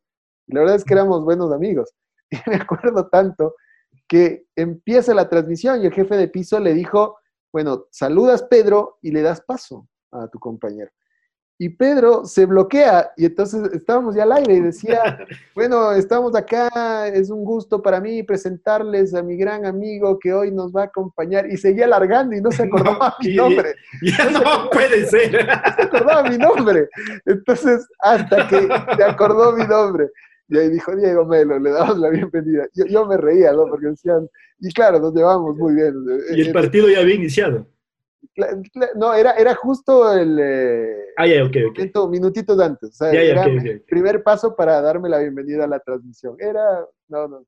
Y 0.46 0.54
la 0.54 0.60
verdad 0.60 0.76
es 0.76 0.84
que 0.84 0.94
éramos 0.94 1.24
buenos 1.24 1.52
amigos. 1.52 1.92
Y 2.30 2.36
me 2.50 2.56
acuerdo 2.56 3.08
tanto 3.08 3.54
que 4.06 4.44
empieza 4.54 5.14
la 5.14 5.30
transmisión 5.30 5.82
y 5.82 5.86
el 5.86 5.94
jefe 5.94 6.14
de 6.16 6.28
piso 6.28 6.60
le 6.60 6.74
dijo, 6.74 7.16
bueno, 7.52 7.86
saludas 7.90 8.42
Pedro 8.42 8.98
y 9.00 9.12
le 9.12 9.22
das 9.22 9.40
paso 9.40 9.88
a 10.12 10.28
tu 10.28 10.38
compañero 10.38 10.90
y 11.60 11.70
Pedro 11.70 12.24
se 12.24 12.46
bloquea 12.46 13.10
y 13.16 13.26
entonces 13.26 13.68
estábamos 13.72 14.14
ya 14.14 14.22
al 14.22 14.32
aire 14.32 14.54
y 14.54 14.60
decía, 14.60 15.18
bueno, 15.56 15.90
estamos 15.92 16.34
acá, 16.36 17.08
es 17.08 17.30
un 17.30 17.44
gusto 17.44 17.82
para 17.82 18.00
mí 18.00 18.22
presentarles 18.22 19.12
a 19.12 19.24
mi 19.24 19.36
gran 19.36 19.66
amigo 19.66 20.20
que 20.20 20.32
hoy 20.32 20.52
nos 20.52 20.72
va 20.72 20.82
a 20.82 20.84
acompañar 20.84 21.50
y 21.50 21.56
seguía 21.56 21.86
alargando 21.86 22.36
y 22.36 22.40
no 22.40 22.52
se 22.52 22.62
acordaba 22.62 23.16
mi 23.20 23.34
nombre. 23.34 23.74
Ya 24.02 24.30
no, 24.30 24.70
puede 24.70 25.06
ser. 25.06 25.46
No 25.68 25.74
se 25.74 25.82
acordaba 25.82 26.28
mi 26.28 26.38
nombre. 26.38 26.88
Entonces, 27.26 27.86
hasta 28.00 28.46
que 28.48 28.68
se 28.96 29.04
acordó 29.04 29.52
mi 29.52 29.66
nombre. 29.66 30.08
Y 30.48 30.58
ahí 30.58 30.70
dijo 30.70 30.94
Diego 30.94 31.24
Melo, 31.24 31.58
le 31.58 31.70
damos 31.70 31.98
la 31.98 32.10
bienvenida. 32.10 32.66
Yo, 32.74 32.86
yo 32.86 33.06
me 33.06 33.16
reía, 33.16 33.52
¿no? 33.52 33.66
Porque 33.66 33.86
decían, 33.88 34.28
y 34.60 34.72
claro, 34.72 34.98
nos 34.98 35.14
llevamos 35.14 35.56
muy 35.56 35.74
bien. 35.74 35.94
Y 36.34 36.40
el 36.40 36.52
partido 36.52 36.88
ya 36.88 37.00
había 37.00 37.16
iniciado. 37.16 37.66
No, 38.96 39.14
era, 39.14 39.32
era 39.32 39.54
justo 39.54 40.12
el 40.12 40.38
eh, 40.40 41.14
ah, 41.16 41.26
Momento, 41.26 42.08
minutitos 42.08 42.58
antes. 42.60 42.90
O 42.90 42.92
sea, 42.92 43.12
era 43.12 43.44
el 43.44 43.82
primer 43.82 44.22
paso 44.22 44.54
para 44.54 44.80
darme 44.80 45.08
la 45.08 45.18
bienvenida 45.18 45.64
a 45.64 45.68
la 45.68 45.80
transmisión. 45.80 46.36
Era, 46.38 46.86
no, 47.08 47.28
no, 47.28 47.44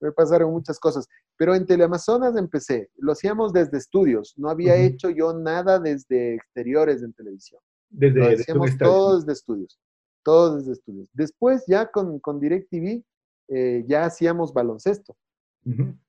me 0.00 0.12
pasaron 0.12 0.52
muchas 0.52 0.78
cosas. 0.78 1.06
Pero 1.36 1.54
en 1.54 1.66
Teleamazonas 1.66 2.36
empecé. 2.36 2.90
Lo 2.96 3.12
hacíamos 3.12 3.52
desde 3.52 3.78
estudios. 3.78 4.34
No 4.36 4.48
había 4.48 4.76
hecho 4.76 5.10
yo 5.10 5.32
nada 5.34 5.78
desde 5.78 6.34
exteriores 6.34 7.02
en 7.02 7.12
televisión. 7.12 7.60
Desde, 7.88 8.18
Lo 8.18 8.26
hacíamos 8.26 8.78
todos 8.78 9.26
desde 9.26 9.32
estudios. 9.32 9.78
Todos 10.24 10.58
desde 10.58 10.72
estudios. 10.72 11.08
Después, 11.12 11.64
ya 11.66 11.86
con, 11.90 12.18
con 12.20 12.40
DirecTV, 12.40 13.04
eh, 13.48 13.84
ya 13.86 14.04
hacíamos 14.04 14.52
baloncesto. 14.52 15.16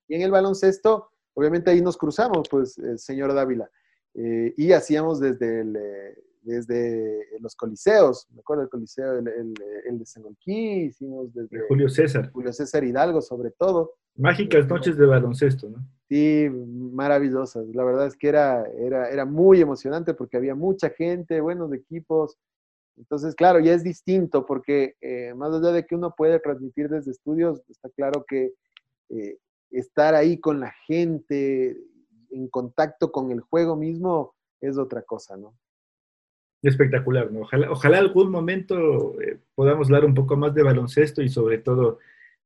Y 0.07 0.15
en 0.15 0.21
el 0.21 0.29
baloncesto, 0.29 1.09
obviamente 1.33 1.71
ahí 1.71 1.81
nos 1.81 1.97
cruzamos, 1.97 2.47
pues, 2.49 2.77
el 2.77 2.99
señor 2.99 3.33
Dávila. 3.33 3.69
Eh, 4.19 4.51
y 4.57 4.71
hacíamos 4.71 5.19
desde, 5.19 5.61
eh, 5.61 6.17
desde 6.41 7.39
los 7.39 7.55
coliseos, 7.55 8.27
me 8.33 8.39
acuerdo 8.39 8.61
del 8.61 8.71
coliseo, 8.71 9.19
el, 9.19 9.27
el, 9.27 9.99
de 9.99 10.05
Senolquí, 10.07 10.85
hicimos 10.85 11.31
desde... 11.35 11.67
Julio 11.67 11.87
César. 11.87 12.31
Julio 12.31 12.51
César 12.51 12.83
Hidalgo, 12.83 13.21
sobre 13.21 13.51
todo. 13.51 13.93
Mágicas 14.15 14.67
noches 14.67 14.97
de 14.97 15.05
baloncesto, 15.05 15.69
¿no? 15.69 15.87
Sí, 16.09 16.49
maravillosas. 16.49 17.67
La 17.75 17.83
verdad 17.83 18.07
es 18.07 18.17
que 18.17 18.29
era, 18.29 18.65
era, 18.79 19.07
era 19.11 19.25
muy 19.25 19.61
emocionante 19.61 20.15
porque 20.15 20.37
había 20.37 20.55
mucha 20.55 20.89
gente, 20.89 21.39
buenos 21.39 21.71
equipos. 21.71 22.39
Entonces, 22.95 23.35
claro, 23.35 23.59
ya 23.59 23.73
es 23.73 23.83
distinto 23.83 24.47
porque 24.47 24.95
eh, 24.99 25.35
más 25.35 25.53
allá 25.53 25.71
de 25.71 25.85
que 25.85 25.93
uno 25.93 26.15
puede 26.17 26.39
transmitir 26.39 26.89
desde 26.89 27.11
estudios, 27.11 27.61
está 27.69 27.89
claro 27.89 28.25
que 28.27 28.53
estar 29.69 30.15
ahí 30.15 30.39
con 30.39 30.59
la 30.59 30.73
gente 30.87 31.77
en 32.31 32.47
contacto 32.47 33.11
con 33.11 33.31
el 33.31 33.41
juego 33.41 33.75
mismo 33.75 34.35
es 34.61 34.77
otra 34.77 35.01
cosa, 35.01 35.37
¿no? 35.37 35.53
Espectacular, 36.61 37.31
¿no? 37.31 37.41
Ojalá, 37.41 37.71
ojalá 37.71 37.99
algún 37.99 38.31
momento 38.31 39.19
eh, 39.21 39.37
podamos 39.53 39.87
hablar 39.87 40.05
un 40.05 40.15
poco 40.15 40.35
más 40.35 40.55
de 40.55 40.63
baloncesto 40.63 41.21
y 41.21 41.29
sobre 41.29 41.59
todo 41.59 41.99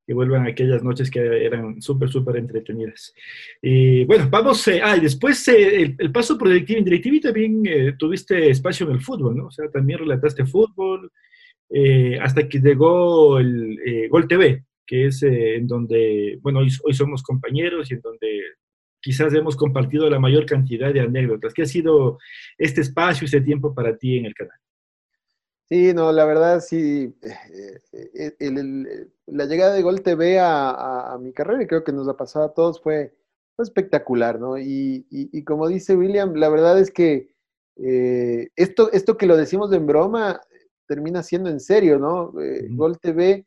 que 0.06 0.14
vuelvan 0.14 0.48
aquellas 0.48 0.84
noches 0.84 1.10
que 1.10 1.46
eran 1.46 1.82
súper, 1.82 2.10
súper 2.10 2.36
entretenidas. 2.36 3.14
Y 3.62 4.04
bueno, 4.06 4.28
vamos, 4.30 4.68
eh, 4.68 4.82
ah, 4.84 4.98
y 4.98 5.02
después 5.02 5.48
eh, 5.48 5.96
el, 5.98 6.12
paso 6.12 6.38
por 6.38 6.50
DirecTV, 6.50 7.14
en 7.14 7.22
también 7.22 7.98
tuviste 7.98 8.50
espacio 8.50 8.86
en 8.88 8.94
el 8.94 9.02
fútbol, 9.02 9.38
¿no? 9.38 9.46
O 9.48 9.52
sea, 9.52 9.70
también 9.70 10.00
relataste 10.00 10.46
fútbol, 10.46 11.12
hasta 12.20 12.50
que 12.50 12.60
llegó 12.60 13.40
el 13.40 14.10
Gol 14.10 14.28
TV, 14.28 14.66
que 14.86 15.06
es 15.06 15.24
en 15.24 15.68
donde, 15.68 16.38
bueno, 16.42 16.60
hoy 16.60 16.94
somos 16.94 17.24
compañeros 17.24 17.90
y 17.90 17.94
en 17.94 18.02
donde 18.02 18.42
quizás 19.02 19.34
hemos 19.34 19.56
compartido 19.56 20.10
la 20.10 20.20
mayor 20.20 20.46
cantidad 20.46 20.94
de 20.94 21.02
anécdotas. 21.02 21.54
¿Qué 21.54 21.64
ha 21.64 21.66
sido 21.66 22.20
este 22.58 22.82
espacio, 22.82 23.26
este 23.26 23.42
tiempo 23.42 23.74
para 23.74 23.98
ti 23.98 24.18
en 24.18 24.26
el 24.26 24.34
canal? 24.34 24.58
Sí, 25.72 25.94
no, 25.94 26.12
la 26.12 26.26
verdad 26.26 26.60
sí, 26.60 27.16
eh, 27.22 28.34
eh, 28.40 29.08
la 29.28 29.46
llegada 29.46 29.74
de 29.74 29.82
Gol 29.82 30.02
TV 30.02 30.38
a, 30.38 31.18
mi 31.22 31.32
carrera, 31.32 31.64
y 31.64 31.68
creo 31.68 31.84
que 31.84 31.94
nos 31.94 32.10
ha 32.10 32.18
pasado 32.18 32.46
a 32.46 32.54
todos, 32.54 32.82
fue, 32.82 33.16
espectacular, 33.58 34.40
¿no? 34.40 34.58
Y, 34.58 35.06
como 35.46 35.68
dice 35.68 35.96
William, 35.96 36.34
la 36.34 36.50
verdad 36.50 36.80
es 36.80 36.92
que 36.92 37.30
eh, 37.78 38.50
esto, 38.56 38.92
esto 38.92 39.18
que 39.18 39.28
lo 39.28 39.38
decimos 39.38 39.72
en 39.72 39.86
broma 39.86 40.42
termina 40.88 41.24
siendo 41.24 41.50
en 41.50 41.60
serio, 41.60 42.00
¿no? 42.00 42.34
Gol 42.72 43.00
TV 43.00 43.46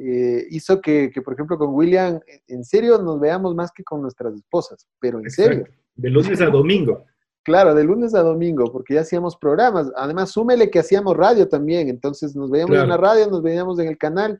eh, 0.00 0.46
hizo 0.50 0.80
que, 0.80 1.10
por 1.24 1.34
ejemplo, 1.34 1.58
con 1.58 1.74
William, 1.74 2.20
en 2.46 2.64
serio 2.64 2.98
nos 2.98 3.18
veamos 3.18 3.56
más 3.56 3.72
que 3.72 3.82
con 3.82 4.00
nuestras 4.00 4.32
esposas, 4.32 4.86
pero 5.00 5.18
en 5.18 5.28
serio. 5.28 5.64
De 5.96 6.08
lunes 6.08 6.40
a 6.40 6.46
domingo. 6.46 7.04
Claro, 7.42 7.74
de 7.74 7.82
lunes 7.82 8.14
a 8.14 8.22
domingo, 8.22 8.70
porque 8.70 8.94
ya 8.94 9.00
hacíamos 9.00 9.36
programas. 9.36 9.90
Además, 9.96 10.30
súmele 10.30 10.70
que 10.70 10.78
hacíamos 10.78 11.16
radio 11.16 11.48
también, 11.48 11.88
entonces 11.88 12.36
nos 12.36 12.48
veíamos 12.48 12.76
en 12.76 12.88
la 12.88 12.96
radio, 12.96 13.26
nos 13.28 13.42
veíamos 13.42 13.80
en 13.80 13.88
el 13.88 13.98
canal, 13.98 14.38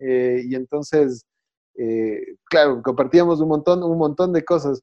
eh, 0.00 0.42
y 0.44 0.54
entonces, 0.54 1.24
eh, 1.76 2.20
claro, 2.44 2.82
compartíamos 2.82 3.40
un 3.40 3.48
montón, 3.48 3.82
un 3.82 3.96
montón 3.96 4.34
de 4.34 4.44
cosas. 4.44 4.82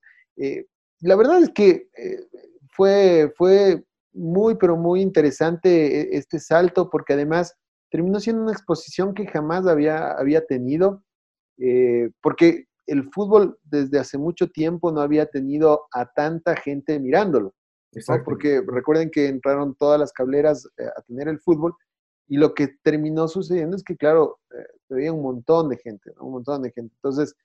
la 1.01 1.15
verdad 1.15 1.43
es 1.43 1.51
que 1.51 1.89
fue, 2.71 3.31
fue 3.37 3.83
muy, 4.13 4.55
pero 4.55 4.77
muy 4.77 5.01
interesante 5.01 6.17
este 6.17 6.39
salto, 6.39 6.89
porque 6.89 7.13
además 7.13 7.55
terminó 7.89 8.19
siendo 8.19 8.43
una 8.43 8.51
exposición 8.51 9.13
que 9.13 9.27
jamás 9.27 9.65
había, 9.67 10.11
había 10.11 10.45
tenido, 10.45 11.03
eh, 11.57 12.11
porque 12.21 12.65
el 12.85 13.09
fútbol 13.11 13.57
desde 13.63 13.99
hace 13.99 14.17
mucho 14.17 14.49
tiempo 14.49 14.91
no 14.91 15.01
había 15.01 15.25
tenido 15.25 15.87
a 15.93 16.05
tanta 16.11 16.55
gente 16.55 16.99
mirándolo. 16.99 17.53
Porque 18.23 18.61
recuerden 18.67 19.09
que 19.09 19.27
entraron 19.27 19.75
todas 19.75 19.99
las 19.99 20.13
cableras 20.13 20.67
eh, 20.77 20.85
a 20.95 21.01
tener 21.01 21.27
el 21.27 21.39
fútbol 21.39 21.73
y 22.27 22.37
lo 22.37 22.53
que 22.53 22.75
terminó 22.83 23.27
sucediendo 23.27 23.75
es 23.75 23.83
que, 23.83 23.95
claro, 23.95 24.39
eh, 24.51 24.65
había 24.91 25.13
un 25.13 25.23
montón 25.23 25.69
de 25.69 25.77
gente, 25.77 26.11
un 26.19 26.33
montón 26.33 26.61
de 26.61 26.71
gente. 26.71 26.93
Entonces, 26.95 27.35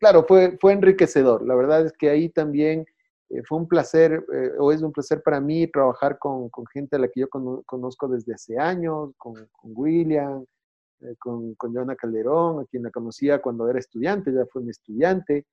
claro, 0.00 0.24
fue, 0.26 0.56
fue 0.60 0.72
enriquecedor. 0.72 1.46
La 1.46 1.54
verdad 1.54 1.86
es 1.86 1.92
que 1.92 2.10
ahí 2.10 2.28
también 2.28 2.86
eh, 3.30 3.42
fue 3.46 3.58
un 3.58 3.68
placer, 3.68 4.24
eh, 4.32 4.52
o 4.58 4.72
es 4.72 4.80
un 4.82 4.92
placer 4.92 5.22
para 5.22 5.40
mí 5.40 5.66
trabajar 5.66 6.18
con, 6.18 6.48
con 6.48 6.66
gente 6.66 6.96
a 6.96 6.98
la 6.98 7.08
que 7.08 7.20
yo 7.20 7.28
conozco 7.28 8.08
desde 8.08 8.34
hace 8.34 8.58
años, 8.58 9.10
con, 9.18 9.34
con 9.52 9.72
William, 9.74 10.44
eh, 11.00 11.14
con, 11.18 11.54
con 11.54 11.74
Joana 11.74 11.94
Calderón, 11.94 12.60
a 12.60 12.64
quien 12.64 12.84
la 12.84 12.90
conocía 12.90 13.40
cuando 13.42 13.68
era 13.68 13.78
estudiante, 13.78 14.32
ya 14.32 14.46
fue 14.46 14.62
mi 14.62 14.70
estudiante, 14.70 15.46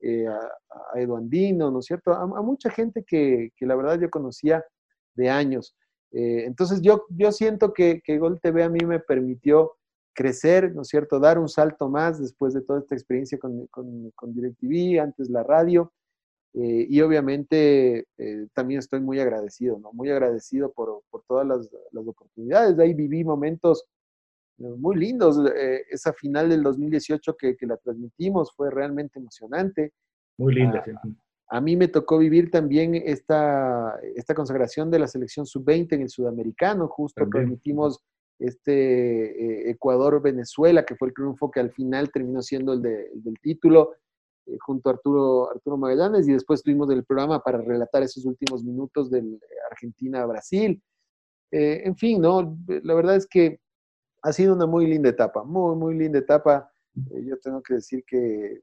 a, 0.00 0.94
a 0.94 1.00
Eduandino, 1.00 1.72
¿no 1.72 1.80
es 1.80 1.86
cierto? 1.86 2.12
A, 2.12 2.24
mucha 2.40 2.70
gente 2.70 3.02
que, 3.04 3.50
que, 3.56 3.66
la 3.66 3.74
verdad 3.74 3.98
yo 4.00 4.08
conocía 4.08 4.64
de 5.14 5.28
años. 5.28 5.74
entonces 6.12 6.80
yo, 6.80 7.04
yo 7.10 7.32
siento 7.32 7.72
que, 7.72 8.00
que 8.04 8.16
Gol 8.18 8.40
TV 8.40 8.62
a 8.62 8.68
mí 8.68 8.78
me 8.86 9.00
permitió 9.00 9.72
crecer, 10.14 10.72
¿no 10.72 10.82
es 10.82 10.88
cierto? 10.88 11.18
Dar 11.18 11.38
un 11.38 11.48
salto 11.48 11.88
más 11.88 12.20
después 12.20 12.54
de 12.54 12.62
toda 12.62 12.78
esta 12.78 12.94
experiencia 12.94 13.38
con, 13.38 13.66
con, 13.68 14.12
con 14.12 14.32
DirecTV, 14.32 15.00
antes 15.00 15.28
la 15.30 15.42
radio. 15.42 15.92
Eh, 16.60 16.88
y 16.90 17.00
obviamente 17.02 18.08
eh, 18.18 18.48
también 18.52 18.80
estoy 18.80 19.00
muy 19.00 19.20
agradecido, 19.20 19.78
¿no? 19.78 19.92
Muy 19.92 20.10
agradecido 20.10 20.72
por, 20.72 21.02
por 21.08 21.22
todas 21.22 21.46
las, 21.46 21.70
las, 21.92 22.04
oportunidades. 22.04 22.76
De 22.76 22.82
ahí 22.82 22.94
viví 22.94 23.22
momentos 23.22 23.84
eh, 24.58 24.74
muy 24.76 24.96
lindos. 24.96 25.38
esa 25.88 26.12
final 26.14 26.48
del 26.48 26.64
2018 26.64 27.36
que, 27.36 27.56
que, 27.56 27.64
la 27.64 27.76
transmitimos 27.76 28.52
fue 28.56 28.72
realmente 28.72 29.20
emocionante. 29.20 29.92
Muy 30.36 30.52
linda. 30.52 30.82
A, 31.48 31.60
mí 31.60 31.76
me 31.76 31.86
tocó 31.86 32.18
vivir 32.18 32.50
también 32.50 32.96
esta, 32.96 33.96
esta 34.16 34.34
consagración 34.34 34.90
de 34.90 34.98
la 34.98 35.06
selección 35.06 35.46
sub-20 35.46 35.92
en 35.92 36.02
el 36.02 36.08
sudamericano. 36.08 36.88
Justo 36.88 37.24
transmitimos 37.30 38.00
este 38.40 39.70
Ecuador-Venezuela, 39.70 40.84
que 40.84 40.96
fue 40.96 41.08
el 41.08 41.14
triunfo 41.14 41.52
que 41.52 41.60
al 41.60 41.70
final 41.70 42.10
terminó 42.10 42.42
siendo 42.42 42.72
el, 42.72 42.82
del 42.82 43.38
título, 43.40 43.92
junto 44.60 44.88
a 44.88 44.92
Arturo, 44.92 45.50
Arturo 45.50 45.76
Magallanes, 45.76 46.28
y 46.28 46.32
después 46.32 46.62
tuvimos 46.62 46.90
el 46.90 47.04
programa 47.04 47.42
para 47.42 47.58
relatar 47.58 48.02
esos 48.02 48.24
últimos 48.24 48.64
minutos 48.64 49.10
del 49.10 49.40
Argentina-Brasil. 49.70 50.82
en 51.50 51.96
fin, 51.96 52.20
¿no? 52.20 52.58
La 52.82 52.94
verdad 52.94 53.16
es 53.16 53.26
que 53.26 53.60
ha 54.22 54.32
sido 54.32 54.54
una 54.54 54.66
muy 54.66 54.86
linda 54.86 55.08
etapa, 55.08 55.44
muy, 55.44 55.76
muy 55.76 55.94
linda 55.94 56.18
etapa. 56.18 56.70
yo 56.94 57.38
tengo 57.38 57.62
que 57.62 57.74
decir 57.74 58.04
que 58.06 58.62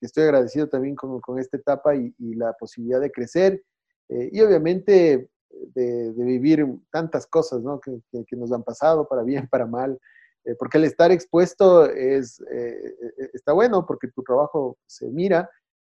estoy 0.00 0.24
agradecido 0.24 0.68
también 0.68 0.94
con, 0.94 1.20
con 1.20 1.38
esta 1.38 1.56
etapa 1.56 1.94
y, 1.94 2.12
la 2.18 2.52
posibilidad 2.54 3.00
de 3.00 3.10
crecer 3.10 3.62
eh, 4.08 4.30
y 4.32 4.40
obviamente 4.40 5.28
de, 5.74 6.12
vivir 6.16 6.66
tantas 6.90 7.26
cosas 7.26 7.62
¿no? 7.62 7.80
que, 7.80 8.00
que, 8.26 8.36
nos 8.36 8.52
han 8.52 8.62
pasado, 8.62 9.08
para 9.08 9.22
bien, 9.22 9.48
para 9.48 9.66
mal, 9.66 9.98
eh, 10.46 10.54
porque 10.58 10.78
el 10.78 10.84
estar 10.84 11.12
expuesto 11.12 11.90
es, 11.90 12.40
eh, 12.50 12.94
está 13.34 13.52
bueno 13.52 13.84
porque 13.86 14.08
tu 14.08 14.22
trabajo 14.22 14.78
se 14.86 15.10
mira, 15.10 15.50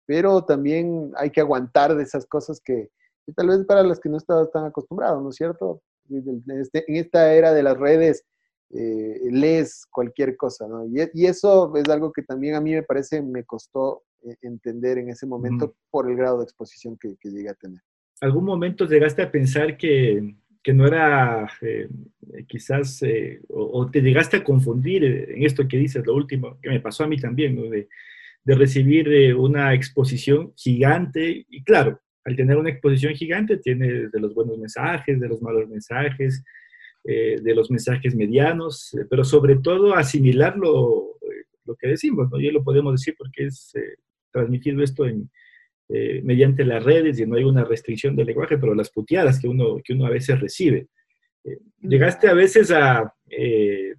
pero 0.06 0.44
también 0.44 1.12
hay 1.16 1.30
que 1.30 1.40
aguantar 1.40 1.96
de 1.96 2.02
esas 2.02 2.26
cosas 2.26 2.60
que, 2.62 2.90
tal 3.34 3.48
vez 3.48 3.64
para 3.64 3.82
las 3.82 3.98
que 3.98 4.08
no 4.08 4.18
estás 4.18 4.50
tan 4.50 4.66
acostumbrado, 4.66 5.20
¿no 5.20 5.30
es 5.30 5.36
cierto? 5.36 5.80
En, 6.10 6.44
este, 6.60 6.84
en 6.86 6.96
esta 6.96 7.32
era 7.32 7.52
de 7.52 7.62
las 7.62 7.78
redes, 7.78 8.24
eh, 8.74 9.20
lees 9.30 9.86
cualquier 9.90 10.36
cosa, 10.36 10.66
¿no? 10.66 10.86
Y, 10.86 11.26
eso 11.26 11.74
es 11.76 11.88
algo 11.90 12.10
que 12.10 12.22
también 12.22 12.54
a 12.54 12.60
mí 12.60 12.72
me 12.72 12.82
parece, 12.82 13.20
me 13.20 13.44
costó 13.44 14.02
eh, 14.22 14.36
entender 14.40 14.96
en 14.98 15.10
ese 15.10 15.26
momento 15.26 15.74
por 15.90 16.10
el 16.10 16.16
grado 16.16 16.38
de 16.38 16.44
exposición 16.44 16.96
que, 16.98 17.16
llegué 17.22 17.50
a 17.50 17.54
tener. 17.54 17.80
¿Algún 18.22 18.44
momento 18.44 18.86
llegaste 18.86 19.22
a 19.22 19.30
pensar 19.30 19.76
que, 19.76 20.36
que 20.62 20.72
no 20.72 20.86
era 20.86 21.50
eh, 21.60 21.88
quizás, 22.46 23.02
o, 23.48 23.90
te 23.90 24.00
llegaste 24.00 24.38
a 24.38 24.44
confundir 24.44 25.04
en 25.04 25.44
esto 25.44 25.66
que 25.66 25.76
dices, 25.76 26.06
lo 26.06 26.14
último, 26.14 26.58
que 26.60 26.70
me 26.70 26.80
pasó 26.80 27.04
a 27.04 27.08
mí 27.08 27.16
también, 27.16 27.56
¿no? 27.56 27.62
de, 27.62 27.88
recibir 28.44 29.34
una 29.36 29.72
exposición 29.72 30.52
gigante, 30.56 31.46
y 31.48 31.62
claro, 31.62 32.00
al 32.24 32.36
tener 32.36 32.56
una 32.56 32.70
exposición 32.70 33.14
gigante, 33.14 33.56
tiene 33.58 34.08
de 34.08 34.20
los 34.20 34.34
buenos 34.34 34.58
mensajes, 34.58 35.20
de 35.20 35.28
los 35.28 35.40
malos 35.42 35.68
mensajes, 35.68 36.42
eh, 37.04 37.40
de 37.42 37.54
los 37.56 37.68
mensajes 37.68 38.14
medianos, 38.14 38.94
eh, 38.94 39.04
pero 39.10 39.24
sobre 39.24 39.56
todo 39.56 39.96
asimilar 39.96 40.56
lo, 40.56 41.16
eh, 41.22 41.46
lo, 41.64 41.74
que 41.74 41.88
decimos, 41.88 42.30
¿no? 42.30 42.38
Y 42.38 42.48
lo 42.52 42.62
podemos 42.62 42.92
decir 42.92 43.16
porque 43.18 43.46
es 43.46 43.72
transmitido 44.30 44.84
esto 44.84 45.04
en, 45.04 45.28
mediante 45.88 46.64
las 46.64 46.82
redes 46.82 47.18
y 47.18 47.26
no 47.26 47.36
hay 47.36 47.44
una 47.44 47.64
restricción 47.64 48.16
del 48.16 48.26
lenguaje, 48.26 48.56
pero 48.56 48.74
las 48.74 48.90
puteadas 48.90 49.38
que 49.38 49.48
uno, 49.48 49.76
que 49.84 49.92
uno 49.92 50.06
a 50.06 50.10
veces 50.10 50.40
recibe. 50.40 50.88
llegaste 51.80 52.28
a 52.28 52.34
veces 52.34 52.70
a, 52.70 53.14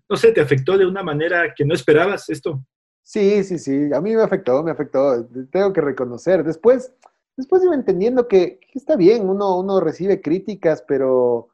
no 0.09 0.15
sé, 0.15 0.31
te 0.31 0.41
afectó 0.41 0.77
de 0.77 0.87
una 0.87 1.03
manera 1.03 1.53
que 1.55 1.65
no 1.65 1.73
esperabas 1.73 2.29
esto. 2.29 2.65
Sí, 3.03 3.43
sí, 3.43 3.59
sí, 3.59 3.89
a 3.93 4.01
mí 4.01 4.15
me 4.15 4.23
afectó, 4.23 4.63
me 4.63 4.71
afectó, 4.71 5.27
tengo 5.51 5.71
que 5.71 5.81
reconocer. 5.81 6.43
Después, 6.43 6.93
después 7.37 7.63
iba 7.63 7.75
entendiendo 7.75 8.27
que, 8.27 8.59
que 8.59 8.79
está 8.79 8.95
bien, 8.95 9.29
uno, 9.29 9.59
uno 9.59 9.79
recibe 9.79 10.21
críticas, 10.21 10.83
pero 10.87 11.53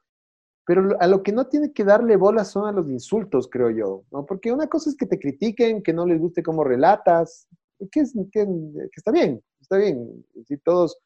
pero 0.69 0.95
a 0.99 1.07
lo 1.07 1.23
que 1.23 1.31
no 1.31 1.47
tiene 1.47 1.73
que 1.73 1.83
darle 1.83 2.15
bola 2.15 2.45
son 2.45 2.67
a 2.67 2.71
los 2.71 2.87
insultos, 2.91 3.49
creo 3.51 3.71
yo, 3.71 4.03
¿no? 4.11 4.27
Porque 4.27 4.51
una 4.51 4.67
cosa 4.67 4.91
es 4.91 4.95
que 4.95 5.07
te 5.07 5.17
critiquen, 5.17 5.81
que 5.81 5.93
no 5.93 6.05
les 6.05 6.19
guste 6.19 6.43
cómo 6.43 6.63
relatas, 6.63 7.47
que, 7.91 8.01
es, 8.01 8.13
que, 8.31 8.47
está 8.95 9.11
bien, 9.11 9.41
está 9.69 9.77
bien. 9.77 10.25
Si 10.45 10.57
todos 10.57 10.97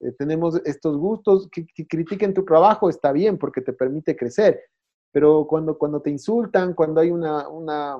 eh, 0.00 0.12
tenemos 0.18 0.60
estos 0.64 0.96
gustos, 0.96 1.48
que, 1.50 1.66
critiquen 1.86 2.34
tu 2.34 2.44
trabajo 2.44 2.90
está 2.90 3.12
bien 3.12 3.38
porque 3.38 3.60
te 3.60 3.72
permite 3.72 4.16
crecer. 4.16 4.60
Pero 5.12 5.46
cuando, 5.46 5.78
cuando 5.78 6.00
te 6.00 6.10
insultan, 6.10 6.74
cuando 6.74 7.00
hay 7.00 7.10
una, 7.10 7.48
una, 7.48 7.96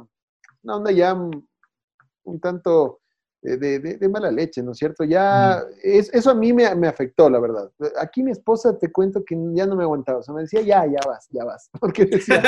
una 0.62 0.76
onda 0.76 0.90
ya 0.92 1.14
un 1.14 2.40
tanto 2.40 3.00
de, 3.42 4.08
mala 4.11 4.30
leche, 4.30 4.62
¿no 4.62 4.72
es 4.72 4.78
cierto? 4.78 5.04
Ya, 5.04 5.62
es, 5.82 6.12
eso 6.12 6.30
a 6.30 6.34
mí 6.34 6.52
me, 6.52 6.74
me, 6.74 6.88
afectó, 6.88 7.30
la 7.30 7.40
verdad. 7.40 7.70
Aquí 7.98 8.22
mi 8.22 8.32
esposa, 8.32 8.78
te 8.78 8.92
cuento 8.92 9.24
que 9.24 9.34
ya 9.54 9.66
no 9.66 9.76
me 9.76 9.84
aguantaba, 9.84 10.18
o 10.18 10.22
sea, 10.22 10.34
me 10.34 10.42
decía, 10.42 10.61
ya, 10.61 10.84
ya 10.86 11.00
vas, 11.06 11.26
ya 11.30 11.44
vas, 11.44 11.70
porque 11.80 12.04
decía, 12.04 12.42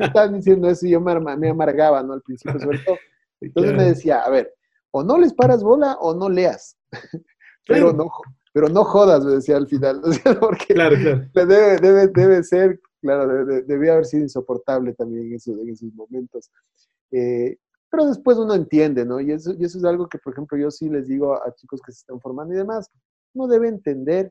estaban 0.00 0.34
diciendo 0.34 0.68
eso 0.68 0.86
y 0.86 0.90
yo 0.90 1.00
me, 1.00 1.18
me, 1.36 1.48
amargaba, 1.48 2.02
¿no? 2.02 2.12
Al 2.12 2.22
principio, 2.22 2.58
sobre 2.60 2.78
todo. 2.78 2.96
Entonces 3.40 3.74
me 3.74 3.84
decía, 3.84 4.20
a 4.20 4.30
ver, 4.30 4.52
o 4.90 5.02
no 5.02 5.18
les 5.18 5.32
paras 5.34 5.62
bola 5.62 5.96
o 6.00 6.14
no 6.14 6.28
leas, 6.28 6.76
pero 7.66 7.92
no, 7.92 8.10
pero 8.52 8.68
no 8.68 8.84
jodas, 8.84 9.24
me 9.24 9.32
decía 9.32 9.56
al 9.56 9.66
final, 9.66 10.00
porque 10.40 10.74
claro, 10.74 10.96
claro. 10.96 11.28
Debe, 11.34 11.76
debe, 11.78 12.08
debe 12.08 12.42
ser, 12.42 12.80
claro, 13.00 13.44
debe, 13.44 13.90
haber 13.90 14.04
sido 14.04 14.22
insoportable 14.22 14.94
también 14.94 15.26
en 15.26 15.34
esos, 15.34 15.58
en 15.58 15.68
esos 15.70 15.92
momentos. 15.94 16.50
Eh, 17.10 17.56
pero 17.90 18.06
después 18.06 18.36
uno 18.36 18.54
entiende, 18.54 19.04
¿no? 19.04 19.20
Y 19.20 19.32
eso, 19.32 19.54
y 19.58 19.64
eso 19.64 19.78
es 19.78 19.84
algo 19.84 20.08
que, 20.08 20.18
por 20.18 20.32
ejemplo, 20.32 20.58
yo 20.58 20.70
sí 20.70 20.88
les 20.88 21.08
digo 21.08 21.34
a, 21.34 21.54
chicos 21.54 21.80
que 21.84 21.92
se 21.92 22.00
están 22.00 22.20
formando 22.20 22.54
y 22.54 22.58
demás, 22.58 22.90
uno 23.34 23.46
debe 23.46 23.68
entender 23.68 24.28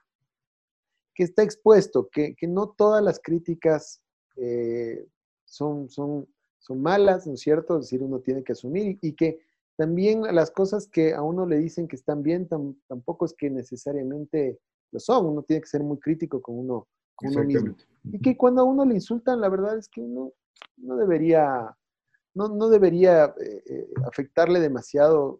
que 1.15 1.23
está 1.23 1.41
expuesto, 1.41 2.07
que, 2.11 2.35
que 2.35 2.47
no 2.47 2.69
todas 2.69 3.03
las 3.03 3.19
críticas 3.19 4.01
eh, 4.35 5.07
son, 5.45 5.89
son, 5.89 6.27
son 6.59 6.81
malas, 6.81 7.25
¿no 7.25 7.33
es 7.33 7.39
cierto? 7.39 7.79
Es 7.79 7.85
decir, 7.85 8.03
uno 8.03 8.19
tiene 8.19 8.43
que 8.43 8.51
asumir 8.51 8.99
y, 9.01 9.13
que 9.13 9.39
también 9.77 10.23
las 10.35 10.51
cosas 10.51 10.87
que 10.87 11.13
a 11.13 11.21
uno 11.21 11.45
le 11.45 11.57
dicen 11.57 11.87
que 11.87 11.95
están 11.95 12.23
bien 12.23 12.47
tampoco 12.87 13.25
es 13.25 13.33
que 13.33 13.49
necesariamente 13.49 14.59
lo 14.91 14.99
son, 14.99 15.27
uno 15.27 15.43
tiene 15.43 15.61
que 15.61 15.67
ser 15.67 15.83
muy 15.83 15.99
crítico 15.99 16.41
con 16.41 16.57
uno, 16.57 16.87
con 17.15 17.29
uno 17.29 17.43
mismo. 17.43 17.75
Y 18.03 18.19
que 18.19 18.35
cuando 18.35 18.61
a 18.61 18.65
uno 18.65 18.85
le 18.85 18.95
insultan, 18.95 19.39
la 19.39 19.49
verdad 19.49 19.77
es 19.77 19.87
que 19.87 20.01
uno 20.01 20.33
no 20.77 20.95
debería 20.95 21.75
no, 22.37 22.69
debería 22.69 23.33
eh, 23.39 23.63
eh, 23.65 23.87
afectarle 24.05 24.59
demasiado. 24.59 25.39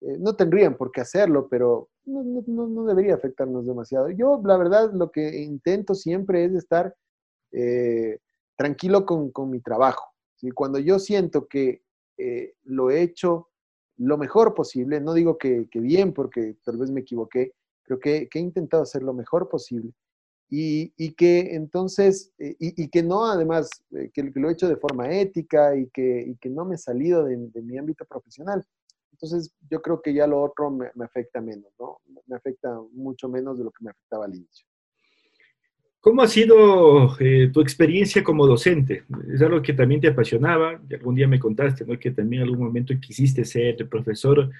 Eh, 0.00 0.16
no 0.18 0.34
tendrían 0.34 0.76
por 0.76 0.90
qué 0.90 1.02
hacerlo, 1.02 1.48
pero 1.48 1.90
no, 2.04 2.84
debería 2.84 3.14
afectarnos 3.14 3.66
demasiado. 3.66 4.10
Yo, 4.10 4.40
la 4.44 4.56
verdad, 4.56 4.90
lo 4.92 5.10
que 5.10 5.42
intento 5.42 5.94
siempre 5.94 6.44
es 6.44 6.54
estar 6.54 6.94
tranquilo 8.56 9.04
con, 9.04 9.50
mi 9.50 9.60
trabajo. 9.60 10.12
¿sí? 10.36 10.50
Cuando 10.50 10.78
yo 10.78 10.98
siento 10.98 11.46
que 11.46 11.82
lo 12.64 12.90
he 12.90 13.02
hecho 13.02 13.50
lo 13.98 14.18
mejor 14.18 14.54
posible, 14.54 15.00
no 15.00 15.14
digo 15.14 15.38
que, 15.38 15.68
bien, 15.74 16.12
porque 16.12 16.56
tal 16.64 16.76
vez 16.76 16.90
me 16.90 17.00
equivoqué, 17.00 17.52
pero 17.84 18.00
que, 18.00 18.28
que 18.28 18.38
he 18.38 18.42
intentado 18.42 18.82
hacer 18.82 19.02
lo 19.02 19.12
mejor 19.12 19.48
posible 19.48 19.92
y, 20.54 21.14
que 21.14 21.54
entonces, 21.54 22.30
eh, 22.38 22.54
y, 22.58 22.88
que 22.88 23.02
no 23.02 23.24
además, 23.24 23.70
eh, 23.92 24.10
que, 24.12 24.30
lo 24.34 24.50
he 24.50 24.52
hecho 24.52 24.68
de 24.68 24.76
forma 24.76 25.10
ética 25.10 25.74
y 25.74 25.88
que, 25.88 26.36
que 26.38 26.50
no 26.50 26.66
me 26.66 26.74
he 26.74 26.78
salido 26.78 27.24
de, 27.24 27.38
mi 27.62 27.78
ámbito 27.78 28.04
profesional. 28.04 28.62
Entonces, 29.12 29.50
yo 29.70 29.80
creo 29.80 30.02
que 30.02 30.12
ya 30.12 30.26
lo 30.26 30.42
otro 30.42 30.70
me, 30.70 30.90
afecta 31.02 31.40
menos, 31.40 31.72
¿no? 31.78 32.00
Me 32.26 32.36
afecta 32.36 32.78
mucho 32.92 33.30
menos 33.30 33.56
de 33.56 33.64
lo 33.64 33.70
que 33.70 33.84
me 33.84 33.90
afectaba 33.92 34.26
al 34.26 34.34
inicio. 34.34 34.66
¿Cómo 36.02 36.20
ha 36.22 36.26
sido 36.26 37.16
eh, 37.20 37.50
tu 37.52 37.60
experiencia 37.60 38.24
como 38.24 38.44
docente? 38.44 39.04
Es 39.32 39.40
algo 39.40 39.62
que 39.62 39.72
también 39.72 40.00
te 40.00 40.08
apasionaba, 40.08 40.80
y 40.90 40.94
algún 40.94 41.14
día 41.14 41.28
me 41.28 41.38
contaste, 41.38 41.86
¿no? 41.86 41.96
Que 41.96 42.10
también 42.10 42.42
en 42.42 42.48
algún 42.48 42.66
momento 42.66 42.92
quisiste 43.00 43.44
ser 43.44 43.88
profesor 43.88 44.50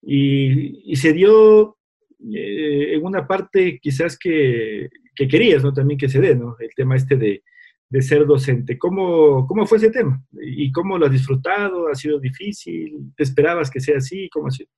y, 0.00 0.94
se 0.94 1.12
dio 1.12 1.76
en 2.20 3.04
una 3.04 3.26
parte 3.26 3.80
quizás 3.82 4.16
que, 4.16 4.88
que 5.16 5.26
querías, 5.26 5.64
¿no? 5.64 5.72
También 5.72 5.98
que 5.98 6.08
se 6.08 6.20
dé, 6.20 6.36
¿no? 6.36 6.56
El 6.60 6.70
tema 6.76 6.94
este 6.94 7.16
de, 7.16 7.42
de 7.88 8.02
ser 8.02 8.24
docente. 8.24 8.78
¿Cómo, 8.78 9.48
¿Cómo 9.48 9.66
fue 9.66 9.78
ese 9.78 9.90
tema? 9.90 10.22
¿Y 10.42 10.70
cómo 10.70 10.96
lo 10.96 11.06
has 11.06 11.12
disfrutado? 11.12 11.88
¿Ha 11.88 11.94
sido 11.96 12.20
difícil? 12.20 13.12
¿Te 13.16 13.24
esperabas 13.24 13.68
que 13.68 13.80
sea 13.80 13.98
así? 13.98 14.28
¿Cómo 14.30 14.46
ha 14.46 14.52
sido? 14.52 14.70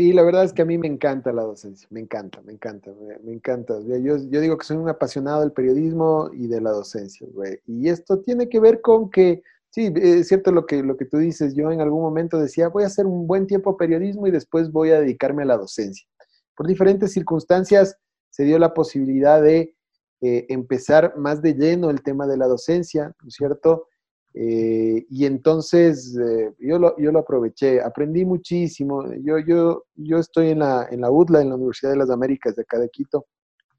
Sí, 0.00 0.14
la 0.14 0.22
verdad 0.22 0.44
es 0.44 0.54
que 0.54 0.62
a 0.62 0.64
mí 0.64 0.78
me 0.78 0.86
encanta 0.86 1.30
la 1.30 1.42
docencia, 1.42 1.86
me 1.90 2.00
encanta, 2.00 2.40
me 2.40 2.54
encanta, 2.54 2.90
me, 3.22 3.34
encanta. 3.34 3.78
Yo, 3.82 4.16
yo, 4.16 4.40
digo 4.40 4.56
que 4.56 4.64
soy 4.64 4.78
un 4.78 4.88
apasionado 4.88 5.42
del 5.42 5.52
periodismo 5.52 6.30
y 6.32 6.46
de 6.46 6.58
la 6.62 6.70
docencia, 6.70 7.26
güey. 7.30 7.60
Y 7.66 7.90
esto 7.90 8.18
tiene 8.20 8.48
que 8.48 8.60
ver 8.60 8.80
con 8.80 9.10
que, 9.10 9.42
sí, 9.68 9.92
es 9.94 10.28
cierto 10.28 10.52
lo 10.52 10.64
que, 10.64 10.82
lo 10.82 10.96
que 10.96 11.04
tú 11.04 11.18
dices, 11.18 11.54
yo 11.54 11.70
en 11.70 11.82
algún 11.82 12.00
momento 12.00 12.38
decía, 12.38 12.68
voy 12.68 12.84
a 12.84 12.86
hacer 12.86 13.04
un 13.04 13.26
buen 13.26 13.46
tiempo 13.46 13.76
periodismo 13.76 14.26
y 14.26 14.30
después 14.30 14.72
voy 14.72 14.88
a 14.88 15.00
dedicarme 15.00 15.42
a 15.42 15.48
la 15.48 15.58
docencia. 15.58 16.08
Por 16.56 16.66
diferentes 16.66 17.12
circunstancias, 17.12 17.98
se 18.30 18.44
dio 18.44 18.58
la 18.58 18.72
posibilidad 18.72 19.42
de 19.42 19.76
eh, 20.22 20.46
empezar 20.48 21.12
más 21.18 21.42
de 21.42 21.52
lleno 21.52 21.90
el 21.90 22.02
tema 22.02 22.26
de 22.26 22.38
la 22.38 22.46
docencia, 22.46 23.14
¿no 23.20 23.28
es 23.28 23.34
cierto? 23.34 23.88
Eh, 24.32 25.06
y 25.10 25.26
entonces 25.26 26.16
eh, 26.16 26.54
yo, 26.58 26.78
lo, 26.78 26.96
yo, 26.98 27.10
lo, 27.10 27.20
aproveché, 27.20 27.80
aprendí 27.80 28.24
muchísimo. 28.24 29.04
Yo, 29.22 29.38
yo, 29.38 29.84
yo 29.94 30.18
estoy 30.18 30.50
en 30.50 30.60
la, 30.60 30.86
en 30.90 31.00
la 31.00 31.10
UDLA, 31.10 31.42
en 31.42 31.48
la 31.50 31.56
Universidad 31.56 31.90
de 31.92 31.98
las 31.98 32.10
Américas 32.10 32.54
de 32.54 32.62
acá 32.62 32.78
de 32.78 32.88
Quito, 32.88 33.26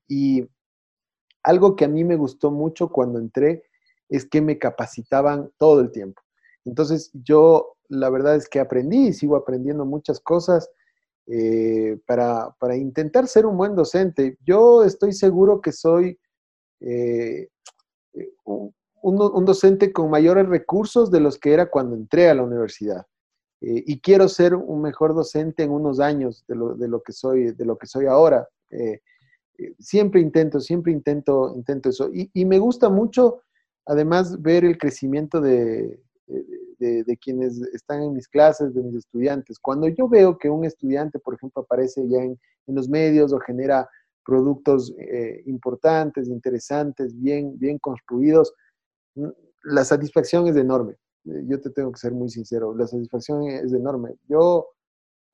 y 0.07 0.47
algo 1.43 1.75
que 1.75 1.85
a 1.85 1.87
mí 1.87 2.03
me 2.03 2.17
gustó 2.17 2.51
mucho 2.51 2.89
cuando 2.89 3.17
entré 3.17 3.63
es 4.09 4.25
que 4.25 4.41
me 4.41 4.59
capacitaban 4.59 5.51
todo 5.57 5.79
el 5.79 5.91
tiempo. 5.91 6.21
Entonces 6.65 7.11
yo 7.13 7.77
la 7.87 8.09
verdad 8.09 8.35
es 8.35 8.47
que 8.47 8.59
aprendí 8.59 9.07
y 9.07 9.13
sigo 9.13 9.35
aprendiendo 9.35 9.85
muchas 9.85 10.19
cosas. 10.19 10.69
Eh, 11.27 11.97
para, 12.05 12.75
intentar 12.75 13.27
ser 13.27 13.45
un 13.45 13.55
buen 13.55 13.75
docente. 13.75 14.37
Yo 14.45 14.83
estoy 14.83 15.13
seguro 15.13 15.61
que 15.61 15.71
soy 15.71 16.19
eh, 16.81 17.47
un, 19.01 19.21
un, 19.21 19.45
docente 19.45 19.91
con 19.91 20.09
mayores 20.09 20.47
recursos 20.47 21.11
de 21.11 21.19
los 21.19 21.37
que 21.37 21.53
era 21.53 21.69
cuando 21.69 21.95
entré 21.95 22.29
a 22.29 22.35
la 22.35 22.43
universidad. 22.43 23.05
Eh, 23.61 23.83
y 23.85 23.99
quiero 23.99 24.27
ser 24.27 24.55
un 24.55 24.81
mejor 24.81 25.13
docente 25.13 25.63
en 25.63 25.69
unos 25.69 25.99
años 25.99 26.43
de 26.47 26.55
lo, 26.55 26.73
de 26.75 26.87
lo 26.87 27.01
que, 27.03 27.13
soy, 27.13 27.51
de 27.51 27.65
lo 27.65 27.77
que 27.77 27.85
soy 27.85 28.07
ahora. 28.07 28.47
Eh, 28.71 29.01
eh, 29.59 29.75
siempre 29.77 30.19
intento, 30.19 30.59
siempre 30.59 30.91
intento, 30.91 31.53
intento 31.55 31.89
eso. 31.89 32.09
Y, 32.11 32.45
me 32.45 32.57
gusta 32.57 32.89
mucho, 32.89 33.43
además, 33.85 34.41
ver 34.41 34.65
el 34.65 34.79
crecimiento 34.79 35.39
de, 35.39 35.99
de, 36.79 37.17
quienes 37.21 37.61
están 37.73 38.01
en 38.01 38.13
mis 38.13 38.27
clases, 38.27 38.73
de 38.73 38.81
mis 38.81 38.95
estudiantes. 38.95 39.59
Cuando 39.59 39.87
yo 39.87 40.09
veo 40.09 40.39
que 40.39 40.49
un 40.49 40.65
estudiante, 40.65 41.19
por 41.19 41.35
ejemplo, 41.35 41.61
aparece 41.61 42.01
ya 42.09 42.23
en, 42.23 42.39
en 42.65 42.75
los 42.75 42.89
medios 42.89 43.31
o 43.31 43.39
genera 43.39 43.87
productos 44.25 44.93
importantes, 45.45 46.27
interesantes, 46.27 47.19
bien, 47.19 47.57
bien 47.57 47.77
construidos, 47.79 48.53
la 49.63 49.85
satisfacción 49.85 50.47
es 50.47 50.55
enorme. 50.55 50.93
Eh, 51.25 51.43
yo 51.47 51.59
te 51.59 51.69
tengo 51.69 51.91
que 51.91 51.99
ser 51.99 52.11
muy 52.11 52.29
sincero, 52.29 52.75
la 52.75 52.87
satisfacción 52.87 53.43
es 53.43 53.73
enorme. 53.73 54.15
Yo, 54.27 54.69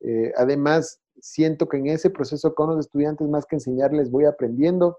eh, 0.00 0.32
además, 0.36 1.00
siento 1.20 1.68
que 1.68 1.78
en 1.78 1.88
ese 1.88 2.10
proceso 2.10 2.54
con 2.54 2.70
los 2.70 2.86
estudiantes, 2.86 3.28
más 3.28 3.46
que 3.46 3.56
enseñarles, 3.56 4.10
voy 4.10 4.24
aprendiendo 4.24 4.98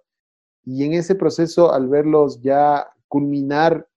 y 0.66 0.84
en 0.84 0.94
ese 0.94 1.16
proceso, 1.16 1.74
al 1.74 1.88
verlos 1.88 2.42
ya 2.42 2.88
culminar 3.08 3.88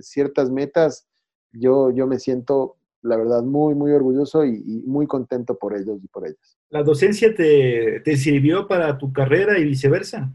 ciertas 0.00 0.50
metas, 0.50 1.06
yo, 1.52 1.90
yo 1.90 2.06
me 2.06 2.18
siento, 2.18 2.76
la 3.02 3.16
verdad, 3.16 3.42
muy, 3.42 3.74
muy 3.74 3.92
orgulloso 3.92 4.44
y, 4.44 4.82
muy 4.86 5.06
contento 5.06 5.56
por 5.58 5.76
ellos 5.76 6.00
y 6.02 6.08
por 6.08 6.26
ellas. 6.26 6.58
¿La 6.70 6.82
docencia 6.82 7.34
te 7.34 8.16
sirvió 8.16 8.66
para 8.66 8.98
tu 8.98 9.12
carrera 9.12 9.58
y 9.58 9.64
viceversa? 9.64 10.34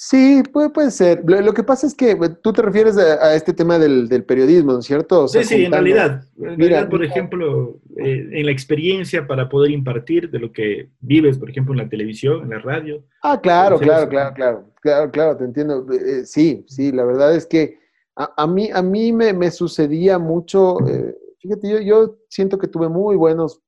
Sí, 0.00 0.44
puede, 0.52 0.70
puede 0.70 0.92
ser. 0.92 1.24
Lo, 1.26 1.52
que 1.52 1.64
pasa 1.64 1.84
es 1.84 1.92
que 1.92 2.16
tú 2.40 2.52
te 2.52 2.62
refieres 2.62 2.96
a, 2.96 3.34
este 3.34 3.52
tema 3.52 3.80
del, 3.80 4.08
del, 4.08 4.22
periodismo, 4.22 4.72
¿no 4.72 4.78
es 4.78 4.84
cierto? 4.84 5.24
O 5.24 5.28
sea, 5.28 5.42
sí, 5.42 5.56
sí, 5.56 5.64
en 5.64 5.72
realidad. 5.72 6.22
En 6.40 6.56
mira, 6.56 6.88
por 6.88 7.02
ejemplo, 7.02 7.80
eh, 7.96 8.28
en 8.30 8.46
la 8.46 8.52
experiencia 8.52 9.26
para 9.26 9.48
poder 9.48 9.72
impartir 9.72 10.30
de 10.30 10.38
lo 10.38 10.52
que 10.52 10.90
vives, 11.00 11.36
por 11.36 11.50
ejemplo, 11.50 11.74
en 11.74 11.78
la 11.78 11.88
televisión, 11.88 12.44
en 12.44 12.50
la 12.50 12.60
radio. 12.60 13.02
Ah, 13.24 13.40
claro, 13.40 13.76
claro, 13.80 14.08
claro, 14.08 14.34
claro, 14.34 14.72
claro, 14.80 15.10
claro, 15.10 15.36
te 15.36 15.44
entiendo. 15.46 15.84
Eh, 15.92 16.24
sí, 16.24 16.64
sí, 16.68 16.92
la 16.92 17.04
verdad 17.04 17.34
es 17.34 17.44
que 17.44 17.80
a, 18.14 18.32
a 18.36 18.46
mí, 18.46 18.70
a 18.72 18.82
mí 18.82 19.12
me, 19.12 19.32
me 19.32 19.50
sucedía 19.50 20.16
mucho, 20.20 20.76
eh, 20.86 21.12
fíjate, 21.40 21.68
yo, 21.68 21.80
yo 21.80 22.18
siento 22.28 22.56
que 22.56 22.68
tuve 22.68 22.88
muy 22.88 23.16
buenos 23.16 23.60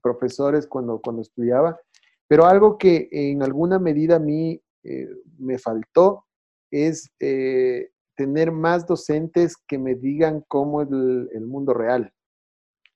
profesores 0.00 0.66
cuando, 0.66 0.98
cuando 0.98 1.20
estudiaba, 1.20 1.78
pero 2.26 2.46
algo 2.46 2.78
que 2.78 3.06
en 3.12 3.42
alguna 3.42 3.78
medida 3.78 4.16
a 4.16 4.18
mí 4.18 4.62
eh, 4.84 5.08
me 5.38 5.58
faltó 5.58 6.24
es 6.70 7.10
eh, 7.20 7.90
tener 8.16 8.52
más 8.52 8.86
docentes 8.86 9.56
que 9.68 9.78
me 9.78 9.94
digan 9.94 10.44
cómo 10.48 10.82
es 10.82 10.88
el, 10.90 11.46
mundo 11.46 11.74
real, 11.74 12.12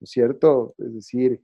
¿no 0.01 0.05
es 0.05 0.11
cierto? 0.11 0.75
Es 0.79 0.95
decir, 0.95 1.41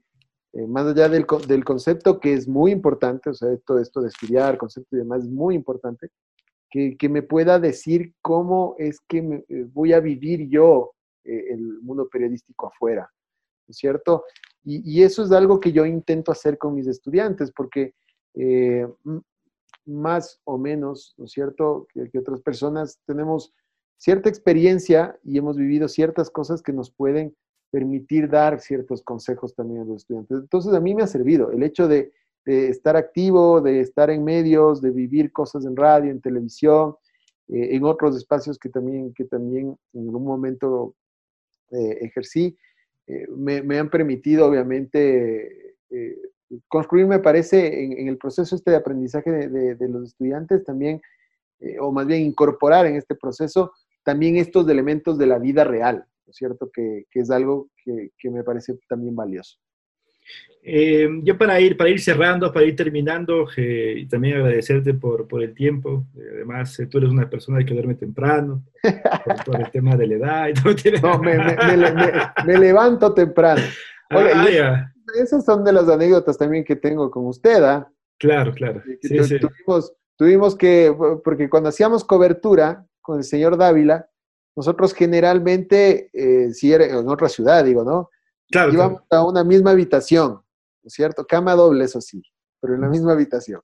eh, 0.53 0.67
más 0.67 0.85
allá 0.85 1.09
del, 1.09 1.25
del, 1.47 1.63
concepto 1.63 2.19
que 2.19 2.33
es 2.33 2.47
muy 2.47 2.71
importante, 2.71 3.29
o 3.29 3.33
sea, 3.33 3.49
todo 3.65 3.79
esto 3.79 4.01
de 4.01 4.09
estudiar, 4.09 4.57
concepto 4.57 4.95
y 4.95 4.99
demás 4.99 5.23
es 5.23 5.29
muy 5.29 5.55
importante, 5.55 6.09
que, 6.69 6.97
que 6.97 7.09
me 7.09 7.21
pueda 7.21 7.59
decir 7.59 8.13
cómo 8.21 8.75
es 8.77 8.99
que 9.07 9.21
me, 9.21 9.43
voy 9.73 9.93
a 9.93 9.99
vivir 9.99 10.47
yo 10.49 10.91
el 11.23 11.81
mundo 11.81 12.07
periodístico 12.07 12.67
afuera, 12.67 13.09
¿no 13.67 13.71
es 13.71 13.77
cierto? 13.77 14.23
Y, 14.67 15.03
eso 15.03 15.23
es 15.23 15.31
algo 15.31 15.59
que 15.59 15.71
yo 15.71 15.85
intento 15.85 16.31
hacer 16.31 16.57
con 16.57 16.73
mis 16.73 16.87
estudiantes, 16.87 17.51
porque 17.51 17.93
eh, 18.33 18.87
más 19.85 20.41
o 20.43 20.57
menos, 20.57 21.13
¿no 21.17 21.25
es 21.25 21.31
cierto?, 21.31 21.87
que, 21.93 22.17
otras 22.17 22.41
personas 22.41 22.99
tenemos 23.05 23.53
cierta 23.97 24.29
experiencia 24.29 25.17
y 25.23 25.37
hemos 25.37 25.57
vivido 25.57 25.87
ciertas 25.87 26.29
cosas 26.29 26.61
que 26.61 26.73
nos 26.73 26.91
pueden 26.91 27.35
permitir 27.71 28.29
dar 28.29 28.59
ciertos 28.59 29.01
consejos 29.01 29.53
también 29.55 29.81
a 29.81 29.85
los 29.85 29.97
estudiantes. 29.97 30.39
Entonces, 30.39 30.73
a 30.73 30.79
mí 30.79 30.95
me 30.95 31.03
ha 31.03 31.07
servido 31.07 31.51
el 31.51 31.63
hecho 31.63 31.87
de, 31.87 32.11
estar 32.45 32.95
activo, 32.95 33.59
de 33.59 33.79
estar 33.79 34.11
en 34.11 34.23
medios, 34.23 34.79
de 34.79 34.91
vivir 34.91 35.31
cosas 35.31 35.65
en 35.65 35.75
radio, 35.75 36.11
en 36.11 36.21
televisión, 36.21 36.95
eh, 37.47 37.69
en 37.75 37.83
otros 37.83 38.15
espacios 38.15 38.59
que 38.59 38.69
también, 38.69 39.13
que 39.15 39.25
también 39.25 39.75
en 39.93 40.01
algún 40.01 40.25
momento 40.25 40.93
eh, 41.71 41.97
ejercí. 42.01 42.55
Eh, 43.07 43.25
me, 43.35 43.79
han 43.79 43.89
permitido, 43.89 44.47
obviamente, 44.47 45.75
construir, 46.67 47.07
me 47.07 47.19
parece, 47.19 47.83
en, 47.83 48.07
el 48.07 48.17
proceso 48.17 48.55
este 48.55 48.71
de 48.71 48.77
aprendizaje 48.77 49.31
de, 49.31 49.89
los 49.89 50.09
estudiantes 50.09 50.63
también, 50.63 51.01
eh, 51.59 51.77
o 51.79 51.91
más 51.91 52.05
bien 52.05 52.21
incorporar 52.21 52.85
en 52.85 52.95
este 52.95 53.15
proceso 53.15 53.71
también 54.03 54.37
estos 54.37 54.67
elementos 54.69 55.17
de 55.17 55.25
la 55.25 55.39
vida 55.39 55.63
real, 55.63 56.05
¿no 56.25 56.31
es 56.31 56.35
cierto? 56.35 56.69
Que, 56.71 57.05
es 57.11 57.31
algo 57.31 57.69
que, 57.83 58.11
que 58.17 58.29
me 58.29 58.43
parece 58.43 58.77
también 58.87 59.15
valioso. 59.15 59.57
Eh, 60.67 61.07
yo 61.21 61.37
para 61.37 61.59
ir, 61.59 61.77
para 61.77 61.91
ir 61.91 61.99
cerrando, 61.99 62.51
para 62.51 62.65
ir 62.65 62.75
terminando, 62.75 63.47
eh, 63.55 63.95
y 63.97 64.07
también 64.07 64.37
agradecerte 64.37 64.95
por, 64.95 65.27
por 65.27 65.43
el 65.43 65.53
tiempo. 65.53 66.07
además, 66.17 66.81
tú 66.89 66.97
eres 66.97 67.11
una 67.11 67.29
persona 67.29 67.63
que 67.63 67.73
duerme 67.73 67.93
temprano, 67.93 68.63
por, 69.45 69.61
el 69.61 69.69
tema 69.69 69.95
de 69.95 70.07
la 70.07 70.15
edad. 70.15 70.49
no, 71.03 71.19
me, 71.19 71.37
me, 72.45 72.57
levanto 72.57 73.13
temprano. 73.13 73.61
Ah, 74.11 74.93
esas 75.13 75.45
son 75.45 75.63
de 75.63 75.73
las 75.73 75.87
anécdotas 75.87 76.37
también 76.37 76.63
que 76.63 76.75
tengo 76.75 77.11
con 77.11 77.25
usted, 77.27 77.63
¿ah? 77.63 77.91
Claro, 78.17 78.53
claro. 78.53 78.81
Sí, 79.01 79.23
sí. 79.23 79.39
Tuvimos, 79.39 79.93
tuvimos 80.15 80.55
que, 80.55 80.95
porque 81.23 81.49
cuando 81.49 81.69
hacíamos 81.69 82.03
cobertura 82.03 82.85
con 83.01 83.17
el 83.17 83.23
señor 83.23 83.57
Dávila, 83.57 84.09
nosotros 84.55 84.93
generalmente, 84.93 86.09
si 86.53 86.71
era 86.71 86.85
en 86.85 87.09
otra 87.09 87.27
ciudad, 87.27 87.63
digo, 87.63 87.83
¿no? 87.83 88.09
Claro, 88.49 88.71
íbamos 88.71 89.01
a 89.09 89.25
una 89.25 89.43
misma 89.43 89.71
habitación, 89.71 90.33
¿no 90.33 90.87
es 90.87 90.93
cierto? 90.93 91.25
Cama 91.25 91.55
doble, 91.55 91.83
eso 91.83 91.99
sí, 91.99 92.21
pero 92.61 92.75
en 92.75 92.81
la 92.81 92.89
misma 92.89 93.13
habitación. 93.13 93.61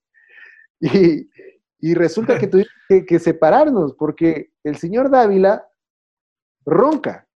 Y, 0.80 1.30
y 1.78 1.94
resulta 1.94 2.38
que 2.38 2.46
tuvimos 2.46 2.72
que, 2.88 3.18
separarnos 3.18 3.94
porque 3.94 4.52
el 4.64 4.76
señor 4.76 5.10
Dávila 5.10 5.66
ronca 6.64 7.28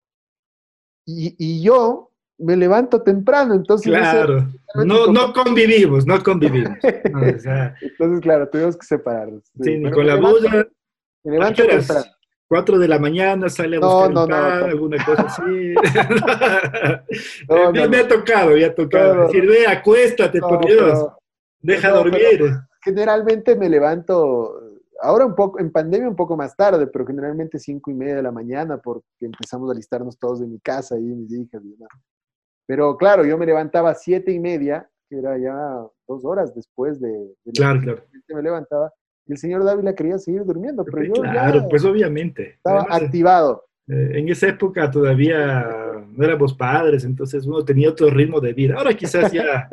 y, 1.05 1.35
y 1.37 1.61
yo 1.61 2.06
me 2.37 2.55
levanto 2.55 3.01
temprano, 3.01 3.55
entonces... 3.55 3.91
Claro, 3.91 4.47
no, 4.85 5.07
no 5.07 5.33
convivimos, 5.33 6.05
no 6.05 6.21
convivimos. 6.21 6.77
entonces, 6.83 8.21
claro, 8.21 8.47
tuvimos 8.49 8.77
que 8.77 8.85
separarnos. 8.85 9.43
Sí, 9.61 9.77
ni 9.77 9.91
con 9.91 10.05
la 10.05 10.15
bulla. 10.15 10.67
Me 11.23 11.33
levanto 11.33 11.65
temprano. 11.65 12.05
4 12.47 12.79
de 12.79 12.87
la 12.87 12.97
mañana 12.97 13.49
sale 13.49 13.77
a 13.77 13.79
buscar 13.79 14.13
no, 14.13 14.25
no, 14.25 14.35
alguna 14.35 15.03
cosa 15.03 15.23
así. 15.23 15.41
no, 17.49 17.89
me 17.89 17.97
ha 17.97 18.07
tocado, 18.07 18.51
me 18.51 18.63
ha 18.63 18.73
tocado. 18.73 19.27
Decir, 19.27 19.45
ve, 19.45 19.67
acuéstate, 19.67 20.39
por 20.39 20.65
Dios. 20.65 21.07
Deja 21.59 21.89
dormir. 21.89 22.53
generalmente 22.81 23.57
me 23.57 23.67
levanto, 23.67 24.61
ahora 25.01 25.25
un 25.25 25.35
poco, 25.35 25.59
en 25.59 25.71
pandemia 25.71 26.07
un 26.07 26.15
poco 26.15 26.37
más 26.37 26.55
tarde, 26.55 26.87
pero 26.87 27.05
generalmente 27.05 27.59
cinco 27.59 27.91
y 27.91 27.93
media 27.93 28.15
de 28.15 28.23
la 28.23 28.31
mañana, 28.31 28.77
porque 28.77 29.05
empezamos 29.19 29.69
a 29.69 29.73
listarnos 29.73 30.17
todos 30.17 30.39
de 30.39 30.47
mi 30.47 30.59
casa 30.59 30.97
y 30.97 31.01
mis 31.01 31.33
hijas 31.33 31.61
y 31.65 31.71
demás. 31.71 31.89
Pero 32.67 32.97
claro, 32.97 33.25
yo 33.25 33.37
me 33.37 33.45
levantaba 33.45 33.91
a 33.91 33.95
siete 33.95 34.31
y 34.31 34.39
media, 34.39 34.87
que 35.09 35.17
era 35.17 35.37
ya 35.37 35.55
dos 36.07 36.23
horas 36.25 36.53
después 36.53 36.99
de, 36.99 37.09
de 37.43 37.51
claro, 37.53 37.79
claro. 37.81 38.03
me 38.29 38.41
levantaba, 38.43 38.93
y 39.25 39.31
el 39.33 39.37
señor 39.37 39.63
Dávila 39.63 39.95
quería 39.95 40.17
seguir 40.17 40.43
durmiendo, 40.45 40.85
pero 40.85 41.03
yo 41.03 41.21
Claro, 41.21 41.67
pues 41.69 41.83
obviamente. 41.83 42.55
Estaba 42.55 42.85
activado. 42.89 43.65
Eh, 43.87 44.19
en 44.19 44.29
esa 44.29 44.47
época 44.49 44.89
todavía 44.91 45.65
no 46.09 46.23
éramos 46.23 46.53
padres, 46.53 47.03
entonces 47.03 47.45
uno 47.45 47.63
tenía 47.63 47.89
otro 47.89 48.09
ritmo 48.09 48.41
de 48.41 48.53
vida. 48.53 48.75
Ahora 48.75 48.93
quizás 48.93 49.31
ya, 49.31 49.69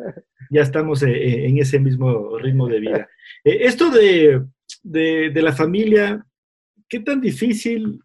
ya 0.51 0.63
estamos 0.63 1.03
eh, 1.03 1.11
eh, 1.11 1.49
en 1.49 1.59
ese 1.59 1.79
mismo 1.79 2.39
ritmo 2.39 2.69
de 2.69 2.81
vida. 2.81 3.09
esto 3.43 3.91
de, 3.91 4.45
de, 4.83 5.31
de, 5.31 5.43
la 5.43 5.53
familia, 5.53 6.25
¿qué 6.89 7.01
tan 7.01 7.21
difícil 7.21 8.01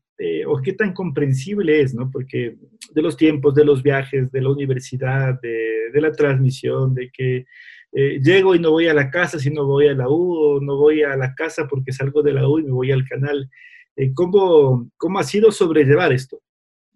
o 0.48 0.62
qué 0.62 0.74
tan 0.74 0.94
comprensible 0.94 1.82
es, 1.82 1.94
no? 1.94 2.10
Porque 2.12 2.58
de 2.94 3.02
los 3.02 3.16
tiempos, 3.16 3.56
de 3.56 3.66
los 3.66 3.82
viajes, 3.82 4.32
de 4.32 4.42
la 4.42 4.50
universidad, 4.50 5.40
de, 5.42 6.02
la 6.02 6.12
transmisión, 6.12 6.94
de 6.94 7.10
que 7.12 7.46
eh, 7.92 8.20
llego 8.22 8.54
y 8.54 8.60
no 8.60 8.72
voy 8.72 8.88
a 8.88 8.94
la 8.94 9.10
casa 9.10 9.40
si 9.40 9.50
no 9.50 9.66
voy 9.66 9.88
a 9.88 9.94
la 9.94 10.08
U, 10.10 10.60
no 10.62 10.78
voy 10.78 11.02
a 11.04 11.16
la 11.16 11.34
casa 11.34 11.68
porque 11.68 11.92
salgo 11.92 12.22
de 12.22 12.34
la 12.34 12.48
U 12.48 12.60
y 12.60 12.64
me 12.64 12.72
voy 12.72 12.92
al 12.92 13.08
canal. 13.08 13.50
Eh, 13.96 14.14
¿cómo, 14.14 14.90
¿Cómo 14.98 15.20
ha 15.20 15.24
sido 15.24 15.52
sobrellevar 15.52 16.14
esto? 16.14 16.40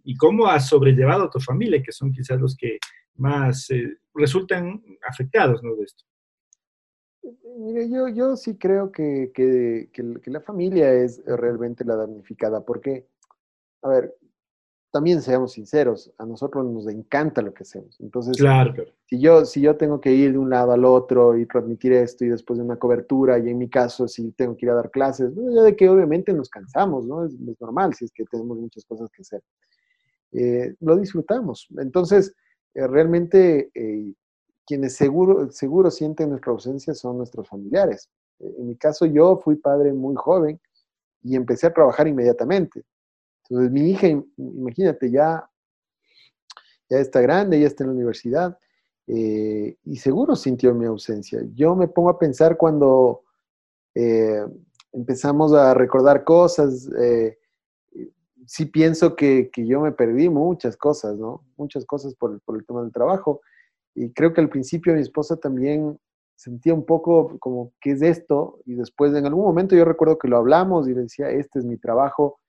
¿Y 0.03 0.15
cómo 0.15 0.47
has 0.47 0.67
sobrellevado 0.67 1.23
a 1.23 1.29
tu 1.29 1.39
familia, 1.39 1.81
que 1.81 1.91
son 1.91 2.11
quizás 2.11 2.39
los 2.39 2.55
que 2.55 2.77
más 3.15 3.69
eh, 3.71 3.97
resultan 4.13 4.81
afectados 5.07 5.63
¿no? 5.63 5.75
de 5.75 5.83
esto? 5.83 6.03
Mire, 7.57 7.89
yo, 7.89 8.09
yo 8.09 8.35
sí 8.35 8.57
creo 8.57 8.91
que, 8.91 9.31
que, 9.33 9.89
que, 9.93 10.31
la 10.31 10.41
familia 10.41 10.91
es 10.91 11.23
realmente 11.25 11.85
la 11.85 11.95
damnificada, 11.95 12.65
porque, 12.65 13.07
a 13.83 13.89
ver, 13.89 14.15
también 14.93 15.23
seamos 15.23 15.53
sinceros, 15.53 16.13
a 16.19 16.25
nosotros 16.25 16.63
nos 16.65 16.87
encanta 16.87 17.41
lo 17.41 17.51
que 17.51 17.63
hacemos. 17.63 17.99
Entonces, 17.99 18.37
claro, 18.37 18.75
Si, 19.07 19.19
yo, 19.19 19.43
si 19.43 19.59
yo 19.59 19.75
tengo 19.75 19.99
que 19.99 20.11
ir 20.11 20.33
de 20.33 20.37
un 20.37 20.51
lado 20.51 20.71
al 20.71 20.85
otro 20.85 21.35
y 21.35 21.47
transmitir 21.47 21.93
esto 21.93 22.25
y 22.25 22.29
después 22.29 22.59
de 22.59 22.65
una 22.65 22.77
cobertura, 22.77 23.39
y 23.39 23.49
en 23.49 23.57
mi 23.57 23.67
caso, 23.69 24.07
si 24.07 24.31
tengo 24.33 24.55
que 24.55 24.67
ir 24.67 24.69
a 24.69 24.75
dar 24.75 24.91
clases, 24.91 25.33
ya 25.33 25.63
de 25.63 25.75
que 25.75 25.89
obviamente 25.89 26.31
nos 26.31 26.47
cansamos, 26.47 27.07
¿no? 27.07 27.25
Es, 27.25 27.33
normal 27.59 27.95
si 27.95 28.05
es 28.05 28.11
que 28.11 28.23
tenemos 28.25 28.55
muchas 28.55 28.85
cosas 28.85 29.09
que 29.09 29.23
hacer. 29.23 29.41
Eh, 30.31 30.75
lo 30.79 30.95
disfrutamos. 30.95 31.67
Entonces, 31.79 32.35
eh, 32.75 32.85
realmente 32.85 33.71
eh, 33.73 34.13
quienes 34.63 34.95
seguro, 34.95 35.49
seguro 35.51 35.89
sienten 35.89 36.29
nuestra 36.29 36.51
ausencia 36.51 36.93
son 36.93 37.17
nuestros 37.17 37.49
familiares. 37.49 38.11
en 38.39 38.67
mi 38.67 38.75
caso, 38.75 39.07
yo 39.07 39.37
fui 39.43 39.55
padre 39.55 39.91
muy 39.91 40.13
joven 40.15 40.61
y 41.23 41.35
empecé 41.35 41.65
a 41.65 41.73
trabajar 41.73 42.07
inmediatamente. 42.07 42.83
Entonces, 43.43 43.71
mi 43.71 43.89
hija, 43.89 44.07
imagínate, 44.37 45.11
ya, 45.11 45.49
ya 46.89 46.99
está 46.99 47.21
grande, 47.21 47.59
ya 47.59 47.67
está 47.67 47.83
en 47.83 47.89
la 47.89 47.95
universidad 47.95 48.57
eh, 49.07 49.77
y 49.83 49.97
seguro 49.97 50.35
sintió 50.35 50.73
mi 50.73 50.85
ausencia. 50.85 51.41
Yo 51.53 51.75
me 51.75 51.87
pongo 51.87 52.09
a 52.09 52.19
pensar 52.19 52.57
cuando 52.57 53.23
eh, 53.95 54.45
empezamos 54.93 55.53
a 55.53 55.73
recordar 55.73 56.23
cosas, 56.23 56.89
eh, 56.99 57.37
sí 58.45 58.65
pienso 58.65 59.15
que, 59.15 59.51
yo 59.55 59.81
me 59.81 59.91
perdí 59.91 60.29
muchas 60.29 60.77
cosas, 60.77 61.17
¿no? 61.17 61.45
Muchas 61.57 61.85
cosas 61.85 62.15
por, 62.15 62.39
por 62.41 62.57
el 62.57 62.65
tema 62.65 62.81
del 62.81 62.91
trabajo. 62.91 63.41
Y 63.95 64.11
creo 64.13 64.33
que 64.33 64.41
al 64.41 64.49
principio 64.49 64.93
mi 64.93 65.01
esposa 65.01 65.37
también 65.37 65.99
sentía 66.35 66.73
un 66.73 66.85
poco 66.85 67.37
como, 67.39 67.73
¿qué 67.79 67.91
es 67.91 68.01
esto? 68.01 68.59
Y 68.65 68.75
después 68.75 69.13
en 69.13 69.25
algún 69.25 69.45
momento 69.45 69.75
yo 69.75 69.85
recuerdo 69.85 70.17
que 70.17 70.27
lo 70.27 70.37
hablamos 70.37 70.87
y 70.87 70.93
le 70.93 71.01
decía, 71.01 71.29
este 71.29 71.59
es 71.59 71.65
mi 71.65 71.77
trabajo 71.77 72.39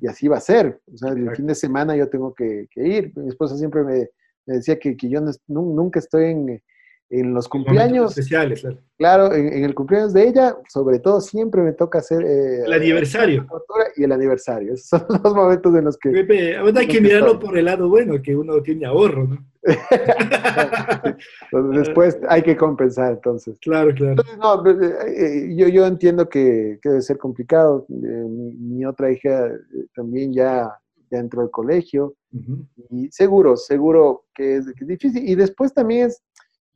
y 0.00 0.06
así 0.06 0.28
va 0.28 0.38
a 0.38 0.40
ser. 0.40 0.80
O 0.92 0.96
sea, 0.96 1.10
el 1.12 1.34
fin 1.36 1.46
de 1.46 1.54
semana 1.54 1.96
yo 1.96 2.08
tengo 2.08 2.34
que, 2.34 2.68
ir. 2.76 3.12
Mi 3.16 3.28
esposa 3.28 3.56
siempre 3.56 3.82
me, 3.82 4.08
decía 4.46 4.78
que, 4.78 4.96
yo 4.96 5.20
nunca 5.46 5.98
estoy 5.98 6.26
en, 6.26 6.62
en 7.10 7.32
los 7.32 7.48
cumpleaños. 7.48 8.10
Especiales, 8.10 8.64
claro. 8.98 9.34
en, 9.34 9.64
el 9.64 9.74
cumpleaños 9.74 10.12
de 10.12 10.28
ella, 10.28 10.56
sobre 10.68 10.98
todo, 10.98 11.20
siempre 11.20 11.62
me 11.62 11.72
toca 11.72 11.98
hacer. 12.00 12.22
Eh, 12.22 12.64
el 12.64 12.72
aniversario. 12.72 13.46
Y 13.96 14.04
el 14.04 14.12
aniversario. 14.12 14.74
Esos 14.74 15.00
son 15.00 15.20
los 15.22 15.34
momentos 15.34 15.74
en 15.74 15.84
los 15.84 15.96
que. 15.96 16.10
Pepe, 16.10 16.56
hay 16.56 16.86
que 16.86 17.00
mirarlo 17.00 17.38
por 17.38 17.56
el 17.56 17.64
lado 17.64 17.88
bueno, 17.88 18.20
que 18.22 18.36
uno 18.36 18.60
tiene 18.62 18.86
ahorro, 18.86 19.26
¿no? 19.26 19.38
después 21.72 22.18
hay 22.28 22.42
que 22.42 22.56
compensar, 22.56 23.12
entonces. 23.12 23.58
Claro, 23.60 23.94
claro. 23.94 24.22
no, 24.38 24.66
eh, 24.66 24.96
eh, 25.16 25.54
yo, 25.56 25.68
yo 25.68 25.86
entiendo 25.86 26.28
que, 26.28 26.78
debe 26.82 27.00
ser 27.00 27.18
complicado. 27.18 27.86
mi, 27.88 28.84
otra 28.84 29.10
hija 29.10 29.50
también 29.94 30.32
ya, 30.32 30.70
ya 31.10 31.18
entró 31.18 31.40
al 31.40 31.50
colegio. 31.50 32.14
Y 32.90 33.08
seguro, 33.10 33.56
seguro 33.56 34.24
que 34.34 34.56
es, 34.56 34.66
que 34.66 34.84
es 34.84 34.88
difícil. 34.88 35.26
Y 35.26 35.34
después 35.34 35.72
también 35.72 36.08
es 36.08 36.22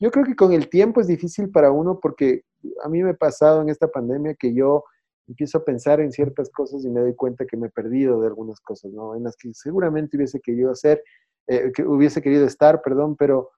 yo 0.02 0.10
creo 0.10 0.24
que 0.24 0.34
con 0.34 0.52
el 0.52 0.68
tiempo 0.68 1.00
es 1.00 1.06
difícil 1.06 1.48
para 1.48 1.70
uno 1.70 2.00
porque 2.00 2.42
a 2.82 2.88
mí 2.88 3.04
me 3.04 3.10
ha 3.10 3.14
pasado 3.14 3.62
en 3.62 3.68
esta 3.68 3.86
pandemia 3.86 4.34
que 4.34 4.52
yo 4.52 4.82
empiezo 5.28 5.58
a 5.58 5.64
pensar 5.64 6.00
en 6.00 6.10
ciertas 6.10 6.50
cosas 6.50 6.84
y 6.84 6.90
me 6.90 6.98
doy 6.98 7.14
cuenta 7.14 7.46
que 7.46 7.56
me 7.56 7.68
he 7.68 7.70
perdido 7.70 8.20
de 8.20 8.26
algunas 8.26 8.58
cosas, 8.58 8.90
¿no? 8.90 9.14
En 9.14 9.22
las 9.22 9.36
que 9.36 9.54
seguramente 9.54 10.16
hubiese 10.16 10.40
querido 10.40 10.72
hacer, 10.72 11.04
eh, 11.46 11.70
que 11.72 11.84
hubiese 11.84 12.20
querido 12.20 12.44
estar, 12.44 12.82
perdón, 12.82 13.14
pero, 13.14 13.50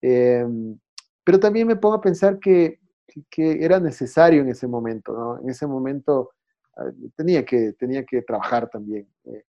em, 0.00 0.78
pero 1.24 1.40
también 1.40 1.66
me 1.66 1.74
pongo 1.74 1.96
a 1.96 2.00
pensar 2.00 2.38
que, 2.38 2.78
que, 3.28 3.64
era 3.64 3.80
necesario 3.80 4.42
en 4.42 4.50
ese 4.50 4.68
momento, 4.68 5.12
¿no? 5.12 5.40
En 5.40 5.50
ese 5.50 5.66
momento 5.66 6.30
ah, 6.76 6.92
tenía, 7.16 7.44
que, 7.44 7.72
tenía 7.72 8.04
que 8.04 8.22
trabajar 8.22 8.70
también. 8.70 9.08
Eh. 9.24 9.42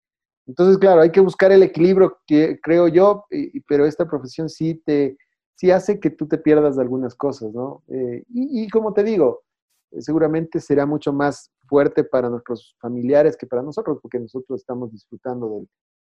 Entonces, 0.47 0.79
claro, 0.79 1.03
hay 1.03 1.13
que 1.13 1.21
buscar 1.21 1.53
el 1.53 1.63
equilibrio, 1.63 2.19
que 2.27 2.59
creo 2.63 2.89
yo, 2.89 3.27
pero 3.69 3.85
esta 3.85 4.09
profesión 4.09 4.49
sí 4.49 4.83
te 4.87 5.19
sí 5.59 5.73
hace 5.73 5.99
que 5.99 6.11
tú 6.11 6.29
te 6.29 6.39
pierdas 6.39 6.77
de 6.77 6.83
algunas 6.83 7.17
cosas, 7.17 7.53
¿no? 7.53 7.83
Eh, 7.89 8.23
y, 8.29 8.69
como 8.69 8.93
te 8.93 9.03
digo, 9.03 9.43
eh, 9.91 10.01
seguramente 10.01 10.61
será 10.61 10.87
mucho 10.87 11.13
más 11.13 11.51
fuerte 11.67 12.05
para 12.05 12.31
nuestros 12.31 12.77
familiares 12.81 13.37
que 13.37 13.49
para 13.49 13.63
nosotros, 13.63 13.99
porque 14.01 14.21
nosotros 14.21 14.61
estamos 14.61 14.93
disfrutando 14.93 15.67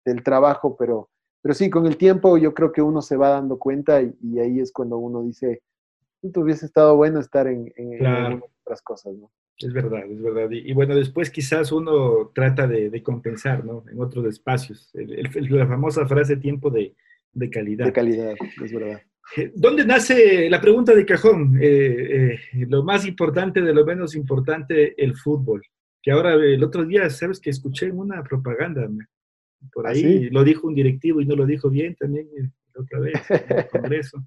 del, 0.06 0.24
trabajo, 0.24 0.78
pero, 0.78 1.10
pero 1.42 1.54
sí, 1.54 1.70
con 1.70 1.86
el 1.86 1.98
tiempo 1.98 2.38
yo 2.38 2.54
creo 2.54 2.72
que 2.72 2.82
uno 2.82 3.02
se 3.02 3.18
va 3.18 3.30
dando 3.32 3.60
cuenta 3.60 4.02
y, 4.02 4.40
ahí 4.40 4.62
es 4.62 4.72
cuando 4.72 4.98
uno 4.98 5.22
dice, 5.24 5.62
tú 6.34 6.42
hubiese 6.42 6.66
estado 6.66 6.96
bueno 6.96 7.20
estar 7.20 7.46
en, 7.48 7.70
otras 8.62 8.82
cosas, 8.82 9.14
¿no? 9.14 9.30
Es 9.58 9.74
verdad, 9.74 10.06
es 10.10 10.22
verdad. 10.22 10.50
Y, 10.52 10.74
bueno, 10.74 10.96
después 10.96 11.30
quizás 11.30 11.74
uno 11.74 12.32
trata 12.34 12.66
de, 12.66 13.04
compensar, 13.04 13.66
¿no? 13.66 13.84
En 13.92 14.02
otros 14.02 14.26
espacios. 14.26 14.90
la 14.94 15.68
famosa 15.68 16.08
frase 16.08 16.38
tiempo 16.38 16.70
de, 16.70 16.96
de 17.34 17.50
calidad. 17.50 17.86
De 17.86 17.92
calidad, 17.94 18.36
es 18.64 18.74
verdad. 18.74 19.02
¿Dónde 19.56 19.86
nace 19.86 20.50
la 20.50 20.62
pregunta 20.62 20.94
de 20.94 21.06
cajón? 21.06 21.58
Eh, 21.60 22.34
eh, 22.34 22.40
lo 22.68 22.84
más 22.84 23.06
importante 23.06 23.62
de 23.62 23.74
lo 23.74 23.86
menos 23.86 24.16
importante, 24.16 24.94
el 25.02 25.16
fútbol. 25.16 25.62
Que 26.02 26.12
ahora, 26.12 26.34
el 26.34 26.64
otro 26.64 26.86
día, 26.86 27.10
sabes 27.10 27.40
que 27.40 27.50
escuché 27.50 27.90
una 27.92 28.22
propaganda 28.24 28.88
por 29.72 29.88
¿Ah, 29.88 29.92
ahí, 29.92 30.30
lo 30.30 30.44
dijo 30.44 30.68
un 30.68 30.76
directivo 30.76 31.22
y 31.22 31.26
no 31.26 31.36
lo 31.36 31.46
dijo 31.46 31.70
bien 31.70 31.96
también 31.96 32.28
eh, 32.38 32.50
otra 32.76 33.00
vez 33.00 33.14
en 33.30 33.58
el 33.58 33.68
Congreso. 33.70 34.26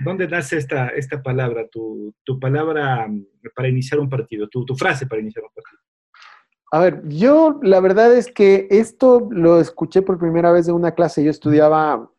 ¿Dónde 0.00 0.28
nace 0.28 0.58
esta, 0.58 0.88
esta 0.88 1.22
palabra, 1.22 1.68
tu, 1.68 2.14
tu 2.24 2.38
palabra 2.38 3.06
mm, 3.08 3.26
para 3.54 3.68
iniciar 3.68 4.00
un 4.00 4.08
partido, 4.08 4.48
tu, 4.48 4.64
tu 4.64 4.74
frase 4.74 5.06
para 5.06 5.20
iniciar 5.20 5.44
un 5.44 5.50
partido? 5.54 5.80
A 6.72 6.80
ver, 6.80 7.02
yo 7.06 7.60
la 7.62 7.80
verdad 7.80 8.14
es 8.16 8.30
que 8.32 8.66
esto 8.70 9.28
lo 9.30 9.60
escuché 9.60 10.02
por 10.02 10.18
primera 10.18 10.50
vez 10.50 10.66
de 10.66 10.72
una 10.72 10.92
clase. 10.92 11.22
Yo 11.22 11.30
estudiaba 11.30 12.10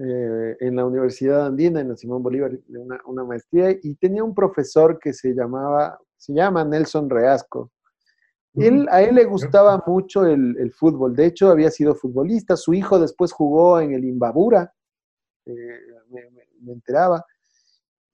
eh, 0.00 0.56
en 0.60 0.76
la 0.76 0.84
Universidad 0.84 1.46
Andina, 1.46 1.80
en 1.80 1.88
la 1.88 1.96
Simón 1.96 2.22
Bolívar, 2.22 2.52
una, 2.68 3.00
una, 3.04 3.24
maestría, 3.24 3.76
y 3.82 3.96
tenía 3.96 4.22
un 4.22 4.32
profesor 4.32 4.98
que 5.00 5.12
se 5.12 5.34
llamaba, 5.34 5.98
se 6.16 6.32
llama 6.32 6.64
Nelson 6.64 7.10
Reasco. 7.10 7.72
Él, 8.54 8.86
a 8.90 9.02
él 9.02 9.16
le 9.16 9.24
gustaba 9.24 9.82
mucho 9.86 10.24
el, 10.24 10.72
fútbol, 10.72 11.14
de 11.14 11.26
hecho 11.26 11.50
había 11.50 11.70
sido 11.70 11.94
futbolista, 11.94 12.56
su 12.56 12.74
hijo 12.74 12.98
después 12.98 13.32
jugó 13.32 13.80
en 13.80 13.92
el 13.92 14.04
Imbabura, 14.04 14.72
eh, 15.46 15.80
me, 16.60 16.72
enteraba. 16.72 17.24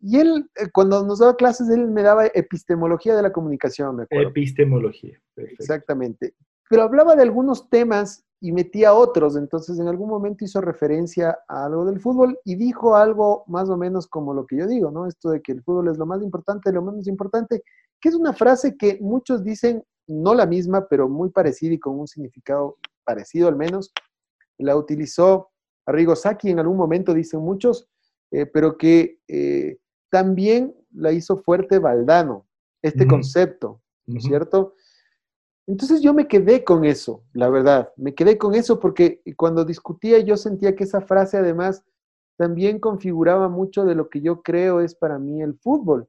Y 0.01 0.19
él, 0.19 0.51
eh, 0.57 0.69
cuando 0.73 1.05
nos 1.05 1.19
daba 1.19 1.37
clases, 1.37 1.69
él 1.71 1.89
me 1.89 2.03
daba 2.03 2.27
epistemología 2.27 3.15
de 3.17 3.23
la 3.23 3.33
comunicación, 3.33 3.97
me 3.97 4.03
acuerdo. 4.05 4.29
Epistemología. 4.29 5.19
Exactamente. 5.37 6.35
Pero 6.69 6.83
hablaba 6.83 7.15
de 7.15 7.23
algunos 7.23 7.69
temas 7.69 8.25
y 8.41 8.53
metía 8.53 8.93
otros. 8.93 9.37
Entonces, 9.37 9.79
en 9.79 9.89
algún 9.89 10.09
momento 10.09 10.45
hizo 10.45 10.61
referencia 10.61 11.39
a 11.49 11.65
algo 11.65 11.85
del 11.87 11.99
fútbol 12.01 12.39
y 12.45 12.57
dijo 12.57 12.95
algo 12.95 13.45
más 13.47 13.71
o 13.71 13.77
menos 13.77 14.07
como 14.07 14.35
lo 14.35 14.47
que 14.47 14.59
yo 14.59 14.67
digo, 14.67 14.91
¿no? 14.91 15.07
Esto 15.07 15.31
de 15.31 15.41
que 15.41 15.53
el 15.53 15.63
fútbol 15.63 15.89
es 15.89 15.97
lo 15.97 16.05
más 16.05 16.23
importante, 16.23 16.71
lo 16.73 16.83
menos 16.83 17.07
importante, 17.07 17.63
que 18.01 18.09
es 18.11 18.15
una 18.15 18.35
frase 18.35 18.77
que 18.77 18.99
muchos 19.01 19.45
dicen, 19.45 19.83
no 20.07 20.35
la 20.35 20.45
misma, 20.45 20.87
pero 20.89 21.09
muy 21.09 21.31
parecida 21.31 21.73
y 21.73 21.79
con 21.79 21.99
un 21.99 22.07
significado 22.07 22.77
parecido 23.05 23.49
al 23.49 23.57
menos. 23.57 23.93
La 24.59 24.77
utilizó 24.77 25.51
Arrigo 25.87 26.15
Sacchi 26.15 26.51
en 26.51 26.59
algún 26.59 26.77
momento, 26.77 27.15
dicen 27.15 27.41
muchos, 27.41 27.89
eh, 28.31 28.47
pero 28.47 28.77
que 28.77 29.21
eh, 29.29 29.79
también 30.11 30.75
la 30.93 31.13
hizo 31.13 31.39
fuerte 31.39 31.79
Valdano, 31.79 32.47
este 32.83 33.07
concepto, 33.07 33.81
¿no 34.07 34.19
es 34.19 34.25
cierto? 34.25 34.75
Entonces 35.67 36.03
yo 36.03 36.13
me 36.13 36.29
quedé 36.29 36.63
con 36.63 36.85
eso, 36.85 37.23
la 37.33 37.49
verdad, 37.49 37.91
me 37.97 38.15
quedé 38.15 38.37
con 38.37 38.55
eso 38.55 38.79
porque 38.79 39.23
cuando 39.37 39.65
discutía 39.65 40.19
yo 40.19 40.37
sentía 40.37 40.77
que 40.77 40.85
esa 40.85 41.01
frase 41.01 41.39
además 41.39 41.83
también 42.37 42.79
configuraba 42.79 43.49
mucho 43.49 43.85
de 43.85 43.95
lo 43.95 44.11
que 44.11 44.21
yo 44.21 44.43
creo 44.43 44.81
es 44.81 44.95
para 44.95 45.19
mí 45.19 45.41
el 45.41 45.55
fútbol, 45.55 46.07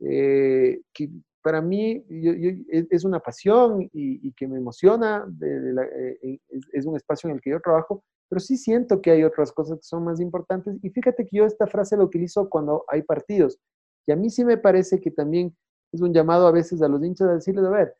eh, 0.00 0.82
que 0.92 1.10
para 1.42 1.60
mí 1.60 2.04
es 2.08 3.04
una 3.04 3.18
pasión 3.18 3.90
y, 3.92 4.32
que 4.32 4.46
me 4.46 4.58
emociona, 4.58 5.26
eh, 5.42 6.38
es, 6.72 6.86
un 6.86 6.94
espacio 6.94 7.28
en 7.28 7.36
el 7.36 7.42
que 7.42 7.50
yo 7.50 7.60
trabajo, 7.60 8.04
pero 8.28 8.38
sí 8.38 8.56
siento 8.56 9.02
que 9.02 9.10
hay 9.10 9.24
otras 9.24 9.50
cosas 9.50 9.78
que 9.78 9.84
son 9.84 10.04
más 10.04 10.20
importantes. 10.20 10.76
Y 10.82 10.90
fíjate 10.90 11.26
que 11.26 11.36
yo 11.36 11.44
esta 11.44 11.66
frase 11.66 11.96
la 11.96 12.04
utilizo 12.04 12.48
cuando 12.48 12.84
hay 12.86 13.02
partidos 13.02 13.58
y 14.06 14.12
a 14.12 14.16
mí 14.16 14.30
sí 14.30 14.44
me 14.44 14.56
parece 14.56 15.00
que 15.00 15.10
también 15.10 15.56
es 15.92 16.00
un 16.00 16.12
llamado 16.12 16.46
a 16.46 16.52
veces 16.52 16.82
a 16.82 16.88
los 16.88 17.02
hinchas 17.04 17.28
a 17.28 17.34
decirles, 17.34 17.64
a 17.64 17.70
ver, 17.70 17.94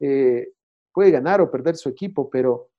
eh, 0.00 0.52
puede 0.92 1.10
ganar 1.10 1.40
o 1.40 1.50
perder 1.50 1.76
su 1.76 1.88
equipo, 1.88 2.30
pero 2.30 2.70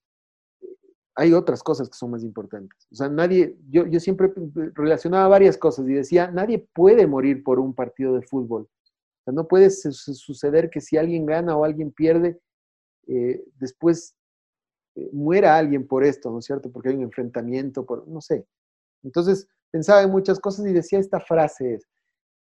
hay 1.15 1.33
otras 1.33 1.63
cosas 1.63 1.89
que 1.89 1.97
son 1.97 2.11
más 2.11 2.23
importantes. 2.23 2.87
O 2.91 2.95
sea, 2.95 3.09
nadie, 3.09 3.57
yo, 3.69 3.87
yo 3.87 3.99
siempre 3.99 4.31
relacionaba 4.75 5.27
varias 5.27 5.57
cosas 5.57 5.87
y 5.87 5.93
decía, 5.93 6.29
nadie 6.31 6.67
puede 6.73 7.07
morir 7.07 7.43
por 7.43 7.59
un 7.59 7.73
partido 7.73 8.13
de 8.13 8.21
fútbol. 8.21 8.63
O 8.63 9.23
sea, 9.23 9.33
no 9.33 9.47
puede 9.47 9.69
suceder 9.69 10.69
que 10.69 10.79
si 10.79 10.97
alguien 10.97 11.25
gana 11.25 11.57
o 11.57 11.63
alguien 11.63 11.91
pierde, 11.91 12.39
eh, 13.07 13.43
después 13.59 14.15
eh, 14.95 15.09
muera 15.11 15.57
alguien 15.57 15.87
por 15.87 16.03
esto, 16.03 16.29
¿no 16.29 16.39
es 16.39 16.45
cierto? 16.45 16.71
Porque 16.71 16.89
hay 16.89 16.95
un 16.95 17.03
enfrentamiento, 17.03 17.85
por, 17.85 18.07
no 18.07 18.21
sé. 18.21 18.45
Entonces, 19.03 19.47
pensaba 19.71 20.03
en 20.03 20.11
muchas 20.11 20.39
cosas 20.39 20.67
y 20.67 20.73
decía 20.73 20.99
esta 20.99 21.19
frase. 21.19 21.79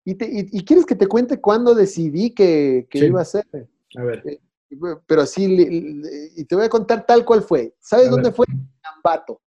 ¿Y, 0.04 0.16
y, 0.20 0.64
quieres 0.64 0.84
que 0.84 0.96
te 0.96 1.06
cuente 1.06 1.40
cuándo 1.40 1.74
decidí 1.74 2.34
que, 2.34 2.86
iba 2.92 3.20
a 3.20 3.24
ser? 3.24 3.44
A 3.96 4.02
ver 4.02 4.40
pero 5.06 5.22
así, 5.22 5.46
y 6.36 6.44
te 6.44 6.54
voy 6.54 6.64
a 6.64 6.68
contar 6.68 7.06
tal 7.06 7.24
cual 7.24 7.42
fue. 7.42 7.74
¿Sabes 7.80 8.10
dónde 8.10 8.32
fue? 8.32 8.46
Ambato. 8.96 9.40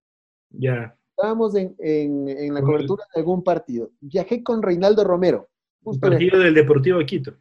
Ya. 0.49 0.97
Estábamos 1.17 1.55
en, 1.55 1.75
en, 1.79 2.53
la 2.53 2.61
cobertura 2.61 3.05
de 3.13 3.21
algún 3.21 3.43
partido. 3.43 3.91
Viajé 4.01 4.43
con 4.43 4.61
Reinaldo 4.61 5.03
Romero. 5.03 5.49
Un 5.83 5.99
partido 5.99 6.39
del 6.39 6.53
Deportivo 6.53 6.99
Quito. 7.05 7.35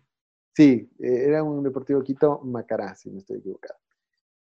Sí, 0.55 0.89
eh, 1.01 1.25
era 1.27 1.43
un 1.43 1.63
Deportivo 1.63 2.03
Quito 2.03 2.41
Macará, 2.45 2.95
si 2.95 3.11
no 3.11 3.19
estoy 3.19 3.39
equivocado. 3.39 3.79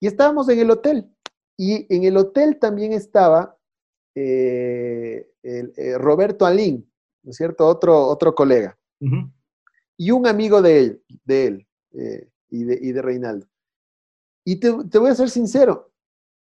Y 0.01 0.07
estábamos 0.07 0.49
en 0.51 0.59
el 0.59 0.71
hotel. 0.71 1.09
Y 1.57 1.87
en 1.95 2.05
el 2.05 2.17
hotel 2.17 2.59
también 2.59 2.93
estaba 2.93 3.57
eh, 4.15 5.31
el, 5.43 5.73
eh, 5.77 5.97
Roberto 5.97 6.45
Alín, 6.45 6.91
¿no 7.23 7.31
es 7.31 7.37
cierto? 7.37 7.67
Otro, 7.67 8.07
otro 8.09 8.35
colega. 8.35 8.79
Y 9.97 10.11
un 10.11 10.27
amigo 10.27 10.61
de 10.61 10.79
él, 10.79 11.03
de 11.25 11.47
él 11.47 11.67
y, 12.53 12.65
de, 12.65 12.79
y, 12.81 12.93
de, 12.93 13.03
Reinaldo. 13.03 13.47
Y 14.45 14.61
te, 14.61 14.73
te 14.91 14.99
voy 14.99 15.11
a 15.11 15.15
ser 15.15 15.31
sincero, 15.31 15.91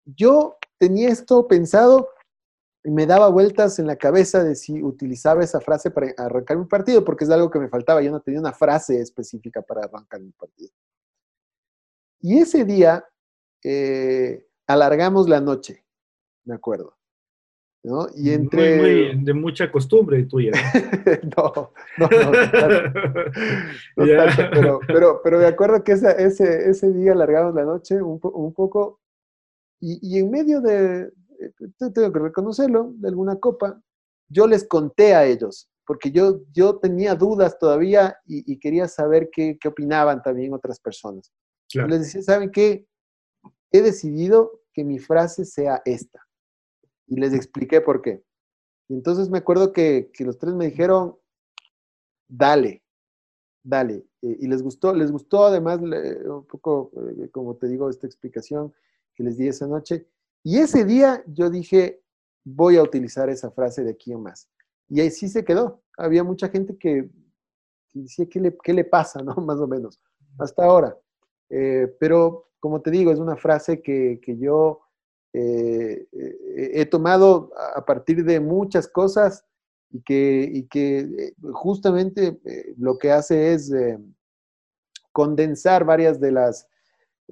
yo 0.04 0.58
tenía 0.78 1.08
esto 1.08 1.46
pensado 1.46 2.08
y 2.84 2.90
me 2.90 3.06
daba 3.06 3.28
vueltas 3.28 3.78
en 3.78 3.86
la 3.86 3.96
cabeza 3.96 4.42
de 4.42 4.56
si 4.56 4.82
utilizaba 4.82 5.44
esa 5.44 5.60
frase 5.60 5.90
para 5.90 6.12
arrancar 6.18 6.56
un 6.56 6.66
partido, 6.66 7.04
porque 7.04 7.24
es 7.24 7.30
algo 7.30 7.50
que 7.50 7.60
me 7.60 7.68
faltaba. 7.68 8.02
Yo 8.02 8.10
no 8.10 8.20
tenía 8.20 8.40
una 8.40 8.52
frase 8.52 9.00
específica 9.00 9.62
para 9.62 9.84
arrancar 9.84 10.20
mi 10.20 10.32
partido. 10.32 10.72
Y 12.20 12.40
ese 12.40 12.64
día 12.64 13.04
eh, 13.62 14.48
alargamos 14.66 15.28
la 15.28 15.40
noche, 15.40 15.84
me 16.44 16.54
acuerdo. 16.54 16.96
¿No? 17.84 18.06
Y 18.14 18.30
entre... 18.30 18.76
Muy, 18.76 19.24
de 19.24 19.34
mucha 19.34 19.70
costumbre 19.70 20.24
tuya. 20.24 20.52
no, 21.36 21.72
no, 21.98 22.08
no. 22.08 22.32
pero, 23.96 24.80
pero, 24.86 25.20
pero, 25.22 25.38
me 25.38 25.46
acuerdo 25.46 25.82
que 25.82 25.92
ese, 25.92 26.22
ese, 26.22 26.70
ese 26.70 26.92
día 26.92 27.12
alargamos 27.12 27.54
la 27.54 27.64
noche 27.64 28.00
un, 28.00 28.20
un 28.22 28.54
poco 28.54 29.00
y, 29.80 29.98
y, 30.00 30.20
en 30.20 30.30
medio 30.30 30.60
de, 30.60 31.10
tengo 31.78 32.12
que 32.12 32.18
reconocerlo, 32.18 32.92
de 32.96 33.08
alguna 33.08 33.36
copa, 33.36 33.80
yo 34.28 34.46
les 34.46 34.66
conté 34.66 35.14
a 35.14 35.24
ellos, 35.26 35.68
porque 35.86 36.10
yo, 36.10 36.40
yo 36.52 36.78
tenía 36.78 37.14
dudas 37.14 37.58
todavía 37.58 38.16
y, 38.24 38.58
quería 38.58 38.88
saber 38.88 39.28
qué, 39.32 39.58
qué, 39.60 39.68
opinaban 39.68 40.22
también 40.22 40.54
otras 40.54 40.78
personas. 40.80 41.32
Les 41.74 42.00
decía, 42.00 42.22
¿saben 42.22 42.50
qué? 42.50 42.86
He 43.72 43.80
decidido 43.80 44.60
que 44.72 44.84
mi 44.84 44.98
frase 44.98 45.44
sea 45.44 45.82
esta. 45.84 46.20
Y 47.12 47.16
les 47.16 47.34
expliqué 47.34 47.82
por 47.82 48.00
qué. 48.00 48.24
Y 48.88 48.94
entonces 48.94 49.28
me 49.28 49.36
acuerdo 49.36 49.70
que, 49.70 50.10
que 50.14 50.24
los 50.24 50.38
tres 50.38 50.54
me 50.54 50.64
dijeron, 50.64 51.14
dale, 52.26 52.82
dale. 53.62 54.06
y 54.22 54.46
les 54.48 54.62
gustó, 54.62 54.94
les 54.94 55.12
gustó 55.12 55.44
además 55.44 55.78
un 55.82 56.46
poco, 56.46 56.90
eh, 56.96 57.28
como 57.30 57.56
te 57.56 57.68
digo, 57.68 57.90
esta 57.90 58.06
explicación 58.06 58.72
que 59.14 59.24
les 59.24 59.36
di 59.36 59.46
esa 59.46 59.66
noche. 59.66 60.08
Y 60.42 60.56
ese 60.56 60.86
día 60.86 61.22
yo 61.26 61.50
dije, 61.50 62.02
voy 62.44 62.78
a 62.78 62.82
utilizar 62.82 63.28
esa 63.28 63.50
frase 63.50 63.84
de 63.84 63.90
aquí 63.90 64.12
en 64.12 64.22
más. 64.22 64.48
Y 64.88 65.02
ahí 65.02 65.10
sí 65.10 65.28
se 65.28 65.44
quedó. 65.44 65.82
Había 65.98 66.24
mucha 66.24 66.48
gente 66.48 66.78
que, 66.78 67.10
decía, 67.92 68.24
¿qué 68.24 68.40
le, 68.40 68.56
¿qué 68.62 68.72
le, 68.72 68.84
pasa? 68.84 69.20
¿no? 69.22 69.34
Más 69.46 69.58
o 69.58 69.66
menos, 69.66 70.00
hasta 70.38 70.64
ahora. 70.64 70.98
Eh, 71.50 71.94
pero, 72.00 72.48
como 72.58 72.80
te 72.80 72.90
digo, 72.90 73.12
es 73.12 73.18
una 73.18 73.36
frase 73.36 73.82
que, 73.82 74.18
que 74.22 74.38
yo 74.38 74.80
eh, 75.32 76.06
eh, 76.12 76.70
he 76.74 76.86
tomado 76.86 77.50
a 77.74 77.84
partir 77.84 78.24
de 78.24 78.40
muchas 78.40 78.86
cosas 78.88 79.44
y 79.90 80.02
que, 80.02 80.66
que 80.70 81.34
justamente 81.52 82.38
lo 82.78 82.98
que 82.98 83.10
hace 83.10 83.54
es 83.54 83.72
condensar 85.12 85.84
varias 85.84 86.20
de 86.20 86.32
las 86.32 86.68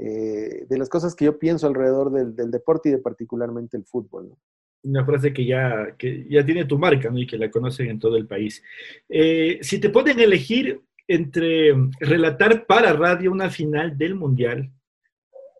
eh, 0.02 0.66
de 0.66 0.78
las 0.78 0.88
cosas 0.88 1.14
que 1.14 1.26
yo 1.26 1.38
pienso 1.38 1.66
alrededor 1.66 2.10
del, 2.10 2.50
deporte 2.50 2.88
y 2.88 2.92
de 2.92 2.98
particularmente 2.98 3.76
el 3.76 3.84
fútbol. 3.84 4.34
Una 4.82 5.04
frase 5.04 5.32
que 5.32 5.44
ya, 5.44 5.94
que 5.98 6.26
ya 6.26 6.44
tiene 6.44 6.64
tu 6.64 6.78
marca 6.78 7.10
y 7.14 7.26
que 7.26 7.36
la 7.36 7.50
conocen 7.50 7.90
en 7.90 7.98
todo 7.98 8.16
el 8.16 8.26
país. 8.26 8.62
Eh, 9.10 9.58
si 9.60 9.78
te 9.78 9.90
pueden 9.90 10.18
elegir 10.20 10.80
entre 11.06 11.74
relatar 11.98 12.64
para 12.66 12.94
radio 12.94 13.30
una 13.30 13.50
final 13.50 13.98
del 13.98 14.14
Mundial 14.14 14.70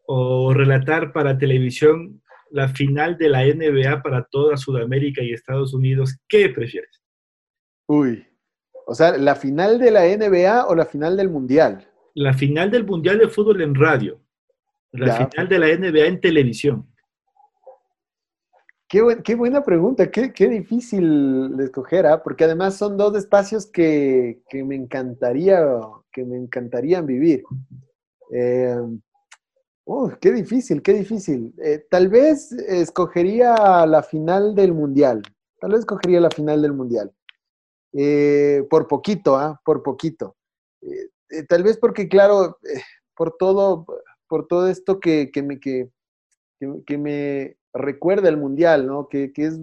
o 0.06 0.54
relatar 0.54 1.12
para 1.12 1.36
televisión 1.36 2.22
la 2.50 2.68
final 2.68 3.16
de 3.16 3.28
la 3.28 3.44
NBA 3.44 4.02
para 4.02 4.24
toda 4.24 4.56
Sudamérica 4.56 5.22
y 5.22 5.32
Estados 5.32 5.74
Unidos, 5.74 6.16
¿qué 6.28 6.48
prefieres? 6.48 7.02
Uy, 7.86 8.26
o 8.86 8.94
sea, 8.94 9.16
¿la 9.16 9.34
final 9.34 9.78
de 9.78 9.90
la 9.90 10.04
NBA 10.04 10.66
o 10.66 10.74
la 10.74 10.84
final 10.84 11.16
del 11.16 11.30
Mundial? 11.30 11.88
La 12.14 12.34
final 12.34 12.70
del 12.70 12.84
Mundial 12.84 13.18
de 13.18 13.28
Fútbol 13.28 13.62
en 13.62 13.74
radio. 13.74 14.20
La 14.92 15.28
final 15.28 15.48
de 15.48 15.58
la 15.58 15.66
NBA 15.68 16.06
en 16.06 16.20
televisión. 16.20 16.86
Qué, 18.88 19.36
buena 19.36 19.62
pregunta, 19.62 20.10
qué, 20.10 20.48
difícil 20.48 21.56
de 21.56 21.64
escoger, 21.66 22.06
¿ah? 22.06 22.20
porque 22.24 22.42
además 22.42 22.74
son 22.74 22.96
dos 22.96 23.16
espacios 23.16 23.70
que, 23.70 24.42
me 24.52 24.74
encantaría, 24.74 25.64
que 26.12 26.24
me 26.24 26.36
encantarían 26.36 27.06
vivir. 27.06 27.44
Eh, 28.32 28.74
qué 30.20 30.32
difícil, 30.32 30.82
qué 30.82 30.92
difícil. 30.92 31.54
Eh, 31.62 31.86
tal 31.90 32.08
vez 32.08 32.52
escogería 32.52 33.86
la 33.86 34.02
final 34.02 34.54
del 34.54 34.72
Mundial. 34.72 35.22
Tal 35.60 35.72
vez 35.72 35.80
escogería 35.80 36.20
la 36.20 36.30
final 36.30 36.62
del 36.62 36.72
Mundial. 36.72 37.12
Eh, 37.92 38.66
por 38.70 38.86
poquito, 38.86 39.36
¿ah? 39.36 39.60
Por 39.64 39.82
poquito. 39.82 40.36
tal 41.48 41.62
vez 41.62 41.76
porque, 41.76 42.08
claro, 42.08 42.58
por 43.16 43.36
todo, 43.36 43.84
por 44.28 44.46
todo 44.46 44.68
esto 44.68 45.00
que, 45.00 45.30
me, 45.44 45.58
que, 45.58 45.90
que, 46.86 46.98
me 46.98 47.56
recuerda 47.72 48.28
el 48.28 48.36
Mundial, 48.36 48.86
¿no? 48.86 49.08
Que, 49.08 49.32
es, 49.36 49.58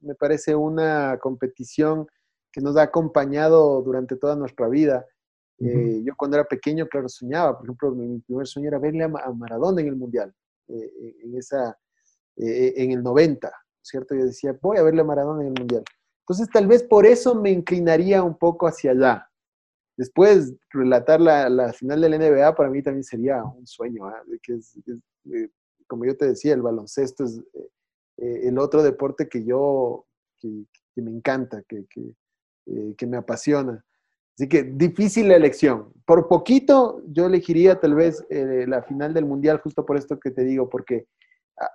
me 0.00 0.14
parece 0.14 0.54
una 0.54 1.18
competición 1.20 2.06
que 2.52 2.60
nos 2.60 2.76
ha 2.76 2.82
acompañado 2.82 3.80
durante 3.82 4.16
toda 4.16 4.36
nuestra 4.36 4.68
vida. 4.68 5.06
Eh, 5.60 6.02
yo 6.04 6.14
cuando 6.16 6.36
era 6.36 6.46
pequeño, 6.46 6.86
claro, 6.86 7.08
soñaba, 7.08 7.56
por 7.56 7.66
ejemplo, 7.66 7.90
mi, 7.90 8.20
primer 8.20 8.46
sueño 8.46 8.68
era 8.68 8.78
verle 8.78 9.04
a, 9.04 9.08
Maradona 9.08 9.80
en 9.80 9.88
el 9.88 9.96
Mundial, 9.96 10.32
eh, 10.68 11.16
en, 11.24 11.36
esa, 11.36 11.76
eh, 12.36 12.74
en 12.76 12.92
el 12.92 13.02
90, 13.02 13.52
¿cierto? 13.82 14.14
Yo 14.14 14.24
decía, 14.24 14.56
voy 14.62 14.78
a 14.78 14.82
verle 14.82 15.00
a 15.00 15.04
Maradona 15.04 15.42
en 15.42 15.48
el 15.48 15.58
Mundial. 15.58 15.82
Entonces, 16.20 16.48
tal 16.52 16.66
vez 16.68 16.84
por 16.84 17.06
eso 17.06 17.34
me 17.34 17.50
inclinaría 17.50 18.22
un 18.22 18.36
poco 18.36 18.68
hacia 18.68 18.92
allá. 18.92 19.28
Después, 19.96 20.54
relatar 20.70 21.20
la, 21.20 21.72
final 21.72 22.00
del 22.00 22.18
NBA 22.18 22.54
para 22.54 22.70
mí 22.70 22.82
también 22.82 23.02
sería 23.02 23.42
un 23.42 23.66
sueño, 23.66 24.06
¿ah? 24.06 24.22
que 24.42 24.60
como 25.88 26.04
yo 26.04 26.16
te 26.16 26.26
decía, 26.26 26.54
el 26.54 26.62
baloncesto 26.62 27.24
es 27.24 27.40
el 28.16 28.58
otro 28.58 28.82
deporte 28.82 29.28
que 29.28 29.44
yo, 29.44 30.06
que, 30.38 30.66
me 30.96 31.10
encanta, 31.10 31.62
que, 31.62 31.86
que, 32.96 33.06
me 33.06 33.16
apasiona. 33.16 33.84
Así 34.38 34.48
que 34.48 34.62
difícil 34.62 35.26
la 35.26 35.34
elección. 35.34 35.92
Por 36.06 36.28
poquito 36.28 37.02
yo 37.08 37.26
elegiría 37.26 37.80
tal 37.80 37.96
vez 37.96 38.24
la 38.30 38.84
final 38.84 39.12
del 39.12 39.24
Mundial, 39.24 39.58
justo 39.58 39.84
por 39.84 39.96
esto 39.96 40.20
que 40.20 40.30
te 40.30 40.44
digo, 40.44 40.70
porque 40.70 41.06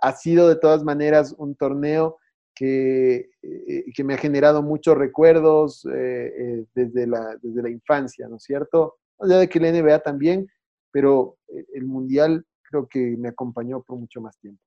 ha 0.02 0.14
sido 0.14 0.48
de 0.48 0.56
todas 0.56 0.82
maneras 0.82 1.36
un 1.38 1.56
torneo 1.56 2.20
que, 2.56 3.30
eh, 3.42 3.84
que 3.94 4.04
me 4.06 4.14
ha 4.14 4.18
generado 4.18 4.64
muchos 4.64 4.98
recuerdos 4.98 5.86
eh, 5.94 6.32
eh, 6.38 6.66
desde, 6.74 7.06
la, 7.06 7.36
desde 7.42 7.64
la 7.64 7.70
infancia, 7.70 8.30
¿no 8.30 8.38
es 8.38 8.44
cierto? 8.44 8.96
ya 9.28 9.38
de 9.40 9.50
que 9.50 9.60
la 9.60 9.72
NBA 9.72 10.00
también, 10.00 10.48
pero 10.90 11.38
el 11.74 11.86
Mundial 11.86 12.46
creo 12.62 12.88
que 12.88 13.18
me 13.18 13.28
acompañó 13.28 13.82
por 13.82 13.98
mucho 13.98 14.22
más 14.22 14.38
tiempo. 14.40 14.62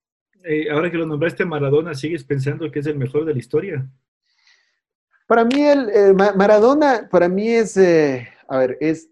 ahora 0.71 0.91
que 0.91 0.99
lo 0.99 1.07
nombraste 1.07 1.47
Maradona, 1.47 1.95
¿sigues 1.95 2.25
pensando 2.25 2.71
que 2.71 2.81
es 2.81 2.87
el 2.87 2.99
mejor 2.99 3.25
de 3.25 3.33
la 3.33 3.39
historia? 3.39 3.91
Para 5.27 5.45
mí, 5.45 5.61
el, 5.61 6.15
Maradona, 6.15 7.09
para 7.11 7.29
mí 7.29 7.49
es, 7.49 7.77
a 7.77 8.59
ver, 8.59 8.79
es 8.81 9.09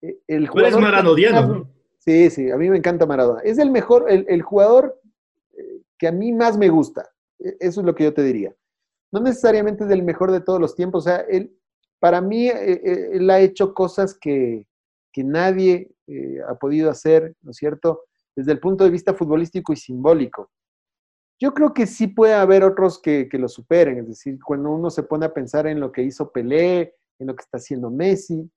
el 0.00 0.48
jugador... 0.48 0.70
Tú 0.70 0.76
eres 0.76 0.90
maradoniano, 0.90 1.46
¿no? 1.46 1.70
Sí, 1.98 2.30
sí, 2.30 2.50
a 2.50 2.56
mí 2.56 2.70
me 2.70 2.78
encanta 2.78 3.04
Maradona. 3.04 3.40
Es 3.42 3.58
el 3.58 3.70
mejor, 3.70 4.06
el, 4.08 4.24
el 4.28 4.40
jugador 4.40 4.98
que 5.98 6.08
a 6.08 6.12
mí 6.12 6.32
más 6.32 6.56
me 6.56 6.68
gusta. 6.68 7.10
E-, 7.38 7.56
eso 7.60 7.80
es 7.80 7.86
lo 7.86 7.94
que 7.94 8.04
yo 8.04 8.14
te 8.14 8.22
diría. 8.22 8.54
No 9.12 9.20
necesariamente 9.20 9.84
es 9.84 9.90
el 9.90 10.02
mejor 10.02 10.30
de 10.30 10.40
todos 10.40 10.60
los 10.60 10.74
tiempos. 10.74 11.04
O 11.04 11.08
sea, 11.08 11.20
él, 11.28 11.54
para 11.98 12.20
mí, 12.20 12.48
e-, 12.48 12.72
e-, 12.72 13.16
él 13.16 13.28
ha 13.30 13.40
hecho 13.40 13.74
cosas 13.74 14.16
que, 14.18 14.66
nadie 15.20 15.90
eh, 16.06 16.38
ha 16.48 16.54
podido 16.54 16.88
hacer, 16.88 17.34
¿no 17.42 17.50
es 17.50 17.56
cierto? 17.56 18.02
Desde 18.36 18.52
el 18.52 18.60
punto 18.60 18.84
de 18.84 18.90
vista 18.90 19.14
futbolístico 19.14 19.72
y 19.72 19.76
simbólico. 19.76 20.48
Yo 21.40 21.54
creo 21.54 21.72
que 21.72 21.86
sí 21.86 22.08
puede 22.08 22.34
haber 22.34 22.64
otros 22.64 23.00
que, 23.00 23.28
lo 23.32 23.48
superen. 23.48 23.98
Es 23.98 24.08
decir, 24.08 24.38
cuando 24.44 24.70
uno 24.70 24.90
se 24.90 25.02
pone 25.02 25.26
a 25.26 25.32
pensar 25.32 25.66
en 25.66 25.80
lo 25.80 25.92
que 25.92 26.02
hizo 26.02 26.32
Pelé, 26.32 26.94
en 27.18 27.26
lo 27.26 27.36
que 27.36 27.42
está 27.42 27.58
haciendo 27.58 27.90
Messi, 27.90 28.50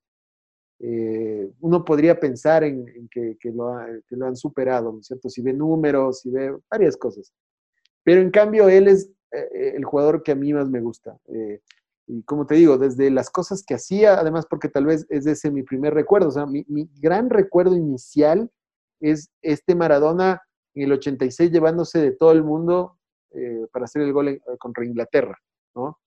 eh, 0.80 1.48
uno 1.60 1.84
podría 1.84 2.18
pensar 2.18 2.64
en, 2.64 2.84
que, 3.08 3.36
lo 3.52 3.76
que, 4.08 4.16
lo 4.16 4.26
han 4.26 4.36
superado, 4.36 4.92
¿no 4.92 4.98
es 4.98 5.06
cierto? 5.06 5.28
Si 5.28 5.40
ve 5.40 5.52
números, 5.52 6.20
si 6.20 6.30
ve 6.30 6.56
varias 6.68 6.96
cosas. 6.96 7.32
Pero 8.02 8.20
en 8.20 8.30
cambio, 8.30 8.68
él 8.68 8.88
es 8.88 9.08
eh, 9.30 9.74
el 9.76 9.84
jugador 9.84 10.22
que 10.24 10.32
a 10.32 10.34
mí 10.36 10.52
más 10.52 10.68
me 10.68 10.80
gusta. 10.80 11.16
Eh, 11.28 11.60
y 12.06 12.22
como 12.24 12.46
te 12.46 12.56
digo, 12.56 12.78
desde 12.78 13.10
las 13.10 13.30
cosas 13.30 13.62
que 13.64 13.74
hacía, 13.74 14.18
además 14.18 14.46
porque 14.48 14.68
tal 14.68 14.86
vez 14.86 15.06
es 15.08 15.26
ese 15.26 15.50
mi 15.50 15.62
primer 15.62 15.94
recuerdo, 15.94 16.28
o 16.28 16.32
sea, 16.32 16.46
mi, 16.46 16.64
gran 17.00 17.30
recuerdo 17.30 17.76
inicial 17.76 18.50
es 19.00 19.30
este 19.40 19.74
Maradona 19.74 20.42
en 20.74 20.84
el 20.84 20.92
86 20.92 21.50
llevándose 21.50 22.00
de 22.00 22.12
todo 22.12 22.32
el 22.32 22.42
mundo 22.42 22.98
eh, 23.30 23.66
para 23.72 23.84
hacer 23.84 24.02
el 24.02 24.12
gol 24.12 24.40
contra 24.58 24.84
Inglaterra, 24.84 25.38
¿no? 25.74 25.98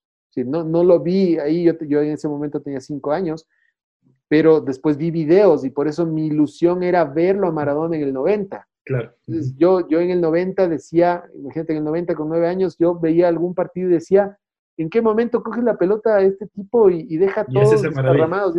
no, 0.44 0.64
no 0.64 0.84
lo 0.84 1.00
vi 1.00 1.38
ahí, 1.38 1.64
yo, 1.64 1.74
yo 1.88 2.02
en 2.02 2.12
ese 2.12 2.28
momento 2.28 2.62
tenía 2.62 2.82
cinco 2.82 3.12
años, 3.12 3.48
pero 4.28 4.60
después 4.60 4.98
vi 4.98 5.12
videos 5.12 5.64
y 5.64 5.70
por 5.70 5.88
eso 5.88 6.06
mi 6.06 6.28
ilusión 6.28 6.84
era 6.84 7.06
verlo 7.06 7.48
a 7.48 7.52
Maradona 7.52 7.96
en 7.96 8.04
el 8.04 8.14
90. 8.14 8.68
Claro. 8.84 9.16
yo, 9.58 9.88
yo 9.88 10.00
en 10.00 10.12
el 10.12 10.22
90 10.22 10.68
decía, 10.68 11.24
imagínate, 11.34 11.74
en 11.74 11.80
el 11.80 11.86
90 11.86 12.14
con 12.14 12.30
nueve 12.30 12.48
años, 12.48 12.78
yo 12.78 13.00
veía 13.00 13.28
algún 13.28 13.56
partido 13.56 13.90
y 13.90 13.94
decía, 13.94 14.38
¿en 14.78 14.90
qué 14.92 15.02
momento 15.02 15.42
coge 15.42 15.64
la 15.64 15.78
pelota 15.78 16.18
a 16.18 16.22
este 16.22 16.48
tipo 16.48 16.92
y, 16.92 17.18
deja 17.18 17.46
todos 17.46 17.82
desparramados? 17.82 18.56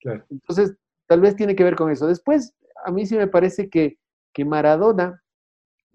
Claro. 0.00 0.24
Entonces, 0.30 0.76
tal 1.08 1.20
vez 1.20 1.34
tiene 1.34 1.56
que 1.56 1.64
ver 1.64 1.74
con 1.74 1.90
eso. 1.90 2.06
Después, 2.06 2.54
a 2.84 2.92
mí 2.92 3.06
sí 3.06 3.16
me 3.16 3.26
parece 3.26 3.68
que, 3.68 3.98
que 4.32 4.44
Maradona 4.44 5.20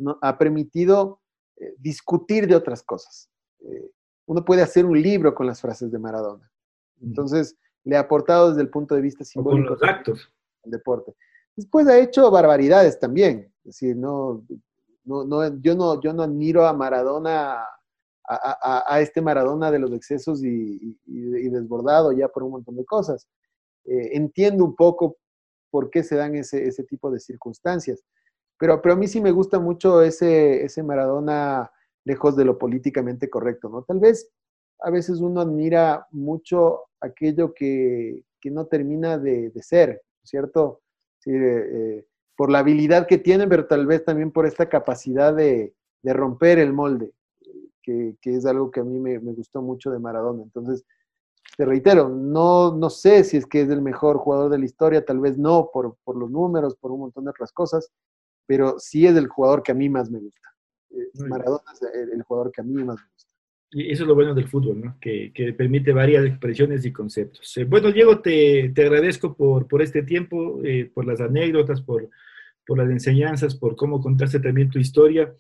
¿no? 0.02 0.18
ha 0.22 0.38
permitido 0.38 1.22
eh, 1.58 1.76
discutir 1.78 2.48
de 2.48 2.56
otras 2.56 2.84
cosas. 2.84 3.30
Eh, 3.60 3.92
uno 4.26 4.44
puede 4.44 4.62
hacer 4.62 4.86
un 4.86 5.02
libro 5.02 5.34
con 5.36 5.48
las 5.48 5.62
frases 5.62 5.92
de 5.92 6.00
Maradona. 6.00 6.50
Entonces, 7.02 7.58
le 7.84 7.98
ha 7.98 8.02
aportado 8.02 8.50
desde 8.50 8.62
el 8.62 8.70
punto 8.70 8.96
de 8.96 9.02
vista 9.02 9.24
simbólico. 9.24 9.70
con 9.70 9.80
los 9.80 9.84
actos. 9.84 10.34
El 10.64 10.72
deporte. 10.72 11.16
Después 11.56 11.88
ha 11.88 12.00
hecho 12.00 12.30
barbaridades 12.32 13.00
también. 13.00 13.52
Es 13.64 13.76
decir, 13.76 13.96
no, 13.96 14.46
no, 15.04 15.62
yo, 15.62 15.76
no, 15.76 16.02
yo 16.02 16.14
no 16.14 16.24
admiro 16.24 16.66
a 16.66 16.74
Maradona, 16.74 17.66
a, 18.28 19.02
este 19.02 19.22
Maradona 19.22 19.72
de 19.72 19.80
los 19.80 19.92
excesos 19.92 20.44
y, 20.44 20.98
desbordado 21.06 22.12
ya 22.12 22.28
por 22.28 22.44
un 22.44 22.52
montón 22.52 22.76
de 22.76 22.86
cosas. 22.86 23.28
Eh, 23.86 24.12
entiendo 24.14 24.64
un 24.64 24.76
poco 24.76 25.18
por 25.70 25.90
qué 25.90 26.04
se 26.04 26.16
dan 26.16 26.36
ese, 26.36 26.68
ese 26.68 26.84
tipo 26.84 27.12
de 27.12 27.20
circunstancias. 27.20 28.04
Pero, 28.62 28.80
pero 28.80 28.94
a 28.94 28.98
mí 28.98 29.08
sí 29.08 29.20
me 29.20 29.32
gusta 29.32 29.58
mucho 29.58 30.04
ese, 30.04 30.64
ese 30.64 30.84
Maradona 30.84 31.72
lejos 32.06 32.36
de 32.36 32.46
lo 32.46 32.60
políticamente 32.60 33.28
correcto, 33.28 33.70
¿no? 33.70 33.82
Tal 33.82 34.00
vez 34.00 34.30
a 34.82 34.92
veces 34.92 35.20
uno 35.20 35.42
admira 35.42 36.06
mucho 36.12 36.82
aquello 37.00 37.56
que, 37.56 38.24
no 38.44 38.68
termina 38.68 39.18
de, 39.18 39.52
ser, 39.64 40.04
¿cierto? 40.24 40.82
Sí, 41.18 41.32
eh, 41.34 42.06
por 42.36 42.52
la 42.52 42.60
habilidad 42.60 43.08
que 43.08 43.18
tienen, 43.18 43.50
pero 43.50 43.66
tal 43.66 43.88
vez 43.88 44.06
también 44.06 44.30
por 44.30 44.46
esta 44.46 44.70
capacidad 44.70 45.34
de, 45.34 45.74
romper 46.04 46.60
el 46.60 46.72
molde, 46.72 47.12
que, 47.82 48.16
es 48.24 48.46
algo 48.46 48.70
que 48.70 48.82
a 48.82 48.84
mí 48.84 49.00
me, 49.00 49.18
gustó 49.18 49.64
mucho 49.64 49.90
de 49.90 49.98
Maradona. 49.98 50.44
Entonces, 50.44 50.86
te 51.58 51.66
reitero, 51.66 52.10
no, 52.10 52.76
no 52.76 52.92
sé 52.92 53.24
si 53.24 53.38
es 53.38 53.48
que 53.48 53.62
es 53.62 53.70
el 53.72 53.82
mejor 53.82 54.18
jugador 54.18 54.52
de 54.52 54.60
la 54.60 54.66
historia, 54.66 55.04
tal 55.04 55.20
vez 55.20 55.40
no, 55.40 55.72
por, 55.74 55.98
por 56.04 56.16
los 56.16 56.30
números, 56.30 56.76
por 56.76 56.92
un 56.92 57.00
montón 57.00 57.24
de 57.24 57.32
otras 57.32 57.52
cosas, 57.52 57.92
pero 58.46 58.80
sí 58.80 59.06
es 59.06 59.16
el 59.16 59.28
jugador 59.28 59.64
que 59.64 59.72
a 59.72 59.76
mí 59.76 59.90
más 59.90 60.10
me 60.10 60.20
gusta. 60.20 60.42
Maradona 61.14 61.72
es 61.74 61.82
el, 62.14 62.22
jugador 62.24 62.52
que 62.52 62.62
a 62.62 62.64
mí 62.64 62.74
más 62.84 62.98
me 62.98 63.08
gusta. 63.14 63.32
Y 63.74 63.92
eso 63.92 64.04
es 64.04 64.08
lo 64.08 64.16
bueno 64.16 64.34
del 64.34 64.50
fútbol, 64.50 64.82
¿no? 64.82 64.98
que, 65.00 65.32
que 65.34 65.54
permite 65.54 65.94
varias 65.94 66.26
expresiones 66.26 66.86
y 66.86 66.92
conceptos. 66.92 67.56
Eh, 67.58 67.64
bueno, 67.64 67.92
Diego, 67.92 68.20
te, 68.20 68.70
te, 68.76 68.82
agradezco 68.82 69.36
por, 69.36 69.68
por 69.68 69.82
este 69.82 70.04
tiempo, 70.04 70.60
eh, 70.64 70.92
por 70.94 71.06
las 71.06 71.22
anécdotas, 71.22 71.82
por, 71.82 72.10
por 72.68 72.78
las 72.78 72.90
enseñanzas, 72.90 73.56
por 73.56 73.78
cómo 73.78 74.02
contaste 74.02 74.42
también 74.42 74.70
tu 74.70 74.78
historia. 74.78 75.34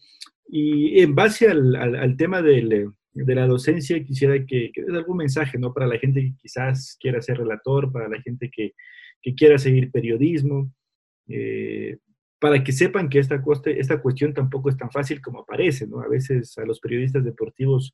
Y 0.47 1.01
en 1.01 1.13
base 1.13 1.49
al, 1.49 1.75
al, 1.75 2.15
tema 2.15 2.41
del, 2.41 2.93
de 3.13 3.35
la 3.35 3.47
docencia, 3.47 4.01
quisiera 4.03 4.45
que, 4.45 4.71
que 4.73 4.81
des 4.81 4.93
algún 4.93 5.17
mensaje 5.17 5.57
¿no? 5.57 5.73
para 5.73 5.87
la 5.87 5.97
gente 5.97 6.21
que 6.21 6.33
quizás 6.41 6.97
quiera 6.99 7.21
ser 7.21 7.37
relator, 7.37 7.91
para 7.91 8.07
la 8.07 8.21
gente 8.21 8.49
que, 8.49 8.73
que 9.21 9.35
quiera 9.35 9.57
seguir 9.57 9.91
periodismo. 9.91 10.73
Eh, 11.27 11.97
para 12.41 12.63
que 12.63 12.71
sepan 12.71 13.07
que 13.07 13.19
esta, 13.19 13.39
esta 13.65 14.01
cuestión 14.01 14.33
tampoco 14.33 14.69
es 14.69 14.75
tan 14.75 14.89
fácil 14.89 15.21
como 15.21 15.45
parece, 15.45 15.85
¿no? 15.85 16.01
A 16.01 16.07
veces 16.07 16.57
a 16.57 16.65
los 16.65 16.79
periodistas 16.79 17.23
deportivos 17.23 17.93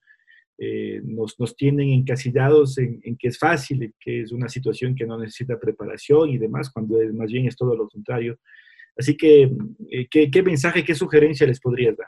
eh, 0.57 1.01
nos, 1.03 1.37
nos, 1.37 1.53
tienen 1.53 1.89
encasillados 1.89 2.77
en, 2.77 3.01
que 3.17 3.27
es 3.27 3.37
fácil, 3.37 3.93
que 3.99 4.21
es 4.21 4.31
una 4.31 4.47
situación 4.47 4.95
que 4.95 5.05
no 5.05 5.19
necesita 5.19 5.59
preparación 5.59 6.29
y 6.29 6.37
demás, 6.37 6.69
cuando 6.71 7.01
es, 7.01 7.13
más 7.13 7.29
bien 7.29 7.45
es 7.45 7.57
todo 7.57 7.75
lo 7.75 7.89
contrario. 7.89 8.39
Así 8.97 9.17
que, 9.17 9.51
eh, 9.91 10.07
¿qué, 10.09 10.43
mensaje, 10.43 10.85
qué 10.85 10.95
sugerencia 10.95 11.45
les 11.45 11.59
podrías 11.59 11.97
dar? 11.97 12.07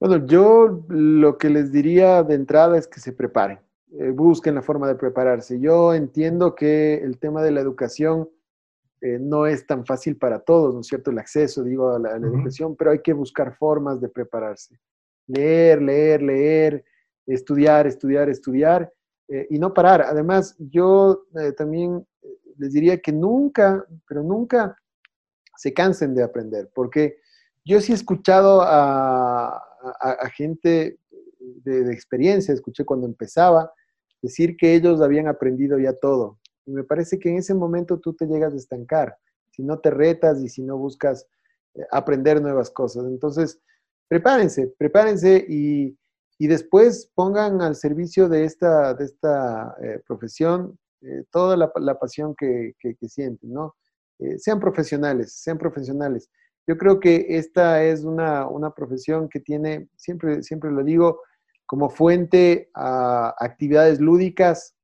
Bueno, 0.00 0.26
yo 0.26 0.86
lo 0.88 1.36
que 1.36 1.50
les 1.50 1.70
diría 1.70 2.22
de 2.22 2.34
entrada 2.34 2.78
es 2.78 2.88
que 2.88 2.98
se 2.98 3.12
preparen, 3.12 3.58
eh, 3.92 4.08
busquen 4.08 4.54
la 4.54 4.62
forma 4.62 4.88
de 4.88 4.94
prepararse. 4.94 5.60
Yo 5.60 5.92
entiendo 5.92 6.54
que 6.54 6.94
el 6.94 7.18
tema 7.18 7.42
de 7.42 7.50
la 7.50 7.60
educación 7.60 8.30
eh, 9.02 9.18
no 9.18 9.46
es 9.46 9.66
tan 9.66 9.86
fácil 9.86 10.18
para 10.18 10.40
todos, 10.40 10.74
¿no 10.74 10.80
es 10.80 10.86
cierto? 10.86 11.10
El 11.10 11.18
acceso, 11.18 11.64
digo, 11.64 11.94
a 11.94 11.98
la, 11.98 12.16
educación, 12.16 12.76
pero 12.76 12.90
hay 12.90 13.00
que 13.00 13.14
buscar 13.14 13.56
formas 13.56 13.98
de 13.98 14.10
prepararse. 14.10 14.78
Leer, 15.26 15.80
leer, 15.80 16.20
leer, 16.20 16.84
estudiar, 17.26 17.86
estudiar, 17.86 18.28
estudiar 18.28 18.92
eh, 19.28 19.46
y 19.48 19.58
no 19.58 19.72
parar. 19.72 20.02
Además, 20.02 20.54
yo 20.58 21.24
eh, 21.40 21.52
también 21.52 22.06
les 22.58 22.72
diría 22.72 22.98
que 23.00 23.10
nunca, 23.10 23.86
pero 24.06 24.22
nunca 24.22 24.76
se 25.56 25.72
cansen 25.72 26.14
de 26.14 26.22
aprender, 26.22 26.70
porque 26.74 27.20
yo 27.64 27.80
sí 27.80 27.92
he 27.92 27.94
escuchado 27.94 28.60
a, 28.62 29.62
gente 30.34 30.98
de, 31.38 31.84
de 31.84 31.92
experiencia, 31.92 32.52
escuché 32.52 32.84
cuando 32.84 33.06
empezaba, 33.06 33.72
decir 34.20 34.56
que 34.56 34.74
ellos 34.74 35.00
habían 35.00 35.26
aprendido 35.26 35.78
ya 35.78 35.94
todo, 35.94 36.39
y 36.70 36.72
me 36.72 36.84
parece 36.84 37.18
que 37.18 37.28
en 37.28 37.38
ese 37.38 37.52
momento 37.52 37.98
tú 37.98 38.14
te 38.14 38.26
llegas 38.26 38.52
a 38.52 38.56
estancar, 38.56 39.16
si 39.50 39.64
no 39.64 39.80
te 39.80 39.90
retas 39.90 40.40
y 40.40 40.48
si 40.48 40.62
no 40.62 40.78
buscas 40.78 41.26
eh, 41.74 41.82
aprender 41.90 42.40
nuevas 42.40 42.70
cosas. 42.70 43.06
Entonces, 43.06 43.60
prepárense, 44.08 44.72
prepárense 44.78 45.44
y, 45.48 45.96
después 46.38 47.10
pongan 47.14 47.60
al 47.60 47.74
servicio 47.76 48.28
de 48.28 48.44
esta, 48.44 48.94
de 48.94 49.04
esta 49.04 49.74
eh, 49.82 50.00
profesión 50.06 50.78
eh, 51.02 51.24
toda 51.30 51.54
la, 51.56 51.98
pasión 51.98 52.34
que, 52.34 52.74
sienten, 53.08 53.52
¿no? 53.52 53.74
sean 54.36 54.60
profesionales, 54.60 55.32
sean 55.34 55.58
profesionales. 55.58 56.30
Yo 56.66 56.78
creo 56.78 57.00
que 57.00 57.26
esta 57.30 57.82
es 57.82 58.04
una, 58.04 58.46
una 58.46 58.70
profesión 58.70 59.28
que 59.28 59.40
tiene, 59.40 59.88
siempre, 59.96 60.42
siempre 60.42 60.70
lo 60.70 60.84
digo, 60.84 61.20
como 61.66 61.90
fuente 61.90 62.70
a 62.74 63.34
actividades 63.38 64.00
lúdicas, 64.00 64.74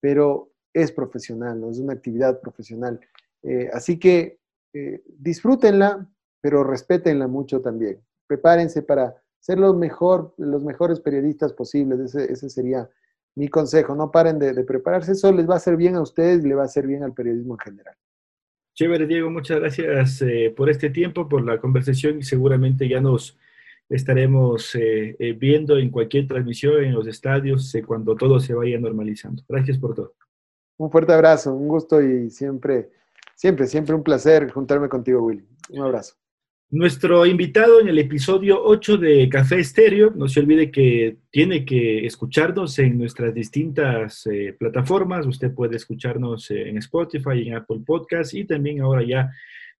pero 0.00 0.51
es 0.72 0.92
profesional, 0.92 1.60
¿no? 1.60 1.70
es 1.70 1.78
una 1.78 1.92
actividad 1.92 2.40
profesional. 2.40 3.00
Eh, 3.42 3.68
así 3.72 3.98
que 3.98 4.38
eh, 4.72 5.02
disfrútenla, 5.06 6.08
pero 6.40 6.64
respétenla 6.64 7.26
mucho 7.26 7.60
también. 7.60 8.00
Prepárense 8.26 8.82
para 8.82 9.14
ser 9.38 9.58
los, 9.58 9.76
mejor, 9.76 10.34
los 10.38 10.64
mejores 10.64 11.00
periodistas 11.00 11.52
posibles. 11.52 12.14
Ese, 12.14 12.48
sería 12.48 12.88
mi 13.34 13.48
consejo. 13.48 13.94
No 13.94 14.10
paren 14.10 14.38
de, 14.38 14.64
prepararse. 14.64 15.12
Eso 15.12 15.32
les 15.32 15.48
va 15.48 15.54
a 15.54 15.56
hacer 15.58 15.76
bien 15.76 15.96
a 15.96 16.02
ustedes 16.02 16.44
y 16.44 16.48
le 16.48 16.54
va 16.54 16.62
a 16.62 16.66
hacer 16.66 16.86
bien 16.86 17.02
al 17.02 17.12
periodismo 17.12 17.54
en 17.54 17.58
general. 17.58 17.94
Chévere, 18.74 19.06
Diego. 19.06 19.30
Muchas 19.30 19.60
gracias 19.60 20.22
eh, 20.22 20.52
por 20.56 20.70
este 20.70 20.88
tiempo, 20.90 21.28
por 21.28 21.44
la 21.44 21.60
conversación 21.60 22.18
y 22.18 22.22
seguramente 22.22 22.88
ya 22.88 23.00
nos 23.00 23.38
estaremos 23.90 24.74
viendo 25.36 25.76
en 25.76 25.90
cualquier 25.90 26.26
transmisión, 26.26 26.82
en 26.82 26.94
los 26.94 27.06
estadios, 27.06 27.76
cuando 27.86 28.16
todo 28.16 28.40
se 28.40 28.54
vaya 28.54 28.78
normalizando. 28.80 29.42
Gracias 29.46 29.76
por 29.76 29.94
todo. 29.94 30.14
Un 30.82 30.90
fuerte 30.90 31.12
abrazo, 31.12 31.54
un 31.54 31.68
gusto 31.68 32.02
y 32.02 32.28
siempre, 32.28 32.90
siempre, 33.36 33.68
siempre 33.68 33.94
un 33.94 34.02
placer 34.02 34.50
juntarme 34.50 34.88
contigo, 34.88 35.22
Willy. 35.22 35.44
Un 35.70 35.82
abrazo. 35.82 36.16
Nuestro 36.70 37.24
invitado 37.24 37.80
en 37.80 37.86
el 37.86 38.00
episodio 38.00 38.60
8 38.60 38.96
de 38.96 39.28
Café 39.28 39.60
Estéreo, 39.60 40.10
no 40.10 40.26
se 40.26 40.40
olvide 40.40 40.72
que 40.72 41.18
tiene 41.30 41.64
que 41.64 42.04
escucharnos 42.04 42.76
en 42.80 42.98
nuestras 42.98 43.32
distintas 43.32 44.26
eh, 44.26 44.56
plataformas. 44.58 45.24
Usted 45.24 45.54
puede 45.54 45.76
escucharnos 45.76 46.50
en 46.50 46.76
Spotify, 46.78 47.46
en 47.46 47.54
Apple 47.54 47.82
Podcasts 47.86 48.34
y 48.34 48.44
también 48.44 48.80
ahora 48.80 49.06
ya 49.06 49.30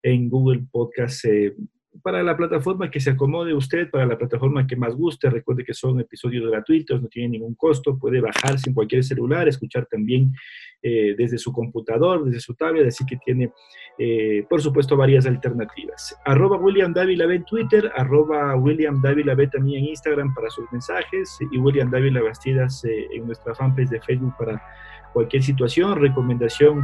en 0.01 0.29
Google 0.29 0.63
Podcasts. 0.71 1.25
Eh, 1.25 1.53
para 2.01 2.23
la 2.23 2.35
plataforma 2.35 2.89
que 2.89 2.99
se 2.99 3.11
acomode 3.11 3.53
usted, 3.53 3.89
para 3.89 4.05
la 4.05 4.17
plataforma 4.17 4.65
que 4.65 4.75
más 4.75 4.95
guste. 4.95 5.29
Recuerde 5.29 5.63
que 5.63 5.73
son 5.73 5.99
episodios 5.99 6.49
gratuitos, 6.49 7.01
no 7.01 7.07
tienen 7.07 7.31
ningún 7.31 7.55
costo, 7.55 7.97
puede 7.97 8.19
bajarse 8.19 8.69
en 8.69 8.73
cualquier 8.73 9.03
celular, 9.03 9.47
escuchar 9.47 9.85
también 9.85 10.33
eh, 10.81 11.15
desde 11.17 11.37
su 11.37 11.53
computador, 11.53 12.25
desde 12.25 12.39
su 12.39 12.55
tablet, 12.55 12.87
así 12.87 13.05
que 13.05 13.17
tiene, 13.17 13.51
eh, 13.97 14.45
por 14.49 14.61
supuesto, 14.61 14.97
varias 14.97 15.25
alternativas. 15.25 16.17
Arroba 16.25 16.57
William 16.57 16.93
Dávila 16.93 17.25
en 17.33 17.45
Twitter, 17.45 17.91
arroba 17.95 18.55
William 18.55 19.01
Dávila 19.01 19.35
también 19.49 19.83
en 19.83 19.89
Instagram 19.89 20.33
para 20.33 20.49
sus 20.49 20.65
mensajes 20.71 21.37
y 21.51 21.57
William 21.57 21.91
Dávila 21.91 22.21
Bastidas 22.21 22.83
eh, 22.85 23.07
en 23.13 23.25
nuestra 23.25 23.53
fanpage 23.53 23.89
de 23.89 24.01
Facebook 24.01 24.33
para 24.37 24.61
cualquier 25.13 25.43
situación, 25.43 25.99
recomendación 25.99 26.83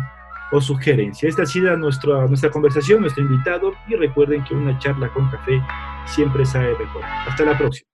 o 0.52 0.62
sugerencia. 0.62 1.30
Esta 1.30 1.44
ha 1.44 1.46
sido 1.46 1.76
nuestra, 1.78 2.28
nuestra 2.28 2.50
conversación, 2.50 3.02
nuestro 3.02 3.24
invitado 3.24 3.74
y 3.88 3.96
recuerden 3.96 4.44
que 4.44 4.54
una 4.54 4.78
charla 4.80 5.12
con 5.14 5.30
café 5.30 5.62
siempre 6.06 6.46
sabe 6.46 6.78
mejor. 6.78 7.04
Hasta 7.04 7.46
la 7.46 7.58
próxima. 7.58 7.89